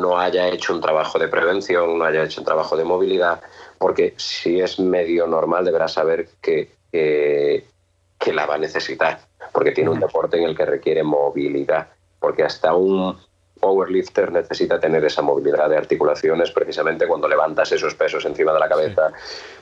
no 0.00 0.18
haya 0.18 0.48
hecho 0.48 0.74
un 0.74 0.80
trabajo 0.80 1.18
de 1.18 1.28
prevención, 1.28 1.98
no 1.98 2.04
haya 2.04 2.24
hecho 2.24 2.40
un 2.40 2.44
trabajo 2.44 2.76
de 2.76 2.84
movilidad, 2.84 3.40
porque 3.78 4.14
si 4.16 4.60
es 4.60 4.78
medio 4.78 5.26
normal 5.26 5.64
deberá 5.64 5.88
saber 5.88 6.28
que, 6.40 6.72
que, 6.90 8.32
la 8.32 8.46
va 8.46 8.54
a 8.54 8.58
necesitar, 8.58 9.20
porque 9.52 9.72
tiene 9.72 9.90
un 9.90 10.00
deporte 10.00 10.38
en 10.38 10.44
el 10.44 10.56
que 10.56 10.64
requiere 10.64 11.02
movilidad, 11.02 11.88
porque 12.18 12.42
hasta 12.42 12.74
un 12.74 13.18
powerlifter 13.60 14.32
necesita 14.32 14.80
tener 14.80 15.04
esa 15.04 15.22
movilidad 15.22 15.68
de 15.68 15.76
articulaciones 15.76 16.50
precisamente 16.50 17.06
cuando 17.06 17.28
levantas 17.28 17.72
esos 17.72 17.94
pesos 17.94 18.24
encima 18.24 18.52
de 18.52 18.60
la 18.60 18.68
cabeza. 18.68 19.12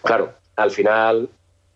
Claro, 0.02 0.32
al 0.56 0.70
final 0.70 1.28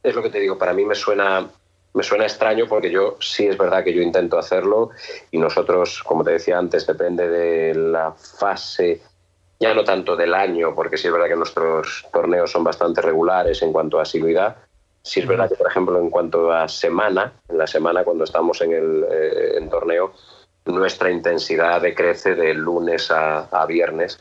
es 0.03 0.15
lo 0.15 0.23
que 0.23 0.31
te 0.31 0.41
digo, 0.41 0.57
para 0.57 0.73
mí 0.73 0.85
me 0.85 0.95
suena 0.95 1.49
me 1.97 2.03
suena 2.03 2.25
extraño 2.25 2.67
porque 2.69 2.91
yo 2.91 3.17
sí 3.21 3.47
es 3.47 3.57
verdad 3.57 3.83
que 3.83 3.95
yo 3.95 4.03
intento 4.03 4.39
hacerlo 4.39 4.91
y 5.31 5.39
nosotros, 5.39 6.03
como 6.03 6.23
te 6.23 6.33
decía 6.33 6.59
antes, 6.59 6.87
depende 6.87 7.27
de 7.27 7.75
la 7.75 8.13
fase, 8.13 9.01
ya 9.59 9.73
no 9.73 9.83
tanto 9.83 10.15
del 10.15 10.35
año, 10.35 10.75
porque 10.75 10.99
sí 10.99 11.07
es 11.07 11.13
verdad 11.15 11.29
que 11.29 11.37
nuestros 11.37 12.07
torneos 12.13 12.53
son 12.53 12.65
bastante 12.65 13.01
regulares 13.01 13.63
en 13.63 13.73
cuanto 13.73 13.99
a 13.99 14.03
asiduidad. 14.03 14.59
Sí 15.01 15.21
es 15.21 15.27
verdad 15.27 15.49
que, 15.49 15.55
por 15.55 15.69
ejemplo, 15.71 15.99
en 15.99 16.11
cuanto 16.11 16.53
a 16.53 16.69
semana, 16.69 17.33
en 17.49 17.57
la 17.57 17.67
semana 17.67 18.05
cuando 18.05 18.25
estamos 18.25 18.61
en 18.61 18.73
el 18.75 19.07
eh, 19.11 19.67
torneo, 19.71 20.13
nuestra 20.67 21.11
intensidad 21.11 21.81
decrece 21.81 22.35
de 22.35 22.53
lunes 22.53 23.11
a, 23.11 23.65
viernes, 23.67 24.19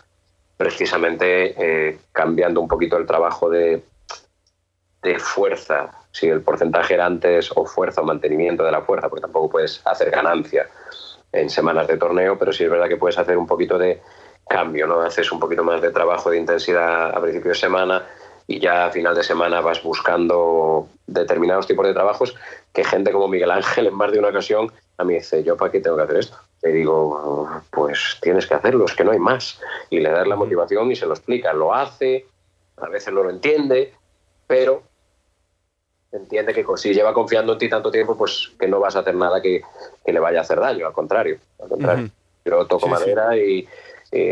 precisamente 0.55 1.55
eh, 1.57 1.99
cambiando 2.13 2.61
un 2.61 2.69
poquito 2.69 2.95
el 2.95 3.05
trabajo 3.05 3.49
de, 3.49 3.83
de 5.01 5.19
fuerza 5.19 6.04
si 6.15 6.29
el 6.29 6.41
porcentaje 6.41 6.93
era 6.93 7.05
antes 7.05 7.51
o 7.53 7.65
fuerza 7.65 7.99
o 7.99 8.05
mantenimiento 8.05 8.63
de 8.63 8.71
la 8.71 8.81
fuerza, 8.81 9.09
porque 9.09 9.23
tampoco 9.23 9.49
puedes 9.49 9.81
hacer 9.85 10.11
ganancia 10.11 10.65
en 11.33 11.49
semanas 11.49 11.87
de 11.87 11.97
torneo, 11.97 12.39
pero 12.39 12.53
sí 12.53 12.63
es 12.63 12.69
verdad 12.69 12.87
que 12.87 12.95
puedes 12.95 13.17
hacer 13.17 13.37
un 13.37 13.45
poquito 13.45 13.77
de 13.77 14.01
cambio, 14.47 14.87
¿no? 14.87 15.01
Haces 15.01 15.29
un 15.33 15.41
poquito 15.41 15.65
más 15.65 15.81
de 15.81 15.91
trabajo 15.91 16.29
de 16.29 16.37
intensidad 16.37 17.09
a 17.09 17.21
principio 17.21 17.49
de 17.49 17.55
semana 17.55 18.05
y 18.47 18.61
ya 18.61 18.85
a 18.85 18.91
final 18.91 19.13
de 19.13 19.23
semana 19.23 19.59
vas 19.59 19.83
buscando 19.83 20.87
determinados 21.05 21.67
tipos 21.67 21.85
de 21.85 21.93
trabajos 21.93 22.33
que 22.71 22.85
gente 22.85 23.11
como 23.11 23.27
Miguel 23.27 23.51
Ángel 23.51 23.87
en 23.87 23.95
más 23.95 24.13
de 24.13 24.19
una 24.19 24.29
ocasión 24.29 24.71
a 24.97 25.03
mí 25.03 25.15
dice, 25.15 25.43
¿yo 25.43 25.57
para 25.57 25.69
qué 25.69 25.81
tengo 25.81 25.97
que 25.97 26.03
hacer 26.03 26.17
esto? 26.17 26.37
Le 26.63 26.71
digo, 26.71 27.49
pues 27.71 28.19
tienes 28.21 28.47
que 28.47 28.53
hacerlo, 28.53 28.85
es 28.85 28.95
que 28.95 29.03
no 29.03 29.11
hay 29.11 29.19
más. 29.19 29.59
Y 29.89 29.99
le 29.99 30.09
das 30.09 30.25
la 30.25 30.37
motivación 30.37 30.89
y 30.89 30.95
se 30.95 31.05
lo 31.05 31.11
explica. 31.13 31.51
Lo 31.51 31.73
hace, 31.73 32.25
a 32.77 32.87
veces 32.87 33.13
no 33.13 33.21
lo 33.23 33.29
entiende, 33.29 33.93
pero 34.47 34.83
entiende 36.11 36.53
que 36.53 36.65
si 36.77 36.93
lleva 36.93 37.13
confiando 37.13 37.53
en 37.53 37.59
ti 37.59 37.69
tanto 37.69 37.91
tiempo, 37.91 38.17
pues 38.17 38.51
que 38.59 38.67
no 38.67 38.79
vas 38.79 38.95
a 38.95 38.99
hacer 38.99 39.15
nada 39.15 39.41
que, 39.41 39.61
le 40.05 40.19
vaya 40.19 40.39
a 40.39 40.41
hacer 40.41 40.59
daño, 40.59 40.87
al 40.87 40.93
contrario. 40.93 41.37
Al 41.61 41.69
contrario. 41.69 42.09
Yo 42.45 42.65
toco 42.67 42.87
madera 42.87 43.35
Y, 43.35 43.67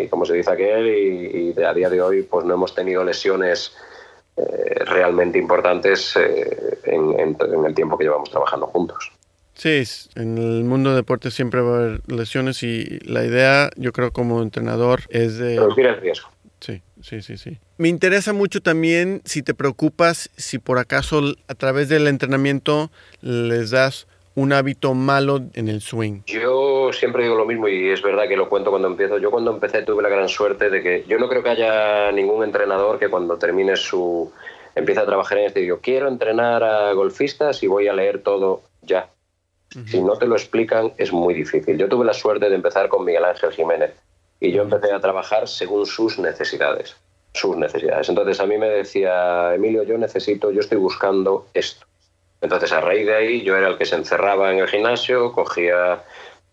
como 0.09 0.25
se 0.25 0.33
dice 0.33 0.51
aquel, 0.51 0.87
y, 0.87 1.53
y, 1.57 1.63
a 1.63 1.73
día 1.73 1.89
de 1.89 2.01
hoy 2.01 2.23
pues 2.23 2.45
no 2.45 2.53
hemos 2.53 2.73
tenido 2.73 3.03
lesiones 3.03 3.75
eh, 4.35 4.83
realmente 4.85 5.37
importantes 5.37 6.15
eh, 6.15 6.79
en, 6.85 7.37
el 7.65 7.75
tiempo 7.75 7.97
que 7.97 8.05
llevamos 8.05 8.31
trabajando 8.31 8.65
juntos. 8.65 9.11
Sí, 9.53 9.83
en 10.15 10.39
el 10.39 10.63
mundo 10.63 10.89
de 10.89 10.95
deporte 10.95 11.29
siempre 11.29 11.61
va 11.61 11.75
a 11.75 11.79
haber 11.79 12.01
lesiones 12.07 12.63
y 12.63 12.99
la 13.01 13.23
idea, 13.23 13.69
yo 13.75 13.91
creo 13.93 14.11
como 14.11 14.41
entrenador, 14.41 15.01
es 15.09 15.37
de... 15.37 15.57
Reducir 15.57 15.85
el 15.85 16.01
riesgo. 16.01 16.29
Sí, 17.03 17.21
sí, 17.21 17.35
sí. 17.35 17.57
Me 17.77 17.89
interesa 17.89 18.31
mucho 18.31 18.61
también 18.61 19.21
si 19.25 19.43
te 19.43 19.53
preocupas, 19.53 20.29
si 20.37 20.57
por 20.57 20.79
acaso 20.79 21.21
a 21.49 21.53
través 21.53 21.89
del 21.89 22.07
entrenamiento 22.07 22.91
les 23.21 23.71
das 23.71 24.07
un 24.35 24.53
hábito 24.53 24.93
malo 24.93 25.41
en 25.53 25.67
el 25.67 25.81
swing. 25.81 26.21
Yo 26.25 26.91
siempre 26.93 27.23
digo 27.23 27.35
lo 27.35 27.45
mismo 27.45 27.67
y 27.67 27.89
es 27.89 28.01
verdad 28.01 28.29
que 28.29 28.37
lo 28.37 28.47
cuento 28.47 28.69
cuando 28.69 28.87
empiezo. 28.87 29.17
Yo 29.17 29.31
cuando 29.31 29.51
empecé 29.51 29.81
tuve 29.81 30.01
la 30.01 30.07
gran 30.07 30.29
suerte 30.29 30.69
de 30.69 30.81
que 30.81 31.03
yo 31.05 31.19
no 31.19 31.27
creo 31.27 31.43
que 31.43 31.49
haya 31.49 32.09
ningún 32.13 32.41
entrenador 32.41 32.97
que 32.99 33.09
cuando 33.09 33.37
termine 33.37 33.75
su 33.75 34.31
empieza 34.73 35.01
a 35.01 35.05
trabajar 35.05 35.39
en 35.39 35.47
este 35.47 35.59
digo 35.59 35.79
quiero 35.83 36.07
entrenar 36.07 36.63
a 36.63 36.93
golfistas 36.93 37.61
y 37.63 37.67
voy 37.67 37.89
a 37.89 37.93
leer 37.93 38.23
todo 38.23 38.61
ya. 38.81 39.09
Si 39.87 40.01
no 40.01 40.17
te 40.17 40.25
lo 40.25 40.35
explican 40.35 40.93
es 40.97 41.11
muy 41.11 41.33
difícil. 41.33 41.77
Yo 41.77 41.89
tuve 41.89 42.05
la 42.05 42.13
suerte 42.13 42.49
de 42.49 42.55
empezar 42.55 42.87
con 42.87 43.03
Miguel 43.03 43.25
Ángel 43.25 43.51
Jiménez 43.51 43.91
y 44.43 44.51
yo 44.51 44.63
empecé 44.63 44.91
a 44.91 44.99
trabajar 44.99 45.47
según 45.47 45.85
sus 45.85 46.19
necesidades, 46.19 46.97
sus 47.33 47.55
necesidades. 47.55 48.09
Entonces 48.09 48.41
a 48.41 48.45
mí 48.45 48.57
me 48.57 48.67
decía, 48.67 49.55
Emilio, 49.55 49.83
yo 49.83 49.97
necesito, 49.97 50.51
yo 50.51 50.59
estoy 50.59 50.77
buscando 50.77 51.47
esto. 51.53 51.85
Entonces 52.41 52.73
a 52.73 52.81
raíz 52.81 53.05
de 53.05 53.15
ahí 53.15 53.41
yo 53.41 53.55
era 53.55 53.69
el 53.69 53.77
que 53.77 53.85
se 53.85 53.95
encerraba 53.95 54.51
en 54.51 54.59
el 54.59 54.67
gimnasio, 54.67 55.31
cogía 55.31 56.03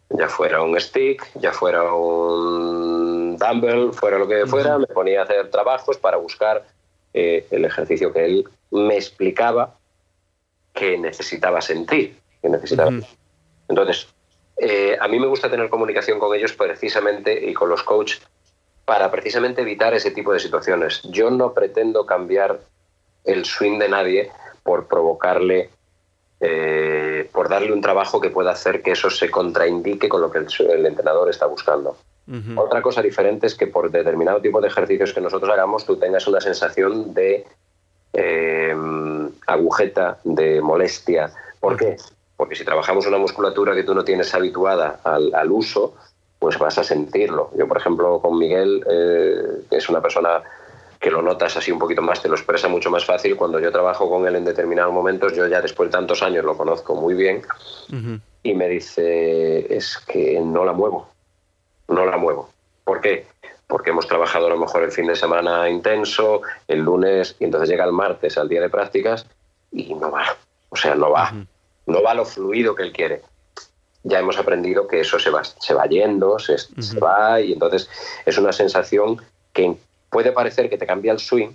ya 0.09 0.29
fuera 0.29 0.63
un 0.63 0.79
stick, 0.79 1.27
ya 1.35 1.53
fuera 1.53 1.93
un 1.93 3.37
dumbbell, 3.37 3.93
fuera 3.93 4.19
lo 4.19 4.29
que 4.29 4.47
fuera, 4.47 4.79
me 4.79 4.87
ponía 4.87 5.23
a 5.23 5.25
hacer 5.25 5.51
trabajos 5.51 5.99
para 5.99 6.17
buscar 6.17 6.65
eh, 7.13 7.45
el 7.51 7.65
ejercicio 7.65 8.13
que 8.13 8.25
él 8.25 8.49
me 8.71 8.95
explicaba 8.95 9.75
que 10.75 10.97
necesitaba 10.97 11.61
sentir, 11.61 12.17
que 12.41 12.49
necesitaba. 12.51 12.93
Entonces, 13.69 14.07
eh, 14.63 14.99
a 15.01 15.09
mí 15.09 15.19
me 15.19 15.27
gusta 15.27 15.51
tener 15.51 15.71
comunicación 15.71 16.19
con 16.19 16.37
ellos 16.37 16.53
precisamente 16.53 17.49
y 17.49 17.55
con 17.55 17.71
los 17.71 17.83
coaches 17.83 18.21
para 18.85 19.11
precisamente 19.11 19.63
evitar 19.63 19.95
ese 19.95 20.11
tipo 20.11 20.35
de 20.35 20.39
situaciones. 20.39 21.01
Yo 21.05 21.31
no 21.31 21.55
pretendo 21.55 22.05
cambiar 22.05 22.61
el 23.25 23.47
swing 23.47 23.79
de 23.79 23.89
nadie 23.89 24.31
por 24.63 24.87
provocarle, 24.87 25.71
eh, 26.41 27.27
por 27.33 27.49
darle 27.49 27.73
un 27.73 27.81
trabajo 27.81 28.21
que 28.21 28.29
pueda 28.29 28.51
hacer 28.51 28.83
que 28.83 28.91
eso 28.91 29.09
se 29.09 29.31
contraindique 29.31 30.11
con 30.11 30.21
lo 30.21 30.31
que 30.31 30.39
el, 30.39 30.87
entrenador 30.87 31.31
está 31.31 31.47
buscando. 31.47 31.97
Otra 32.55 32.81
cosa 32.81 33.03
diferente 33.03 33.47
es 33.47 33.57
que 33.57 33.67
por 33.67 33.91
determinado 33.91 34.41
tipo 34.41 34.61
de 34.61 34.69
ejercicios 34.69 35.13
que 35.13 35.21
nosotros 35.21 35.51
hagamos 35.51 35.85
tú 35.85 35.97
tengas 35.97 36.29
una 36.29 36.41
sensación 36.41 37.13
de 37.13 37.45
eh, 38.13 38.77
agujeta, 39.47 40.19
de 40.23 40.61
molestia. 40.61 41.33
¿Por 41.59 41.77
qué? 41.77 41.97
Porque 42.41 42.57
si 42.57 42.65
trabajamos 42.65 43.07
una 43.07 43.19
musculatura 43.19 43.75
que 43.75 43.83
tú 43.83 43.95
no 43.95 44.03
tienes 44.03 44.35
habituada 44.35 44.99
al, 45.05 45.53
uso, 45.53 45.93
pues 46.39 46.59
vas 46.59 46.79
a 46.79 46.83
sentirlo. 46.83 47.51
Yo, 47.55 47.69
por 47.69 47.77
ejemplo, 47.77 48.19
con 48.19 48.39
Miguel, 48.39 48.83
eh, 48.91 49.67
que 49.69 49.77
es 49.77 49.87
una 49.91 50.01
persona 50.01 50.43
que 50.99 51.11
lo 51.11 51.21
notas 51.21 51.59
así 51.59 51.71
un 51.71 51.79
poquito 51.79 52.01
más, 52.01 52.23
te 52.23 52.31
lo 52.31 52.37
expresa 52.37 52.67
mucho 52.67 52.91
más 52.91 53.05
fácil. 53.05 53.37
Cuando 53.37 53.61
yo 53.61 53.71
trabajo 53.71 54.09
con 54.09 54.27
él 54.27 54.37
en 54.37 54.47
determinados 54.47 54.91
momentos, 54.91 55.35
yo 55.35 55.47
ya 55.49 55.61
después 55.61 55.91
de 55.91 55.99
tantos 55.99 56.23
años 56.23 56.43
lo 56.43 56.57
conozco 56.57 56.95
muy 56.95 57.13
bien 57.13 57.43
y 58.43 58.55
me 58.55 58.71
dice, 58.71 59.77
es 59.77 59.99
que 59.99 60.41
no 60.41 60.65
la 60.65 60.73
muevo, 60.73 61.11
no 61.89 62.07
la 62.07 62.17
muevo. 62.17 62.49
¿Por 62.85 63.03
qué? 63.03 63.27
Porque 63.67 63.91
hemos 63.91 64.09
trabajado 64.09 64.47
a 64.47 64.49
lo 64.49 64.57
mejor 64.57 64.83
el 64.83 64.93
fin 64.93 65.09
de 65.09 65.15
semana 65.15 65.69
intenso, 65.69 66.41
el 66.67 66.79
lunes, 66.79 67.37
y 67.39 67.45
entonces 67.45 67.69
llega 67.69 67.85
el 67.85 67.93
martes 67.93 68.39
al 68.39 68.49
día 68.49 68.63
de 68.63 68.71
prácticas 68.71 69.27
y 69.71 69.93
no 69.93 70.11
va. 70.11 70.25
O 70.71 70.77
sea, 70.77 70.95
no 70.95 71.11
va 71.11 71.35
no 71.91 72.03
va 72.03 72.15
lo 72.15 72.25
fluido 72.25 72.75
que 72.75 72.83
él 72.83 72.93
quiere. 72.93 73.23
Ya 74.03 74.19
hemos 74.19 74.39
aprendido 74.39 74.87
que 74.87 75.01
eso 75.01 75.19
se 75.19 75.31
va, 75.31 75.45
se 75.45 75.75
va 75.75 75.87
yendo, 75.87 76.39
se, 76.39 76.57
va 76.99 77.41
y 77.41 77.53
entonces 77.53 77.89
es 78.25 78.39
una 78.39 78.53
sensación 78.53 79.21
que 79.53 79.77
puede 80.09 80.33
parecer 80.33 80.71
que 80.71 80.79
te 80.79 80.87
cambia 80.87 81.13
el 81.13 81.19
swing 81.19 81.51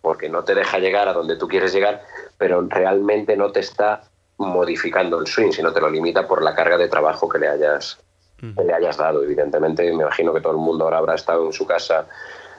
porque 0.00 0.28
no 0.28 0.44
te 0.44 0.54
deja 0.54 0.78
llegar 0.78 1.08
a 1.08 1.12
donde 1.12 1.36
tú 1.36 1.48
quieres 1.48 1.72
llegar, 1.72 2.04
pero 2.36 2.60
realmente 2.68 3.36
no 3.36 3.52
te 3.52 3.60
está 3.60 4.02
modificando 4.36 5.20
el 5.20 5.26
swing, 5.26 5.52
sino 5.52 5.72
te 5.72 5.80
lo 5.80 5.88
limita 5.88 6.26
por 6.26 6.42
la 6.42 6.54
carga 6.54 6.76
de 6.76 6.88
trabajo 6.88 7.28
que 7.28 7.38
le 7.38 7.48
hayas, 7.48 7.98
le 8.40 8.74
hayas 8.74 8.96
dado. 8.98 9.22
Evidentemente, 9.22 9.84
me 9.84 10.02
imagino 10.02 10.34
que 10.34 10.40
todo 10.40 10.52
el 10.52 10.58
mundo 10.58 10.84
ahora 10.84 10.98
habrá 10.98 11.14
estado 11.14 11.46
en 11.46 11.52
su 11.52 11.66
casa 11.66 12.06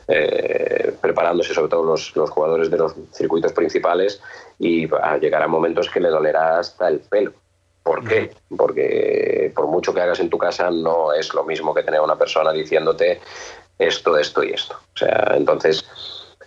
eh, 0.08 0.93
preparándose 1.01 1.53
sobre 1.53 1.70
todo 1.70 1.84
los, 1.84 2.16
los, 2.16 2.30
jugadores 2.30 2.70
de 2.70 2.78
los 2.78 2.95
circuitos 3.12 3.53
principales 3.53 4.22
y 4.60 4.88
a 5.01 5.18
llegar 5.18 5.41
a 5.41 5.47
momentos 5.47 5.89
que 5.89 5.99
le 5.99 6.10
dolerá 6.10 6.60
hasta 6.60 6.88
el 6.88 6.99
pelo. 6.99 7.34
¿Por 7.84 8.03
qué? 8.03 8.32
Porque 8.58 9.51
por 9.56 9.68
mucho 9.68 9.93
que 9.93 10.01
hagas 10.01 10.20
en 10.20 10.30
tu 10.30 10.39
casa 10.39 10.72
no 10.72 11.14
es 11.14 11.34
lo 11.36 11.43
mismo 11.43 11.74
que 11.74 11.84
tener 11.84 12.01
una 12.01 12.16
persona 12.16 12.51
diciéndote 12.51 13.22
esto, 13.78 14.18
esto 14.18 14.43
y 14.43 14.53
esto. 14.53 14.76
O 14.95 14.97
sea, 14.97 15.34
entonces 15.36 15.86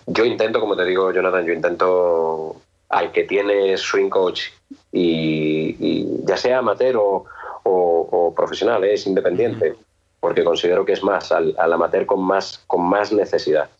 yo 0.06 0.24
intento, 0.24 0.58
como 0.58 0.76
te 0.76 0.84
digo, 0.84 1.12
Jonathan, 1.12 1.46
yo 1.46 1.52
intento 1.52 2.56
al 2.88 3.12
que 3.12 3.24
tiene 3.24 3.76
swing 3.76 4.08
coach 4.08 4.48
y, 4.90 6.24
ya 6.24 6.36
sea 6.36 6.58
amateur 6.58 6.96
o, 6.98 8.34
profesional, 8.34 8.84
¿eh? 8.84 8.94
es 8.94 9.06
independiente, 9.06 9.74
porque 10.20 10.44
considero 10.44 10.84
que 10.84 10.92
es 10.92 11.02
más 11.02 11.30
al, 11.32 11.54
amateur 11.58 12.06
con 12.06 12.22
más, 12.22 12.62
con 12.66 12.82
más 12.82 13.12
necesidad. 13.12 13.70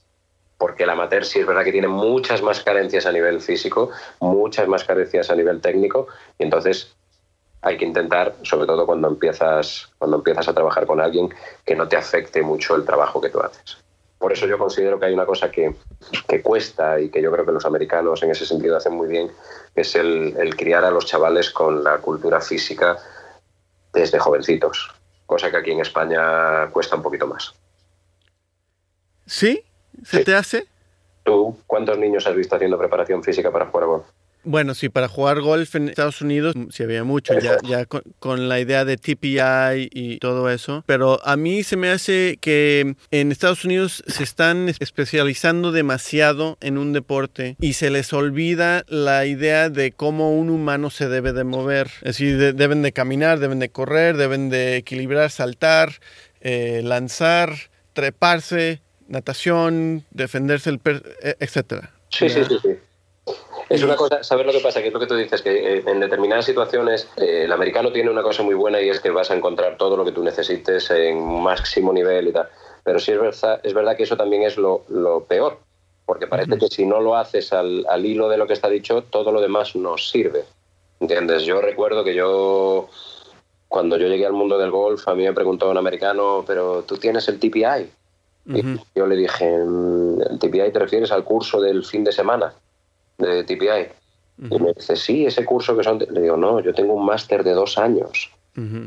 Porque 0.56 0.84
el 0.84 0.90
amateur 0.90 1.24
sí 1.24 1.40
es 1.40 1.46
verdad 1.46 1.64
que 1.64 1.72
tiene 1.72 1.88
muchas 1.88 2.42
más 2.42 2.62
carencias 2.62 3.06
a 3.06 3.12
nivel 3.12 3.40
físico, 3.40 3.90
muchas 4.20 4.66
más 4.68 4.84
carencias 4.84 5.30
a 5.30 5.36
nivel 5.36 5.60
técnico, 5.60 6.08
y 6.38 6.44
entonces 6.44 6.94
hay 7.62 7.76
que 7.76 7.84
intentar, 7.84 8.34
sobre 8.42 8.66
todo 8.66 8.86
cuando 8.86 9.08
empiezas, 9.08 9.88
cuando 9.98 10.18
empiezas 10.18 10.48
a 10.48 10.54
trabajar 10.54 10.86
con 10.86 11.00
alguien, 11.00 11.32
que 11.64 11.74
no 11.74 11.88
te 11.88 11.96
afecte 11.96 12.42
mucho 12.42 12.76
el 12.76 12.84
trabajo 12.84 13.20
que 13.20 13.30
tú 13.30 13.40
haces. 13.40 13.78
Por 14.18 14.32
eso 14.32 14.46
yo 14.46 14.58
considero 14.58 14.98
que 14.98 15.06
hay 15.06 15.14
una 15.14 15.26
cosa 15.26 15.50
que, 15.50 15.76
que 16.26 16.42
cuesta 16.42 17.00
y 17.00 17.08
que 17.08 17.22
yo 17.22 17.30
creo 17.30 17.46
que 17.46 17.52
los 17.52 17.64
americanos 17.64 18.20
en 18.24 18.32
ese 18.32 18.46
sentido 18.46 18.76
hacen 18.76 18.94
muy 18.94 19.06
bien, 19.06 19.30
es 19.76 19.94
el 19.94 20.56
criar 20.56 20.84
a 20.84 20.90
los 20.90 21.06
chavales 21.06 21.50
con 21.50 21.84
la 21.84 21.98
cultura 21.98 22.40
física 22.40 22.96
desde 23.92 24.18
jovencitos, 24.18 24.90
cosa 25.28 25.50
que 25.50 25.58
aquí 25.58 25.72
en 25.72 25.80
España 25.80 26.70
cuesta 26.72 26.96
un 26.96 27.02
poquito 27.02 27.26
más. 27.26 27.54
¿Sí? 29.26 29.62
¿Se 30.02 30.24
te 30.24 30.34
hace? 30.34 30.66
¿Tú 31.22 31.58
cuántos 31.66 31.98
niños 31.98 32.26
has 32.26 32.34
visto 32.34 32.56
haciendo 32.56 32.78
preparación 32.78 33.22
física 33.22 33.52
para 33.52 33.66
jugar 33.66 33.84
a 33.84 33.86
golf? 33.88 34.06
Bueno, 34.44 34.74
sí, 34.74 34.88
para 34.88 35.08
jugar 35.08 35.40
golf 35.40 35.74
en 35.74 35.88
Estados 35.88 36.20
Unidos 36.20 36.54
sí 36.70 36.82
había 36.82 37.04
mucho, 37.04 37.38
ya, 37.38 37.58
ya 37.64 37.84
con, 37.86 38.48
la 38.48 38.60
idea 38.60 38.84
de 38.84 38.96
TPI 38.96 39.90
y 39.92 40.18
todo 40.18 40.48
eso, 40.50 40.84
pero 40.86 41.20
a 41.26 41.36
mí 41.36 41.62
se 41.62 41.76
me 41.76 41.90
hace 41.90 42.38
que 42.40 42.94
en 43.10 43.32
Estados 43.32 43.64
Unidos 43.64 44.02
se 44.06 44.22
están 44.22 44.68
especializando 44.68 45.72
demasiado 45.72 46.56
en 46.60 46.78
un 46.78 46.92
deporte 46.92 47.56
y 47.60 47.74
se 47.74 47.90
les 47.90 48.12
olvida 48.12 48.84
la 48.88 49.26
idea 49.26 49.70
de 49.70 49.92
cómo 49.92 50.32
un 50.32 50.50
humano 50.50 50.90
se 50.90 51.08
debe 51.08 51.32
de 51.32 51.44
mover, 51.44 51.88
es 51.98 52.18
decir, 52.18 52.54
deben 52.54 52.82
de 52.82 52.92
caminar, 52.92 53.40
deben 53.40 53.58
de 53.58 53.70
correr, 53.70 54.16
deben 54.16 54.50
de 54.50 54.76
equilibrar, 54.76 55.30
saltar, 55.30 55.94
eh, 56.40 56.80
lanzar, 56.84 57.54
treparse, 57.92 58.80
natación, 59.08 60.04
defenderse, 60.10 60.70
el 60.70 60.80
e, 61.22 61.36
etcétera. 61.40 61.90
Sí, 62.10 62.28
sí, 62.28 62.44
sí, 62.48 62.58
sí. 62.62 62.68
Es 63.68 63.82
una 63.82 63.96
cosa, 63.96 64.22
¿sabes 64.22 64.46
lo 64.46 64.52
que 64.52 64.60
pasa? 64.60 64.80
Que 64.80 64.88
es 64.88 64.94
lo 64.94 65.00
que 65.00 65.06
tú 65.06 65.14
dices, 65.14 65.42
que 65.42 65.50
eh, 65.76 65.84
en 65.86 66.00
determinadas 66.00 66.46
situaciones 66.46 67.08
eh, 67.16 67.42
el 67.44 67.52
americano 67.52 67.92
tiene 67.92 68.10
una 68.10 68.22
cosa 68.22 68.42
muy 68.42 68.54
buena 68.54 68.80
y 68.80 68.88
es 68.88 69.00
que 69.00 69.10
vas 69.10 69.30
a 69.30 69.36
encontrar 69.36 69.76
todo 69.76 69.96
lo 69.96 70.04
que 70.04 70.12
tú 70.12 70.22
necesites 70.24 70.90
en 70.90 71.42
máximo 71.42 71.92
nivel 71.92 72.28
y 72.28 72.32
tal. 72.32 72.48
Pero 72.82 72.98
sí 72.98 73.12
es 73.12 73.20
verdad, 73.20 73.60
es 73.62 73.74
verdad 73.74 73.96
que 73.96 74.04
eso 74.04 74.16
también 74.16 74.42
es 74.42 74.56
lo, 74.56 74.84
peor, 75.28 75.58
porque 76.06 76.26
parece 76.26 76.56
que 76.56 76.68
si 76.68 76.86
no 76.86 77.00
lo 77.00 77.16
haces 77.16 77.52
al, 77.52 77.84
al, 77.88 78.06
hilo 78.06 78.30
de 78.30 78.38
lo 78.38 78.46
que 78.46 78.54
está 78.54 78.70
dicho, 78.70 79.02
todo 79.02 79.32
lo 79.32 79.42
demás 79.42 79.76
no 79.76 79.98
sirve. 79.98 80.44
¿Entiendes? 81.00 81.42
Yo 81.44 81.60
recuerdo 81.60 82.02
que 82.02 82.14
yo, 82.14 82.88
cuando 83.68 83.98
yo 83.98 84.08
llegué 84.08 84.24
al 84.24 84.32
mundo 84.32 84.56
del 84.56 84.70
golf, 84.70 85.06
a 85.06 85.14
mí 85.14 85.24
me 85.24 85.34
preguntó 85.34 85.68
un 85.70 85.76
americano, 85.76 86.42
pero 86.46 86.82
tú 86.84 86.96
tienes 86.96 87.28
el 87.28 87.38
TPI. 87.38 87.90
Y 88.46 88.62
yo 88.94 89.06
le 89.06 89.14
dije, 89.14 89.58
mm, 89.58 90.22
¿el 90.22 90.38
TPI 90.38 90.72
te 90.72 90.78
refieres 90.78 91.12
al 91.12 91.22
curso 91.22 91.60
del 91.60 91.84
fin 91.84 92.02
de 92.02 92.12
semana? 92.12 92.54
De 93.18 93.44
TPI. 93.44 94.50
Y 94.50 94.58
me 94.60 94.72
dice, 94.72 94.96
sí, 94.96 95.26
ese 95.26 95.44
curso 95.44 95.76
que 95.76 95.82
son... 95.82 95.98
Le 95.98 96.20
digo, 96.20 96.36
no, 96.36 96.60
yo 96.60 96.72
tengo 96.72 96.94
un 96.94 97.04
máster 97.04 97.42
de 97.42 97.52
dos 97.52 97.76
años. 97.76 98.30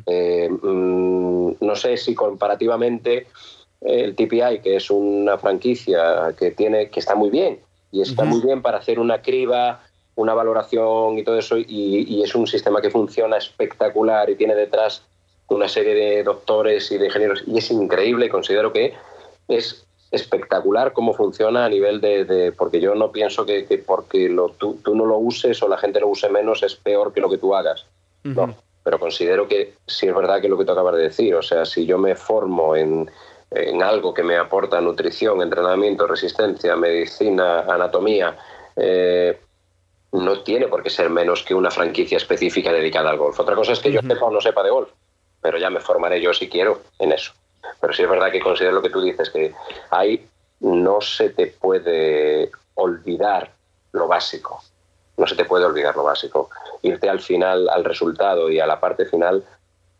Eh, 0.06 0.50
mm, 0.50 1.52
no 1.62 1.76
sé 1.76 1.96
si 1.98 2.14
comparativamente 2.14 3.28
el 3.82 4.16
TPI, 4.16 4.60
que 4.62 4.76
es 4.76 4.92
una 4.92 5.38
franquicia 5.38 6.34
que, 6.38 6.52
tiene, 6.52 6.90
que 6.90 7.00
está 7.00 7.16
muy 7.16 7.30
bien, 7.30 7.60
y 7.92 8.02
está 8.02 8.24
muy 8.26 8.42
bien 8.42 8.62
para 8.62 8.78
hacer 8.78 9.00
una 9.00 9.22
criba, 9.22 9.82
una 10.16 10.34
valoración 10.34 11.18
y 11.18 11.24
todo 11.24 11.38
eso, 11.38 11.58
y, 11.58 11.66
y, 11.68 12.22
es 12.22 12.36
un 12.36 12.48
sistema 12.48 12.82
que 12.82 12.92
funciona 12.92 13.38
espectacular 13.38 14.30
y 14.30 14.36
tiene 14.36 14.56
detrás 14.56 15.04
una 15.48 15.68
serie 15.68 15.96
de 15.96 16.24
doctores 16.24 16.92
y 16.92 16.98
de 16.98 17.08
ingenieros, 17.08 17.44
y 17.48 17.58
es 17.58 17.72
increíble, 17.72 18.30
considero 18.30 18.72
que 18.72 18.94
es 19.48 19.86
espectacular 20.12 20.92
cómo 20.92 21.14
funciona 21.14 21.66
a 21.66 21.70
nivel 21.70 22.02
de, 22.02 22.54
porque 22.58 22.82
yo 22.82 22.94
no 22.96 23.12
pienso 23.12 23.46
que, 23.46 23.84
porque 23.86 24.28
lo, 24.30 24.50
tú, 24.50 24.78
no 24.94 25.06
lo 25.06 25.18
uses 25.18 25.64
o 25.64 25.70
la 25.70 25.78
gente 25.78 26.02
lo 26.02 26.10
use 26.10 26.30
menos 26.30 26.62
es 26.64 26.76
peor 26.76 27.14
que 27.14 27.22
lo 27.22 27.30
que 27.30 27.38
tú 27.38 27.56
hagas. 27.56 27.86
No, 28.24 28.54
pero 28.84 29.00
considero 29.00 29.48
que 29.48 29.74
sí 29.88 30.08
es 30.08 30.16
verdad 30.16 30.42
que 30.42 30.50
lo 30.50 30.58
que 30.58 30.66
tú 30.66 30.74
acabas 30.74 30.96
de 30.96 31.04
decir, 31.04 31.34
o 31.34 31.42
sea, 31.42 31.66
si 31.66 31.86
yo 31.86 31.98
me 31.98 32.16
formo 32.16 32.76
en, 32.76 33.10
en 33.52 33.82
algo 33.82 34.14
que 34.14 34.24
me 34.24 34.38
aporta 34.38 34.82
nutrición, 34.82 35.42
entrenamiento, 35.42 36.08
resistencia, 36.08 36.76
medicina, 36.76 37.62
anatomía, 37.62 38.38
eh, 38.76 39.40
no 40.12 40.42
tiene 40.42 40.68
por 40.68 40.84
qué 40.84 40.90
ser 40.90 41.10
menos 41.10 41.44
que 41.44 41.54
una 41.54 41.72
franquicia 41.72 42.18
específica 42.18 42.72
dedicada 42.72 43.12
al 43.12 43.18
golf. 43.18 43.40
Otra 43.40 43.56
cosa 43.56 43.72
es 43.74 43.80
que 43.80 43.92
yo 43.92 44.02
sepa 44.02 44.26
o 44.26 44.32
no 44.32 44.42
sepa 44.42 44.64
de 44.64 44.72
golf, 44.72 44.90
pero 45.42 45.58
ya 45.58 45.70
me 45.70 45.80
formaré 45.80 46.22
yo 46.22 46.34
si 46.34 46.50
quiero 46.50 46.82
en 47.00 47.14
eso. 47.14 47.34
Pero 47.80 47.94
sí 47.94 48.04
es 48.04 48.10
verdad 48.10 48.32
que 48.32 48.40
considero 48.40 48.74
lo 48.74 48.82
que 48.82 48.90
tú 48.90 49.02
dices, 49.02 49.30
que 49.30 49.54
ahí 49.90 50.28
no 50.60 51.02
se 51.02 51.30
te 51.30 51.48
puede 51.48 52.52
olvidar 52.76 53.52
lo 53.92 54.08
básico. 54.08 54.62
No 55.18 55.28
se 55.28 55.36
te 55.36 55.46
puede 55.46 55.66
olvidar 55.66 55.96
lo 55.96 56.04
básico. 56.04 56.50
Irte 56.82 57.10
al 57.10 57.20
final, 57.20 57.70
al 57.70 57.84
resultado 57.84 58.50
y 58.50 58.60
a 58.60 58.66
la 58.66 58.80
parte 58.80 59.06
final 59.06 59.44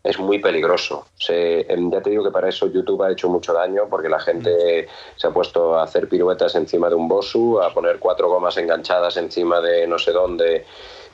es 0.04 0.18
muy 0.18 0.38
peligroso. 0.38 1.06
Em, 1.28 1.90
ya 1.90 2.00
te 2.00 2.10
digo 2.10 2.24
que 2.24 2.30
para 2.30 2.48
eso 2.48 2.66
YouTube 2.66 3.02
ha 3.02 3.12
hecho 3.12 3.28
mucho 3.28 3.52
daño 3.52 3.84
porque 3.88 4.08
la 4.08 4.18
gente 4.18 4.88
se 5.16 5.26
ha 5.26 5.30
puesto 5.30 5.76
a 5.76 5.84
hacer 5.84 6.08
piruetas 6.08 6.54
encima 6.54 6.88
de 6.88 6.94
un 6.94 7.08
Bosu, 7.08 7.60
a 7.60 7.72
poner 7.72 7.98
cuatro 7.98 8.28
gomas 8.28 8.56
enganchadas 8.56 9.16
encima 9.16 9.60
de 9.60 9.86
no 9.86 9.98
sé 9.98 10.12
dónde 10.12 10.64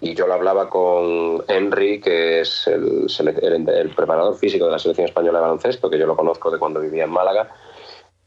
y 0.01 0.15
yo 0.15 0.27
lo 0.27 0.35
hablaba 0.35 0.71
con 0.71 1.45
Henry, 1.49 2.01
que 2.01 2.41
es 2.41 2.67
el, 2.69 3.07
el, 3.43 3.91
preparador 3.91 4.37
físico 4.37 4.67
de 4.67 4.71
la 4.71 4.79
selección 4.79 5.09
española 5.09 5.39
de 5.39 5.43
baloncesto, 5.43 5.91
que 5.91 5.99
yo 5.99 6.07
lo 6.07 6.17
conozco 6.17 6.51
de 6.51 6.59
cuando 6.59 6.81
vivía 6.81 7.05
en 7.05 7.11
Málaga, 7.11 7.49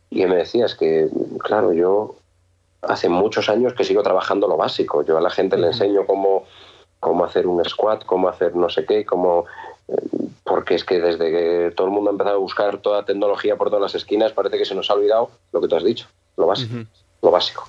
y 0.10 0.26
me 0.26 0.36
decía, 0.36 0.66
es 0.66 0.76
que, 0.76 1.08
claro, 1.40 1.72
yo 1.72 2.16
hace 2.82 3.08
muchos 3.10 3.50
años 3.50 3.74
que 3.74 3.84
sigo 3.84 4.04
trabajando 4.04 4.48
lo 4.48 4.58
básico. 4.58 5.04
Yo 5.04 5.18
a 5.18 5.22
la 5.22 5.30
gente 5.30 5.58
le 5.58 5.68
enseño 5.68 6.06
cómo, 6.06 6.44
cómo 7.00 7.24
hacer 7.24 7.48
un 7.48 7.64
squat, 7.64 8.06
cómo 8.06 8.28
hacer 8.28 8.56
no 8.56 8.70
sé 8.70 8.86
qué, 8.86 9.06
cómo... 9.06 9.46
Porque 10.44 10.76
es 10.76 10.84
que 10.84 11.00
desde 11.00 11.32
que 11.32 11.74
todo 11.76 11.88
el 11.88 11.94
mundo 11.94 12.10
ha 12.10 12.14
empezado 12.14 12.36
a 12.36 12.40
buscar 12.40 12.80
toda 12.80 13.06
tecnología 13.06 13.56
por 13.56 13.70
todas 13.70 13.82
las 13.82 13.96
esquinas, 13.96 14.32
parece 14.34 14.58
que 14.58 14.66
se 14.66 14.76
nos 14.76 14.90
ha 14.90 14.94
olvidado 14.94 15.32
lo 15.52 15.62
que 15.62 15.68
tú 15.68 15.76
has 15.76 15.84
dicho, 15.84 16.08
lo 16.38 16.48
básico. 16.48 16.76
Lo 17.22 17.32
básico 17.32 17.66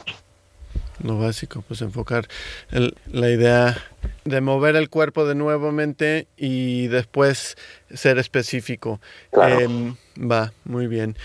lo 1.03 1.19
básico, 1.19 1.63
pues 1.67 1.83
enfocar 1.83 2.29
la 2.71 3.31
idea 3.31 3.77
de 4.25 4.41
mover 4.41 4.77
el 4.77 4.89
cuerpo 4.89 5.27
de 5.27 5.35
nuevamente 5.35 6.29
y 6.37 6.87
después 6.89 7.57
ser 7.93 8.19
específico. 8.19 9.01
Em, 9.33 9.97
va, 10.19 10.53
muy 10.65 10.87
bien. 10.87 11.17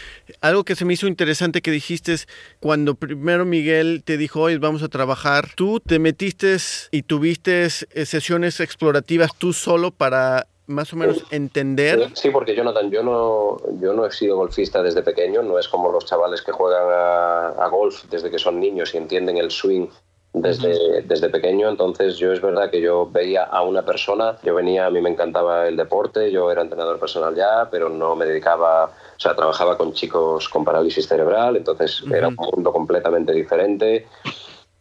Algo 0.42 0.64
que 0.64 0.76
se 0.76 0.86
me 0.86 0.94
hizo 0.94 1.08
interesante 1.08 1.62
que 1.62 1.72
dijiste 1.72 2.14
es 2.14 2.28
cuando 2.60 2.96
primero 2.96 3.46
Miguel 3.46 4.04
te 4.04 4.18
dijo, 4.18 4.42
hoy 4.42 4.58
vamos 4.58 4.84
a 4.84 4.90
trabajar, 4.90 5.50
tú 5.56 5.80
te 5.80 6.00
metiste 6.00 6.58
y 6.92 7.04
tuviste 7.04 7.70
sesiones 7.70 8.60
explorativas 8.60 9.36
tú 9.36 9.54
solo 9.54 9.92
para 9.92 10.48
más 10.68 10.92
o 10.94 10.98
menos 10.98 11.24
entender. 11.32 12.10
Sí, 12.14 12.30
porque 12.30 12.56
Jonathan, 12.56 12.92
yo 12.92 13.02
no, 13.02 13.58
yo 13.80 13.94
no 13.94 14.06
he 14.06 14.12
sido 14.12 14.36
golfista 14.36 14.84
desde 14.84 15.02
pequeño, 15.02 15.42
no 15.42 15.58
es 15.58 15.68
como 15.68 15.92
los 15.92 16.06
chavales 16.06 16.42
que 16.42 16.52
juegan 16.52 16.88
a, 16.90 17.68
golf 17.70 18.04
desde 18.10 18.30
que 18.30 18.38
son 18.38 18.60
niños 18.60 18.94
y 18.94 18.98
entienden 18.98 19.38
el 19.38 19.50
swing 19.52 19.88
desde, 20.34 21.02
desde 21.04 21.30
pequeño, 21.30 21.70
entonces 21.70 22.18
yo 22.18 22.32
es 22.32 22.42
verdad 22.42 22.70
que 22.70 22.82
yo 22.82 23.10
veía 23.10 23.44
a 23.44 23.62
una 23.64 23.84
persona, 23.84 24.38
yo 24.44 24.54
venía, 24.56 24.86
a 24.86 24.90
mí 24.90 25.02
me 25.02 25.10
encantaba 25.10 25.68
el 25.68 25.76
deporte, 25.76 26.32
yo 26.32 26.52
era 26.52 26.62
entrenador 26.62 27.00
personal 27.00 27.34
ya, 27.34 27.68
pero 27.72 27.90
no 27.90 28.16
me 28.16 28.26
dedicaba, 28.26 28.86
o 28.86 29.20
sea, 29.20 29.36
trabajaba 29.36 29.78
con 29.78 29.94
chicos 29.94 30.48
con 30.50 30.64
parálisis 30.64 31.08
cerebral, 31.08 31.58
entonces 31.58 32.04
era 32.14 32.28
un 32.28 32.36
mundo 32.36 32.72
completamente 32.72 33.34
diferente, 33.34 34.06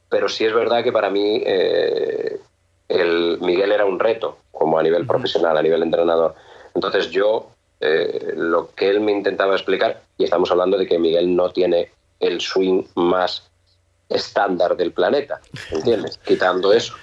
pero 0.08 0.28
sí 0.28 0.44
es 0.44 0.52
verdad 0.52 0.82
que 0.84 0.92
para 0.92 1.10
mí 1.10 1.42
eh, 1.44 2.38
el 2.88 3.38
Miguel 3.40 3.72
era 3.72 3.84
un 3.84 3.98
reto, 3.98 4.38
como 4.52 4.78
a 4.78 4.82
nivel 4.82 5.06
profesional, 5.06 5.56
a 5.56 5.62
nivel 5.62 5.82
entrenador. 5.82 6.34
Entonces 6.74 7.10
yo, 7.10 7.50
eh, 7.80 8.32
lo 8.36 8.70
que 8.74 8.88
él 8.88 9.00
me 9.00 9.12
intentaba 9.12 9.54
explicar, 9.54 10.02
y 10.18 10.24
estamos 10.24 10.50
hablando 10.50 10.78
de 10.78 10.86
que 10.86 10.98
Miguel 10.98 11.34
no 11.34 11.50
tiene 11.50 11.90
el 12.20 12.40
swing 12.40 12.84
más 12.94 13.48
estándar 14.08 14.76
del 14.76 14.92
planeta, 14.92 15.40
¿entiendes? 15.70 16.18
Quitando 16.24 16.72
eso. 16.72 16.94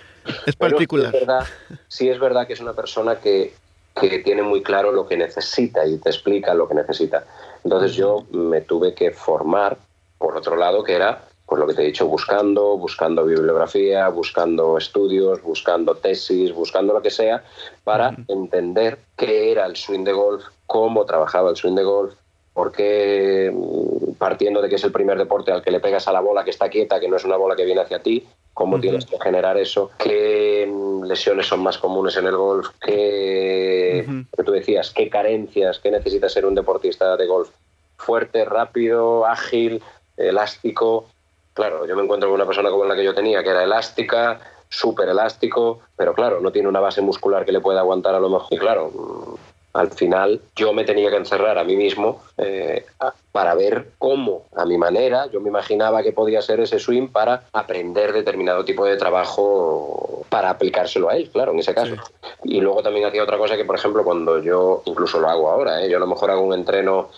Es 0.45 0.55
particular. 0.55 1.11
sí, 1.11 1.17
es 1.17 1.27
verdad, 1.27 1.47
sí 1.89 2.09
es 2.09 2.19
verdad 2.19 2.47
que 2.47 2.53
es 2.53 2.61
una 2.61 2.73
persona 2.73 3.17
que, 3.19 3.53
que 3.99 4.19
tiene 4.19 4.41
muy 4.41 4.63
claro 4.63 4.91
lo 4.91 5.05
que 5.05 5.17
necesita 5.17 5.85
y 5.85 5.97
te 5.97 6.09
explica 6.09 6.53
lo 6.53 6.67
que 6.67 6.75
necesita. 6.75 7.25
Entonces 7.63 7.93
yo 7.93 8.25
me 8.31 8.61
tuve 8.61 8.93
que 8.93 9.11
formar 9.11 9.77
por 10.17 10.37
otro 10.37 10.55
lado, 10.55 10.83
que 10.85 10.93
era 10.93 11.25
pues 11.53 11.61
lo 11.61 11.67
que 11.67 11.75
te 11.75 11.83
he 11.83 11.85
dicho, 11.85 12.07
buscando, 12.07 12.79
buscando 12.79 13.25
bibliografía, 13.25 14.09
buscando 14.09 14.75
estudios, 14.75 15.39
buscando 15.43 15.93
tesis, 15.93 16.51
buscando 16.51 16.93
lo 16.93 17.01
que 17.03 17.11
sea, 17.11 17.43
para 17.83 18.15
entender 18.27 18.97
qué 19.15 19.51
era 19.51 19.67
el 19.67 19.75
swing 19.75 20.03
de 20.03 20.13
golf, 20.13 20.45
cómo 20.65 21.05
trabajaba 21.05 21.51
el 21.51 21.55
swing 21.55 21.75
de 21.75 21.83
golf, 21.83 22.15
por 22.53 22.71
qué, 22.71 23.51
mm, 23.53 24.13
partiendo 24.13 24.63
de 24.63 24.69
que 24.69 24.77
es 24.77 24.83
el 24.83 24.91
primer 24.91 25.19
deporte 25.19 25.51
al 25.51 25.61
que 25.61 25.69
le 25.69 25.79
pegas 25.79 26.07
a 26.07 26.11
la 26.11 26.21
bola 26.21 26.43
que 26.43 26.49
está 26.49 26.69
quieta, 26.69 26.99
que 26.99 27.07
no 27.07 27.17
es 27.17 27.23
una 27.23 27.37
bola 27.37 27.55
que 27.55 27.65
viene 27.65 27.81
hacia 27.81 28.01
ti, 28.01 28.25
cómo 28.55 28.79
tienes 28.79 29.05
que 29.05 29.19
generar 29.21 29.55
eso, 29.59 29.91
qué 29.99 30.67
mm, 30.67 31.03
lesiones 31.03 31.45
son 31.45 31.61
más 31.61 31.77
comunes 31.77 32.17
en 32.17 32.25
el 32.25 32.35
golf, 32.35 32.69
qué, 32.83 34.25
tú 34.43 34.51
decías, 34.51 34.89
qué 34.89 35.07
carencias, 35.07 35.77
qué 35.77 35.91
necesita 35.91 36.29
ser 36.29 36.47
un 36.47 36.55
deportista 36.55 37.15
de 37.15 37.27
golf. 37.27 37.51
Fuerte, 37.95 38.43
rápido, 38.43 39.27
ágil, 39.27 39.83
elástico. 40.17 41.12
Claro, 41.53 41.85
yo 41.85 41.95
me 41.95 42.03
encuentro 42.03 42.29
con 42.29 42.35
una 42.35 42.45
persona 42.45 42.69
como 42.69 42.85
la 42.85 42.95
que 42.95 43.03
yo 43.03 43.13
tenía, 43.13 43.43
que 43.43 43.49
era 43.49 43.63
elástica, 43.63 44.39
súper 44.69 45.09
elástico, 45.09 45.81
pero 45.95 46.13
claro, 46.13 46.39
no 46.41 46.51
tiene 46.51 46.67
una 46.67 46.79
base 46.79 47.01
muscular 47.01 47.45
que 47.45 47.51
le 47.51 47.61
pueda 47.61 47.81
aguantar 47.81 48.15
a 48.15 48.19
lo 48.19 48.29
mejor. 48.29 48.47
Y 48.51 48.57
claro, 48.57 48.89
mm, 48.89 49.35
al 49.73 49.91
final 49.91 50.41
yo 50.55 50.73
me 50.73 50.83
tenía 50.83 51.09
que 51.09 51.17
encerrar 51.17 51.57
a 51.57 51.63
mí 51.63 51.75
mismo 51.75 52.21
eh, 52.37 52.85
para 53.31 53.55
ver 53.55 53.89
cómo, 53.97 54.43
a 54.55 54.65
mi 54.65 54.77
manera, 54.77 55.27
yo 55.31 55.41
me 55.41 55.49
imaginaba 55.49 56.03
que 56.03 56.11
podía 56.11 56.41
ser 56.41 56.59
ese 56.59 56.79
swing 56.79 57.07
para 57.07 57.43
aprender 57.53 58.13
determinado 58.13 58.65
tipo 58.65 58.85
de 58.85 58.97
trabajo 58.97 60.25
para 60.29 60.51
aplicárselo 60.51 61.09
a 61.09 61.15
él, 61.15 61.29
claro, 61.31 61.51
en 61.51 61.59
ese 61.59 61.73
caso. 61.73 61.95
Y 62.43 62.61
luego 62.61 62.81
también 62.81 63.05
hacía 63.05 63.23
otra 63.23 63.37
cosa 63.37 63.55
que, 63.55 63.65
por 63.65 63.75
ejemplo, 63.75 64.03
cuando 64.03 64.41
yo, 64.41 64.81
incluso 64.85 65.19
lo 65.19 65.29
hago 65.29 65.49
ahora, 65.49 65.83
¿eh? 65.83 65.89
yo 65.89 65.97
a 65.97 65.99
lo 65.99 66.07
mejor 66.07 66.31
hago 66.31 66.41
un 66.41 66.53
entreno 66.53 67.09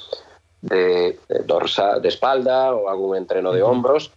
de, 0.61 1.19
dorsa, 1.45 1.99
de 1.99 2.09
espalda 2.09 2.73
o 2.73 2.89
hago 2.89 3.07
un 3.07 3.17
entreno 3.17 3.51
de 3.51 3.61
hombros 3.63 4.11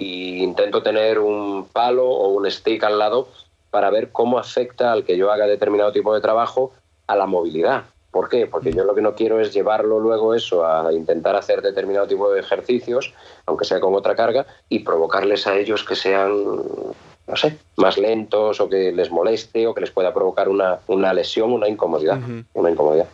e 0.00 0.42
intento 0.42 0.82
tener 0.82 1.18
un 1.18 1.68
palo 1.72 2.08
o 2.08 2.28
un 2.28 2.50
stick 2.50 2.82
al 2.84 2.98
lado 2.98 3.28
para 3.70 3.90
ver 3.90 4.10
cómo 4.10 4.38
afecta 4.38 4.92
al 4.92 5.04
que 5.04 5.16
yo 5.16 5.30
haga 5.30 5.46
determinado 5.46 5.92
tipo 5.92 6.14
de 6.14 6.20
trabajo 6.20 6.72
a 7.06 7.16
la 7.16 7.26
movilidad. 7.26 7.84
¿Por 8.10 8.28
qué? 8.28 8.46
Porque 8.46 8.72
yo 8.72 8.84
lo 8.84 8.94
que 8.94 9.02
no 9.02 9.14
quiero 9.14 9.40
es 9.40 9.52
llevarlo 9.52 10.00
luego 10.00 10.34
eso 10.34 10.66
a 10.66 10.92
intentar 10.92 11.36
hacer 11.36 11.62
determinado 11.62 12.08
tipo 12.08 12.32
de 12.32 12.40
ejercicios, 12.40 13.14
aunque 13.46 13.64
sea 13.64 13.78
con 13.78 13.94
otra 13.94 14.16
carga, 14.16 14.46
y 14.68 14.80
provocarles 14.80 15.46
a 15.46 15.56
ellos 15.56 15.84
que 15.84 15.94
sean, 15.94 16.32
no 16.34 17.36
sé, 17.36 17.58
más 17.76 17.98
lentos 17.98 18.60
o 18.60 18.68
que 18.68 18.90
les 18.90 19.12
moleste 19.12 19.68
o 19.68 19.74
que 19.74 19.82
les 19.82 19.92
pueda 19.92 20.12
provocar 20.12 20.48
una, 20.48 20.80
una 20.88 21.12
lesión, 21.14 21.52
una 21.52 21.68
incomodidad. 21.68 22.18
Una 22.54 22.70
incomodidad. 22.70 23.06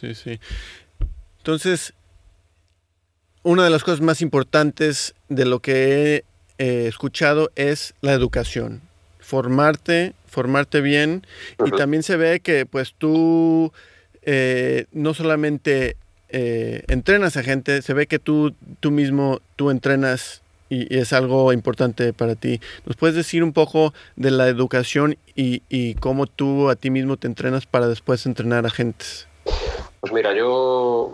Sí, 0.00 0.14
sí. 0.14 0.40
Entonces, 1.38 1.92
una 3.42 3.64
de 3.64 3.70
las 3.70 3.84
cosas 3.84 4.00
más 4.00 4.22
importantes 4.22 5.14
de 5.28 5.44
lo 5.44 5.60
que 5.60 6.24
he 6.58 6.86
escuchado 6.86 7.50
es 7.56 7.94
la 8.00 8.12
educación. 8.12 8.80
Formarte 9.18 10.14
formarte 10.32 10.80
bien 10.80 11.24
y 11.64 11.70
también 11.70 12.02
se 12.02 12.16
ve 12.16 12.40
que 12.40 12.66
pues 12.66 12.94
tú 12.96 13.72
eh, 14.22 14.86
no 14.92 15.14
solamente 15.14 15.96
eh, 16.30 16.84
entrenas 16.88 17.36
a 17.36 17.42
gente, 17.42 17.82
se 17.82 17.92
ve 17.92 18.06
que 18.06 18.18
tú, 18.18 18.54
tú 18.80 18.90
mismo, 18.90 19.40
tú 19.56 19.70
entrenas 19.70 20.40
y, 20.70 20.96
es 20.96 21.12
algo 21.12 21.52
importante 21.52 22.14
para 22.14 22.34
ti. 22.34 22.60
¿Nos 22.86 22.96
puedes 22.96 23.14
decir 23.14 23.44
un 23.44 23.52
poco 23.52 23.92
de 24.16 24.30
la 24.30 24.48
educación 24.48 25.18
y, 25.36 25.62
y 25.68 25.94
cómo 25.96 26.26
tú 26.26 26.70
a 26.70 26.76
ti 26.76 26.88
mismo 26.90 27.18
te 27.18 27.26
entrenas 27.26 27.66
para 27.66 27.88
después 27.88 28.24
entrenar 28.24 28.64
a 28.64 28.70
gentes? 28.70 29.28
Pues 30.00 30.12
mira, 30.12 30.32
yo 30.32 31.12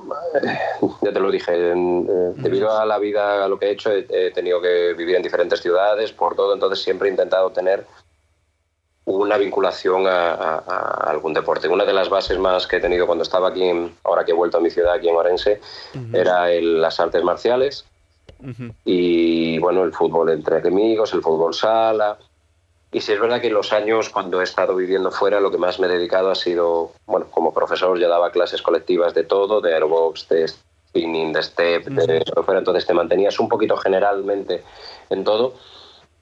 ya 1.03 1.13
te 1.13 1.21
lo 1.21 1.31
dije, 1.31 1.53
debido 1.53 2.77
a 2.77 2.87
la 2.87 2.99
vida, 2.99 3.45
a 3.45 3.49
lo 3.49 3.59
que 3.59 3.67
he 3.67 3.71
hecho, 3.73 3.91
he, 3.93 4.31
tenido 4.31 4.63
que 4.63 4.95
vivir 4.95 5.17
en 5.17 5.23
diferentes 5.23 5.61
ciudades, 5.61 6.13
por 6.13 6.35
todo, 6.35 6.55
entonces 6.55 6.83
siempre 6.83 7.09
he 7.09 7.11
intentado 7.11 7.51
tener 7.51 7.87
una 9.05 9.37
vinculación 9.37 10.07
a, 10.07 10.59
algún 11.07 11.35
deporte. 11.35 11.69
Una 11.69 11.85
de 11.85 11.93
las 11.93 12.09
bases 12.09 12.39
más 12.39 12.67
que 12.67 12.77
he 12.77 12.81
tenido 12.81 13.07
cuando 13.07 13.25
estaba 13.25 13.49
aquí, 13.49 13.71
ahora 14.05 14.25
que 14.25 14.33
he 14.33 14.35
vuelto 14.35 14.59
a 14.59 14.61
mi 14.61 14.71
ciudad, 14.71 14.95
aquí 14.95 15.09
en 15.09 15.17
Orense, 15.17 15.61
era 16.13 16.49
las 16.49 16.99
artes 17.01 17.23
marciales 17.23 17.85
y 18.85 19.59
bueno, 19.59 19.85
el 19.85 19.93
fútbol 19.93 20.31
entre 20.31 20.67
amigos, 20.67 21.13
el 21.13 21.23
fútbol 21.23 21.55
sala. 21.55 22.19
Y 22.91 23.01
si 23.03 23.13
es 23.13 23.21
verdad 23.21 23.41
que 23.41 23.49
en 23.49 23.55
los 23.55 23.73
años 23.73 24.09
cuando 24.09 24.41
he 24.41 24.45
estado 24.45 24.75
viviendo 24.75 25.11
fuera, 25.11 25.41
lo 25.41 25.51
que 25.51 25.59
más 25.59 25.79
me 25.79 25.87
he 25.87 25.91
dedicado 25.91 26.31
ha 26.31 26.35
sido, 26.35 26.93
bueno, 27.07 27.27
como 27.31 27.53
profesor 27.53 27.99
yo 27.99 28.09
daba 28.09 28.31
clases 28.31 28.63
colectivas 28.63 29.13
de 29.15 29.25
todo, 29.25 29.61
de 29.61 29.75
aerobox, 29.75 30.29
de 30.29 30.49
spinning, 30.49 31.33
de 31.33 31.43
step, 31.43 31.85
de 31.85 32.43
fuera, 32.43 32.61
entonces 32.61 32.87
te 32.87 32.95
mantenías 32.95 33.39
un 33.39 33.49
poquito 33.49 33.77
generalmente 33.77 34.63
en 35.11 35.23
todo. 35.23 35.55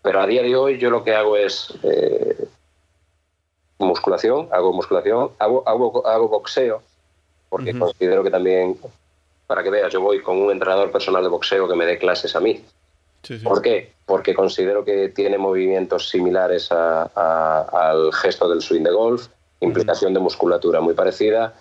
Pero 0.02 0.20
a 0.20 0.26
día 0.26 0.42
de 0.42 0.56
hoy 0.56 0.78
yo 0.78 0.90
lo 0.90 1.04
que 1.04 1.14
hago 1.14 1.36
es 1.36 1.72
eh, 1.84 2.48
musculación, 3.78 4.48
hago 4.52 4.72
musculación, 4.72 5.30
hago, 5.38 5.62
hago, 5.66 6.06
hago 6.06 6.28
boxeo, 6.28 6.82
porque 7.48 7.78
considero 7.78 8.24
que 8.24 8.30
también, 8.30 8.76
para 9.46 9.62
que 9.62 9.70
veas, 9.70 9.92
yo 9.92 10.00
voy 10.00 10.20
con 10.20 10.36
un 10.36 10.50
entrenador 10.50 10.90
personal 10.90 11.22
de 11.22 11.28
boxeo 11.28 11.68
que 11.68 11.76
me 11.76 11.86
dé 11.86 11.98
clases 11.98 12.34
a 12.34 12.40
mí. 12.40 12.64
¿Por 13.42 13.62
qué? 13.62 13.92
Porque 14.04 14.34
considero 14.34 14.84
que 14.84 15.08
tiene 15.08 15.38
movimientos 15.38 16.08
similares 16.08 16.70
al 16.70 18.12
gesto 18.12 18.48
del 18.48 18.62
swing 18.62 18.82
de 18.82 18.92
golf, 18.92 19.28
implicación 19.60 20.14
de 20.14 20.20
musculatura 20.20 20.80
muy 20.80 20.94
parecida. 20.94 21.54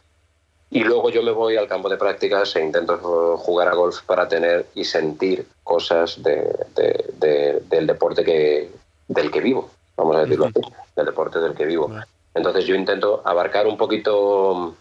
Y 0.69 0.83
luego 0.83 1.09
yo 1.09 1.21
me 1.23 1.31
voy 1.31 1.57
al 1.57 1.67
campo 1.67 1.89
de 1.89 1.97
prácticas 1.97 2.55
e 2.55 2.63
intento 2.63 3.37
jugar 3.37 3.67
a 3.67 3.75
golf 3.75 4.01
para 4.01 4.27
tener 4.27 4.65
y 4.75 4.83
sentir 4.83 5.45
cosas 5.63 6.21
del 6.21 7.87
deporte 7.87 8.23
que, 8.23 8.71
del 9.07 9.31
que 9.31 9.41
vivo 9.41 9.69
vamos 9.95 10.15
a 10.17 10.21
decirlo 10.21 10.45
así, 10.45 10.61
del 10.95 11.05
deporte 11.05 11.39
del 11.39 11.55
que 11.55 11.65
vivo. 11.65 11.91
Entonces 12.33 12.65
yo 12.65 12.75
intento 12.75 13.21
abarcar 13.23 13.67
un 13.67 13.77
poquito 13.77 14.75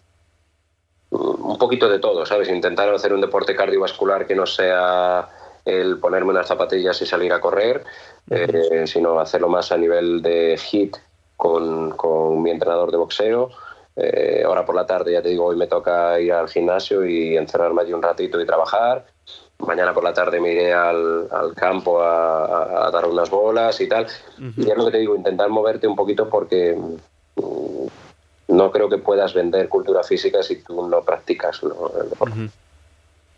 un 1.11 1.59
poquito 1.59 1.89
de 1.89 2.01
todo, 2.01 2.27
¿sabes? 2.27 2.49
Intentar 2.49 2.93
hacer 2.93 3.13
un 3.13 3.21
deporte 3.21 3.55
cardiovascular 3.55 4.27
que 4.27 4.35
no 4.35 4.47
sea 4.47 5.29
el 5.65 5.99
ponerme 5.99 6.31
unas 6.31 6.47
zapatillas 6.47 7.01
y 7.03 7.07
salir 7.07 7.33
a 7.33 7.41
correr, 7.41 7.85
eh, 8.31 8.85
sino 8.87 9.19
hacerlo 9.19 9.49
más 9.49 9.73
a 9.73 9.77
nivel 9.77 10.23
de 10.23 10.59
hit 10.59 10.97
con, 11.37 11.91
con 11.93 12.43
mi 12.43 12.51
entrenador 12.51 12.91
de 12.91 12.97
boxeo. 12.97 13.51
Eh, 13.97 14.43
ahora 14.45 14.67
por 14.67 14.75
la 14.75 14.87
tarde, 14.87 15.13
ya 15.13 15.23
te 15.23 15.29
digo, 15.29 15.47
hoy 15.47 15.57
me 15.57 15.67
toca 15.69 16.19
ir 16.21 16.33
al 16.33 16.49
gimnasio 16.49 17.07
y 17.07 17.37
encerrarme 17.37 17.83
allí 17.83 17.93
un 17.93 18.03
ratito 18.03 18.41
y 18.41 18.47
trabajar 18.47 19.07
mañana 19.59 19.95
por 19.95 20.05
la 20.05 20.13
tarde 20.13 20.41
me 20.41 20.53
iré 20.53 20.73
al, 20.73 21.29
campo 21.55 22.03
a, 22.03 22.91
dar 22.93 23.07
unas 23.07 23.31
bolas 23.31 23.81
y 23.81 23.89
tal. 23.89 24.07
Y 24.57 24.71
es 24.71 24.77
lo 24.77 24.87
que 24.87 24.93
te 24.93 24.99
digo, 24.99 25.17
intentar 25.17 25.49
moverte 25.49 25.87
un 25.87 25.97
poquito 25.97 26.29
porque 26.29 26.77
mm, 26.77 27.87
no 28.49 28.71
creo 28.71 28.89
que 28.89 28.99
puedas 28.99 29.35
vender 29.35 29.69
cultura 29.69 30.03
física 30.03 30.43
si 30.43 30.57
tú 30.57 30.87
no 30.89 31.03
practicas 31.03 31.61
el 31.63 32.11
deporte. 32.11 32.51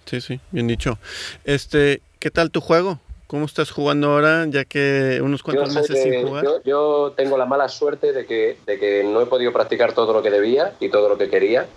Sí, 0.04 0.20
sí, 0.20 0.40
bien 0.50 0.66
dicho. 0.66 0.98
Este, 1.44 2.00
¿qué 2.26 2.32
tal 2.32 2.50
tu 2.50 2.60
juego? 2.60 2.98
¿Cómo 3.28 3.44
estás 3.44 3.70
jugando 3.70 4.10
ahora, 4.10 4.46
ya 4.48 4.64
que 4.64 5.20
unos 5.22 5.44
cuantos 5.44 5.72
meses 5.72 6.02
sin 6.02 6.26
jugar? 6.26 6.42
Yo, 6.42 6.60
yo, 6.64 7.12
tengo 7.16 7.38
la 7.38 7.46
mala 7.46 7.68
suerte 7.68 8.12
de 8.12 8.26
que, 8.26 8.56
de 8.66 8.80
que 8.80 9.04
no 9.04 9.20
he 9.20 9.26
podido 9.26 9.52
practicar 9.52 9.92
todo 9.92 10.12
lo 10.12 10.24
que 10.24 10.32
debía 10.32 10.72
y 10.80 10.88
todo 10.88 11.08
lo 11.08 11.18
que 11.18 11.30
quería 11.30 11.68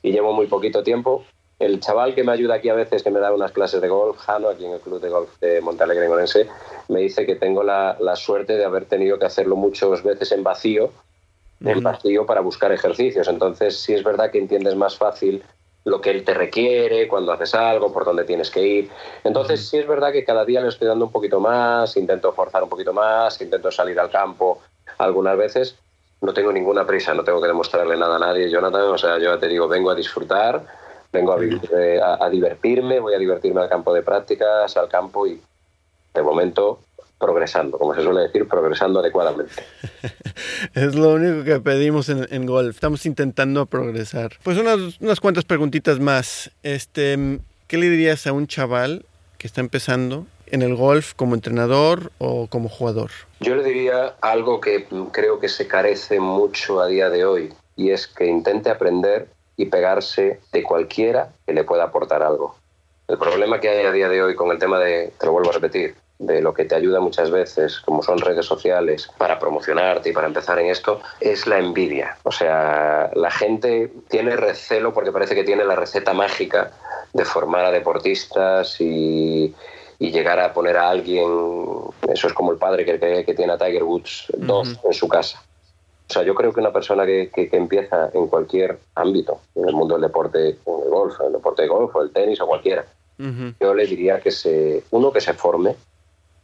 y 0.00 0.12
llevo 0.12 0.32
muy 0.32 0.46
poquito 0.46 0.82
tiempo 0.82 1.26
el 1.58 1.80
chaval 1.80 2.14
que 2.14 2.24
me 2.24 2.32
ayuda 2.32 2.54
aquí 2.54 2.70
a 2.70 2.74
veces, 2.74 3.02
que 3.02 3.10
me 3.10 3.20
da 3.20 3.30
unas 3.34 3.52
clases 3.52 3.82
de 3.82 3.88
golf, 3.88 4.16
Jano, 4.16 4.48
aquí 4.48 4.64
en 4.64 4.72
el 4.72 4.80
club 4.80 5.02
de 5.02 5.10
golf 5.10 5.28
de 5.38 5.60
Montalegre 5.60 6.06
en 6.06 6.12
Orense, 6.12 6.48
me 6.88 7.00
dice 7.00 7.26
que 7.26 7.36
tengo 7.36 7.62
la, 7.62 8.16
suerte 8.16 8.56
de 8.56 8.64
haber 8.64 8.86
tenido 8.86 9.18
que 9.18 9.26
hacerlo 9.26 9.56
muchas 9.56 10.02
veces 10.02 10.32
en 10.32 10.42
vacío, 10.42 10.92
en 11.62 11.82
vacío 11.82 12.24
para 12.24 12.40
buscar 12.40 12.72
ejercicios. 12.72 13.28
Entonces, 13.28 13.76
sí 13.76 13.92
es 13.92 14.02
verdad 14.02 14.30
que 14.30 14.38
entiendes 14.38 14.76
más 14.76 14.96
fácil 14.96 15.42
lo 15.84 16.00
que 16.00 16.10
él 16.10 16.24
te 16.24 16.34
requiere, 16.34 17.06
cuando 17.08 17.32
haces 17.32 17.54
algo, 17.54 17.92
por 17.92 18.04
dónde 18.04 18.24
tienes 18.24 18.50
que 18.50 18.62
ir. 18.62 18.90
Entonces, 19.22 19.68
sí 19.68 19.78
es 19.78 19.86
verdad 19.86 20.12
que 20.12 20.24
cada 20.24 20.44
día 20.44 20.60
le 20.60 20.68
estoy 20.68 20.88
dando 20.88 21.04
un 21.04 21.12
poquito 21.12 21.40
más, 21.40 21.96
intento 21.96 22.32
forzar 22.32 22.62
un 22.62 22.68
poquito 22.70 22.92
más, 22.92 23.40
intento 23.40 23.70
salir 23.70 24.00
al 24.00 24.10
campo 24.10 24.60
algunas 24.98 25.36
veces. 25.36 25.76
No 26.22 26.32
tengo 26.32 26.52
ninguna 26.52 26.86
prisa, 26.86 27.12
no 27.12 27.22
tengo 27.22 27.40
que 27.40 27.48
demostrarle 27.48 27.96
nada 27.96 28.16
a 28.16 28.18
nadie, 28.18 28.48
Jonathan. 28.48 28.82
O 28.82 28.98
sea, 28.98 29.18
yo 29.18 29.38
te 29.38 29.46
digo, 29.46 29.68
vengo 29.68 29.90
a 29.90 29.94
disfrutar 29.94 30.64
Vengo 31.14 31.40
eh, 31.40 32.00
a, 32.02 32.28
divertirme, 32.28 32.98
voy 32.98 33.14
a 33.14 33.18
divertirme 33.18 33.60
al 33.60 33.68
campo 33.68 33.94
de 33.94 34.02
prácticas, 34.02 34.76
al 34.76 34.88
campo 34.88 35.28
y 35.28 35.40
de 36.12 36.22
momento 36.22 36.80
progresando, 37.24 37.78
como 37.78 37.94
se 37.94 38.02
suele 38.02 38.20
decir, 38.22 38.46
progresando 38.46 39.00
adecuadamente. 39.00 39.62
es 40.74 40.94
lo 40.94 41.14
único 41.14 41.42
que 41.44 41.58
pedimos 41.60 42.08
en, 42.10 42.46
golf. 42.46 42.74
Estamos 42.74 43.06
intentando 43.06 43.64
progresar. 43.64 44.32
Pues 44.42 44.58
unas, 44.58 45.00
unas 45.00 45.20
cuantas 45.20 45.44
preguntitas 45.44 46.00
más. 46.00 46.50
Este, 46.62 47.40
¿Qué 47.66 47.78
le 47.78 47.88
dirías 47.88 48.26
a 48.26 48.32
un 48.32 48.46
chaval 48.46 49.06
que 49.38 49.46
está 49.46 49.62
empezando 49.62 50.26
en 50.46 50.60
el 50.60 50.74
golf 50.74 51.14
como 51.14 51.34
entrenador 51.34 52.12
o 52.18 52.46
como 52.48 52.68
jugador? 52.68 53.10
Yo 53.40 53.56
le 53.56 53.64
diría 53.64 54.16
algo 54.20 54.60
que 54.60 54.86
creo 55.12 55.40
que 55.40 55.48
se 55.48 55.66
carece 55.66 56.20
mucho 56.20 56.80
a 56.80 56.86
día 56.86 57.08
de 57.08 57.24
hoy 57.24 57.54
y 57.76 57.90
es 57.90 58.06
que 58.06 58.26
intente 58.26 58.70
aprender 58.70 59.28
y 59.56 59.66
pegarse 59.66 60.40
de 60.52 60.62
cualquiera 60.62 61.32
que 61.46 61.54
le 61.54 61.64
pueda 61.64 61.84
aportar 61.84 62.22
algo. 62.22 62.56
El 63.08 63.18
problema 63.18 63.60
que 63.60 63.68
hay 63.68 63.86
a 63.86 63.92
día 63.92 64.08
de 64.08 64.22
hoy 64.22 64.34
con 64.34 64.50
el 64.50 64.58
tema 64.58 64.78
de, 64.78 65.12
te 65.18 65.26
lo 65.26 65.32
vuelvo 65.32 65.50
a 65.50 65.54
repetir, 65.54 65.94
de 66.18 66.40
lo 66.40 66.54
que 66.54 66.64
te 66.64 66.74
ayuda 66.74 67.00
muchas 67.00 67.30
veces, 67.30 67.80
como 67.80 68.02
son 68.02 68.18
redes 68.18 68.46
sociales, 68.46 69.10
para 69.18 69.38
promocionarte 69.38 70.10
y 70.10 70.12
para 70.12 70.28
empezar 70.28 70.58
en 70.58 70.66
esto, 70.66 71.00
es 71.20 71.46
la 71.46 71.58
envidia. 71.58 72.16
O 72.22 72.32
sea, 72.32 73.10
la 73.14 73.30
gente 73.30 73.92
tiene 74.08 74.36
recelo 74.36 74.92
porque 74.92 75.12
parece 75.12 75.34
que 75.34 75.44
tiene 75.44 75.64
la 75.64 75.76
receta 75.76 76.14
mágica 76.14 76.70
de 77.12 77.24
formar 77.24 77.64
a 77.64 77.70
deportistas 77.70 78.80
y, 78.80 79.54
y 79.98 80.10
llegar 80.10 80.38
a 80.40 80.52
poner 80.52 80.76
a 80.76 80.88
alguien, 80.88 81.28
eso 82.08 82.26
es 82.26 82.32
como 82.32 82.52
el 82.52 82.58
padre 82.58 82.84
que, 82.84 82.98
que, 82.98 83.24
que 83.24 83.34
tiene 83.34 83.52
a 83.52 83.58
Tiger 83.58 83.84
Woods 83.84 84.26
2 84.36 84.80
en 84.84 84.92
su 84.92 85.08
casa. 85.08 85.42
O 86.08 86.12
sea, 86.12 86.22
yo 86.22 86.34
creo 86.34 86.52
que 86.52 86.60
una 86.60 86.72
persona 86.72 87.06
que, 87.06 87.30
que, 87.34 87.48
que, 87.48 87.56
empieza 87.56 88.10
en 88.12 88.26
cualquier 88.26 88.78
ámbito, 88.94 89.40
en 89.54 89.68
el 89.68 89.74
mundo 89.74 89.94
del 89.94 90.02
deporte, 90.02 90.48
en 90.50 90.82
el 90.82 90.90
golf, 90.90 91.18
en 91.20 91.26
el 91.28 91.32
deporte 91.32 91.62
de 91.62 91.68
golf, 91.68 91.96
o 91.96 92.02
el 92.02 92.10
tenis 92.10 92.40
o 92.40 92.46
cualquiera, 92.46 92.84
uh 93.18 93.22
-huh. 93.22 93.54
yo 93.58 93.74
le 93.74 93.86
diría 93.86 94.20
que 94.20 94.30
se, 94.30 94.84
uno 94.90 95.10
que 95.10 95.22
se 95.22 95.32
forme, 95.32 95.76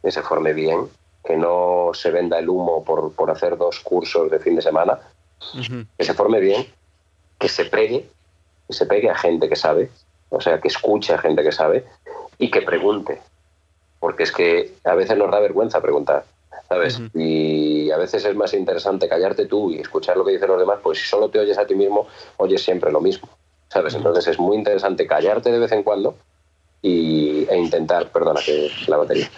que 0.01 0.11
se 0.11 0.21
forme 0.21 0.53
bien, 0.53 0.89
que 1.23 1.37
no 1.37 1.91
se 1.93 2.11
venda 2.11 2.39
el 2.39 2.49
humo 2.49 2.83
por, 2.83 3.13
por 3.13 3.29
hacer 3.29 3.57
dos 3.57 3.79
cursos 3.79 4.29
de 4.31 4.39
fin 4.39 4.55
de 4.55 4.61
semana, 4.61 4.99
uh 5.53 5.57
-huh. 5.57 5.87
que 5.97 6.03
se 6.03 6.13
forme 6.13 6.39
bien, 6.39 6.65
que 7.39 7.47
se 7.47 7.65
pegue, 7.65 8.09
que 8.67 8.73
se 8.73 8.85
pegue 8.85 9.09
a 9.09 9.15
gente 9.15 9.47
que 9.47 9.55
sabe, 9.55 9.89
o 10.29 10.41
sea, 10.41 10.59
que 10.59 10.67
escuche 10.67 11.13
a 11.13 11.17
gente 11.17 11.43
que 11.43 11.51
sabe 11.51 11.85
y 12.37 12.49
que 12.49 12.61
pregunte, 12.61 13.21
porque 13.99 14.23
es 14.23 14.31
que 14.31 14.73
a 14.83 14.95
veces 14.95 15.17
nos 15.17 15.31
da 15.31 15.39
vergüenza 15.39 15.81
preguntar. 15.81 16.25
¿sabes? 16.71 16.99
Uh 16.99 17.03
-huh. 17.03 17.11
Y 17.15 17.91
a 17.91 17.97
veces 17.97 18.23
es 18.23 18.33
más 18.33 18.53
interesante 18.53 19.09
callarte 19.09 19.45
tú 19.45 19.71
y 19.71 19.81
escuchar 19.81 20.15
lo 20.15 20.23
que 20.23 20.31
dicen 20.31 20.47
los 20.47 20.59
demás, 20.59 20.79
pues 20.81 20.99
si 20.99 21.05
solo 21.05 21.27
te 21.27 21.37
oyes 21.37 21.57
a 21.57 21.65
ti 21.65 21.75
mismo, 21.75 22.07
oyes 22.37 22.63
siempre 22.63 22.89
lo 22.93 23.01
mismo, 23.01 23.27
¿sabes? 23.67 23.93
Uh 23.93 23.97
-huh. 23.97 23.99
Entonces 23.99 24.27
es 24.27 24.39
muy 24.39 24.55
interesante 24.55 25.05
callarte 25.05 25.51
de 25.51 25.59
vez 25.59 25.71
en 25.73 25.83
cuando 25.83 26.15
y, 26.81 27.45
e 27.49 27.57
intentar, 27.57 28.09
perdona 28.09 28.39
que 28.39 28.71
la 28.87 28.95
batería, 28.95 29.29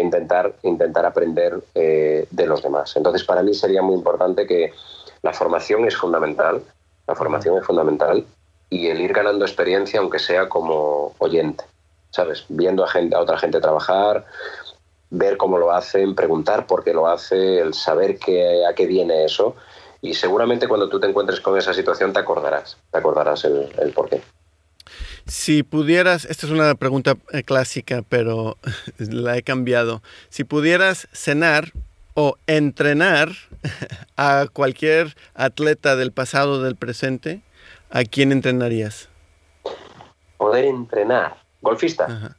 intentar, 0.00 0.54
intentar 0.62 1.06
aprender 1.06 1.60
eh, 1.74 2.26
de 2.30 2.46
los 2.46 2.62
demás. 2.62 2.96
Entonces 2.96 3.24
para 3.24 3.42
mí 3.42 3.54
sería 3.54 3.82
muy 3.82 3.94
importante 3.94 4.46
que 4.46 4.72
la 5.22 5.32
formación 5.32 5.86
es 5.86 5.96
fundamental, 5.96 6.62
la 7.06 7.14
formación 7.14 7.58
es 7.58 7.64
fundamental 7.64 8.24
y 8.70 8.88
el 8.88 9.00
ir 9.00 9.12
ganando 9.12 9.44
experiencia, 9.44 10.00
aunque 10.00 10.18
sea 10.18 10.48
como 10.48 11.14
oyente, 11.18 11.64
¿sabes? 12.10 12.44
Viendo 12.48 12.84
a, 12.84 13.20
otra 13.20 13.38
gente 13.38 13.60
trabajar, 13.60 14.24
ver 15.10 15.36
cómo 15.36 15.58
lo 15.58 15.72
hacen, 15.72 16.14
preguntar 16.14 16.66
por 16.66 16.82
qué 16.82 16.92
lo 16.92 17.06
hace, 17.06 17.60
el 17.60 17.74
saber 17.74 18.18
qué, 18.18 18.66
a 18.66 18.74
qué 18.74 18.86
viene 18.86 19.24
eso. 19.24 19.54
Y 20.02 20.14
seguramente 20.14 20.68
cuando 20.68 20.88
tú 20.88 21.00
te 21.00 21.06
encuentres 21.06 21.40
con 21.40 21.56
esa 21.56 21.72
situación 21.72 22.12
te 22.12 22.20
acordarás, 22.20 22.76
te 22.90 22.98
acordarás 22.98 23.44
el 23.44 23.92
por 23.94 24.08
qué. 24.08 24.20
Si 25.26 25.64
pudieras, 25.64 26.24
esta 26.24 26.46
es 26.46 26.52
una 26.52 26.74
pregunta 26.76 27.16
eh, 27.32 27.42
clásica, 27.42 28.02
pero 28.08 28.58
la 28.98 29.36
he 29.36 29.42
cambiado. 29.42 30.02
Si 30.28 30.44
pudieras 30.44 31.08
cenar 31.12 31.72
o 32.14 32.36
entrenar 32.46 33.32
a 34.16 34.46
cualquier 34.52 35.16
atleta 35.34 35.96
del 35.96 36.12
pasado 36.12 36.52
o 36.52 36.62
del 36.62 36.76
presente, 36.76 37.42
¿a 37.90 38.04
quién 38.04 38.30
entrenarías? 38.30 39.08
Poder 40.36 40.64
entrenar. 40.64 41.42
Golfista. 41.60 42.04
Ajá. 42.04 42.36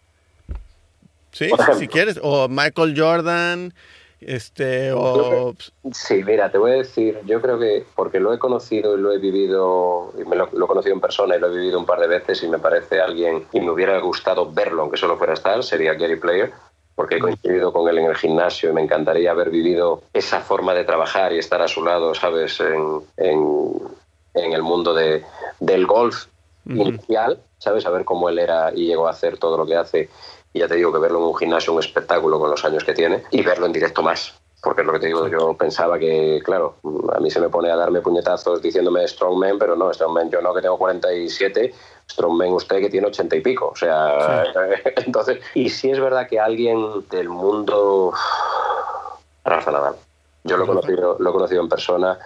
Sí, 1.32 1.52
si 1.78 1.88
quieres. 1.88 2.20
O 2.24 2.48
Michael 2.48 2.96
Jordan, 2.98 3.74
este, 4.20 4.92
o... 4.94 5.54
Que, 5.54 5.94
sí, 5.94 6.24
mira, 6.24 6.52
te 6.52 6.58
voy 6.58 6.72
a 6.72 6.76
decir, 6.76 7.20
yo 7.26 7.42
creo 7.42 7.60
que 7.60 7.86
porque 7.96 8.20
lo 8.20 8.34
he 8.34 8.40
conocido 8.40 8.98
y 8.98 9.02
lo 9.02 9.12
he 9.12 9.20
vivido, 9.20 10.14
y 10.20 10.26
me 10.26 10.36
lo, 10.36 10.50
lo, 10.54 10.66
he 10.66 10.68
conocido 10.68 10.96
en 10.96 11.02
persona 11.02 11.36
y 11.36 11.40
lo 11.40 11.48
he 11.48 11.58
vivido 11.58 11.80
un 11.80 11.86
par 11.86 12.00
de 12.00 12.08
veces 12.08 12.42
y 12.44 12.48
me 12.48 12.60
parece 12.60 13.00
alguien, 13.00 13.46
y 13.52 13.60
me 13.60 13.72
hubiera 13.72 14.00
gustado 14.00 14.52
verlo, 14.52 14.82
aunque 14.82 14.98
solo 14.98 15.18
fuera 15.18 15.34
estar, 15.34 15.64
sería 15.64 15.94
Gary 15.94 16.16
Player, 16.16 16.52
porque 16.96 17.18
he 17.18 17.20
coincidido 17.20 17.72
con 17.72 17.88
él 17.90 18.00
en 18.00 18.06
el 18.06 18.16
gimnasio 18.16 18.72
y 18.72 18.74
me 18.74 18.82
encantaría 18.82 19.30
haber 19.30 19.52
vivido 19.52 20.02
esa 20.14 20.42
forma 20.42 20.74
de 20.74 20.84
trabajar 20.84 21.32
y 21.32 21.38
estar 21.38 21.62
a 21.62 21.68
su 21.68 21.84
lado, 21.84 22.16
¿sabes?, 22.16 22.60
en, 22.60 23.02
en, 23.18 23.74
en 24.34 24.54
el 24.54 24.64
mundo 24.64 24.96
de, 24.96 25.24
del 25.60 25.86
golf 25.86 26.26
uh 26.66 26.72
-huh. 26.72 26.88
inicial, 26.88 27.40
¿sabes?, 27.60 27.86
a 27.86 27.92
ver 27.92 28.04
cómo 28.04 28.30
él 28.30 28.40
era 28.40 28.72
y 28.74 28.88
llegó 28.88 29.08
a 29.08 29.12
hacer 29.12 29.38
todo 29.38 29.58
lo 29.58 29.68
que 29.68 29.76
hace 29.76 30.10
y 30.58 30.60
ya 30.60 30.68
te 30.68 30.76
digo 30.76 30.92
que 30.92 30.98
verlo 30.98 31.20
en 31.20 31.26
un 31.26 31.36
gimnasio, 31.36 31.72
un 31.72 31.80
espectáculo 31.80 32.40
con 32.40 32.50
los 32.50 32.66
años 32.66 32.84
que 32.84 32.94
tiene, 32.94 33.24
y 33.30 33.44
verlo 33.44 33.68
en 33.68 33.74
directo 33.74 34.02
más. 34.02 34.34
Porque 34.62 34.82
es 34.82 34.88
lo 34.88 34.94
que 34.94 35.00
te 35.00 35.08
digo, 35.08 35.28
yo 35.28 35.54
pensaba 35.54 36.00
que, 36.00 36.42
claro, 36.44 36.78
a 37.14 37.20
mí 37.20 37.30
se 37.30 37.40
me 37.40 37.48
pone 37.48 37.70
a 37.70 37.76
darme 37.76 38.02
puñetazos 38.02 38.60
diciéndome 38.60 39.08
Strongman, 39.08 39.60
pero 39.60 39.76
no, 39.76 39.94
Strongman 39.94 40.32
yo 40.32 40.42
no, 40.42 40.52
que 40.54 40.62
tengo 40.62 40.80
47, 40.80 41.74
Strongman 42.10 42.54
usted 42.54 42.80
que 42.80 42.90
tiene 42.90 43.06
80 43.08 43.36
y 43.36 43.42
pico. 43.42 43.68
O 43.68 43.76
sea, 43.76 44.46
sí. 44.46 44.92
entonces, 45.06 45.40
y 45.54 45.70
si 45.70 45.92
es 45.92 46.00
verdad 46.00 46.28
que 46.28 46.40
alguien 46.40 47.08
del 47.12 47.30
mundo. 47.30 48.14
Rafa 49.46 49.72
Nadal. 49.72 49.96
Yo 50.44 50.58
lo 50.58 50.64
he 50.64 50.68
conocido, 50.68 51.18
lo 51.20 51.30
he 51.30 51.34
conocido 51.34 51.62
en 51.62 51.70
persona 51.70 52.18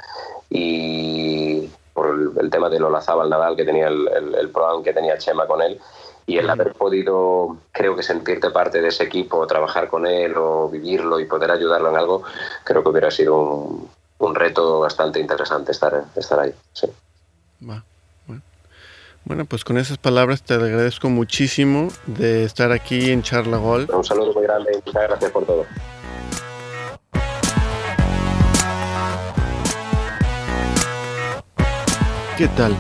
y 0.50 1.70
por 1.94 2.10
el, 2.10 2.32
el 2.40 2.50
tema 2.50 2.70
de 2.70 2.80
Lola 2.80 3.02
Zabal 3.02 3.30
Nadal, 3.30 3.56
que 3.56 3.66
tenía 3.66 3.88
el, 3.88 4.08
el, 4.08 4.36
el 4.36 4.50
pro 4.50 4.82
que 4.82 4.94
tenía 4.94 5.18
Chema 5.18 5.46
con 5.48 5.62
él, 5.62 5.80
y 6.26 6.38
el 6.38 6.50
haber 6.50 6.74
podido, 6.74 7.58
creo 7.72 7.96
que 7.96 8.04
sentirte 8.04 8.50
parte 8.52 8.82
de 8.82 8.90
ese 8.90 9.04
equipo, 9.04 9.46
trabajar 9.48 9.88
con 9.88 10.06
él 10.06 10.34
o 10.38 10.70
vivirlo 10.70 11.20
y 11.20 11.26
poder 11.26 11.52
ayudarlo 11.52 11.90
en 11.90 11.98
algo, 11.98 12.24
creo 12.64 12.84
que 12.84 12.90
hubiera 12.90 13.12
sido 13.12 13.38
un, 13.38 13.90
un 14.20 14.36
reto 14.36 14.80
bastante 14.80 15.20
interesante 15.20 15.72
estar, 15.72 16.06
estar 16.16 16.40
ahí. 16.40 16.54
Sí. 16.74 16.88
Bueno. 17.60 17.84
bueno, 19.26 19.46
pues 19.46 19.64
con 19.64 19.78
esas 19.78 19.98
palabras 19.98 20.42
te 20.42 20.54
agradezco 20.56 21.10
muchísimo 21.10 21.90
de 22.06 22.44
estar 22.44 22.72
aquí 22.72 23.12
en 23.12 23.22
Charla 23.24 23.58
Golf. 23.58 23.90
Un 23.94 24.04
saludo 24.04 24.34
muy 24.34 24.44
grande 24.44 24.72
y 24.74 24.76
muchas 24.86 25.04
gracias 25.04 25.32
por 25.32 25.46
todo. 25.46 25.66
¿Qué 32.42 32.48
tal? 32.48 32.76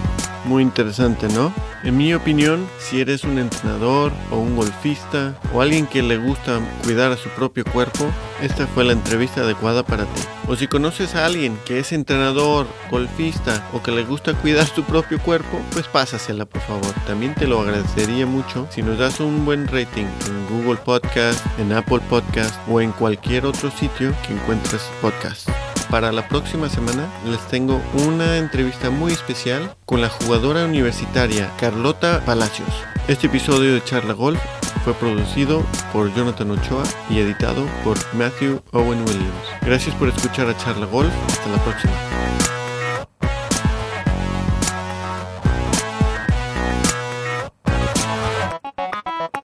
Muy 0.45 0.63
interesante, 0.63 1.27
¿no? 1.27 1.53
En 1.83 1.95
mi 1.95 2.15
opinión, 2.15 2.67
si 2.79 2.99
eres 2.99 3.23
un 3.23 3.37
entrenador 3.37 4.11
o 4.31 4.37
un 4.37 4.55
golfista 4.55 5.35
o 5.53 5.61
alguien 5.61 5.85
que 5.85 6.01
le 6.01 6.17
gusta 6.17 6.59
cuidar 6.83 7.11
a 7.11 7.15
su 7.15 7.29
propio 7.29 7.63
cuerpo, 7.65 8.07
esta 8.41 8.65
fue 8.65 8.85
la 8.85 8.93
entrevista 8.93 9.41
adecuada 9.41 9.83
para 9.83 10.05
ti. 10.05 10.21
O 10.47 10.55
si 10.55 10.65
conoces 10.65 11.13
a 11.13 11.27
alguien 11.27 11.59
que 11.63 11.77
es 11.77 11.91
entrenador, 11.91 12.65
golfista 12.89 13.63
o 13.71 13.83
que 13.83 13.91
le 13.91 14.03
gusta 14.03 14.33
cuidar 14.33 14.65
su 14.65 14.83
propio 14.83 15.19
cuerpo, 15.19 15.61
pues 15.73 15.85
pásasela 15.85 16.45
por 16.45 16.63
favor. 16.63 16.95
También 17.05 17.35
te 17.35 17.45
lo 17.45 17.61
agradecería 17.61 18.25
mucho 18.25 18.67
si 18.71 18.81
nos 18.81 18.97
das 18.97 19.19
un 19.19 19.45
buen 19.45 19.67
rating 19.67 20.07
en 20.25 20.47
Google 20.49 20.79
Podcast, 20.83 21.39
en 21.59 21.71
Apple 21.71 22.01
Podcast 22.09 22.55
o 22.67 22.81
en 22.81 22.91
cualquier 22.93 23.45
otro 23.45 23.69
sitio 23.69 24.11
que 24.25 24.33
encuentres 24.33 24.81
podcast. 25.03 25.51
Para 25.89 26.11
la 26.11 26.27
próxima 26.27 26.69
semana 26.69 27.07
les 27.25 27.39
tengo 27.47 27.81
una 28.05 28.37
entrevista 28.37 28.89
muy 28.89 29.11
especial 29.11 29.75
con 29.85 30.01
la 30.01 30.09
jugadora 30.09 30.65
universitaria 30.65 31.51
Carlota 31.59 32.23
Palacios. 32.25 32.69
Este 33.07 33.27
episodio 33.27 33.73
de 33.73 33.83
Charla 33.83 34.13
Golf 34.13 34.39
fue 34.83 34.93
producido 34.93 35.63
por 35.91 36.13
Jonathan 36.13 36.51
Ochoa 36.51 36.83
y 37.09 37.19
editado 37.19 37.65
por 37.83 37.97
Matthew 38.13 38.61
Owen 38.71 39.01
Williams. 39.01 39.45
Gracias 39.61 39.93
por 39.95 40.09
escuchar 40.09 40.47
a 40.47 40.57
Charla 40.57 40.85
Golf. 40.85 41.13
Hasta 41.27 41.49
la 41.49 41.63
próxima. 41.63 42.60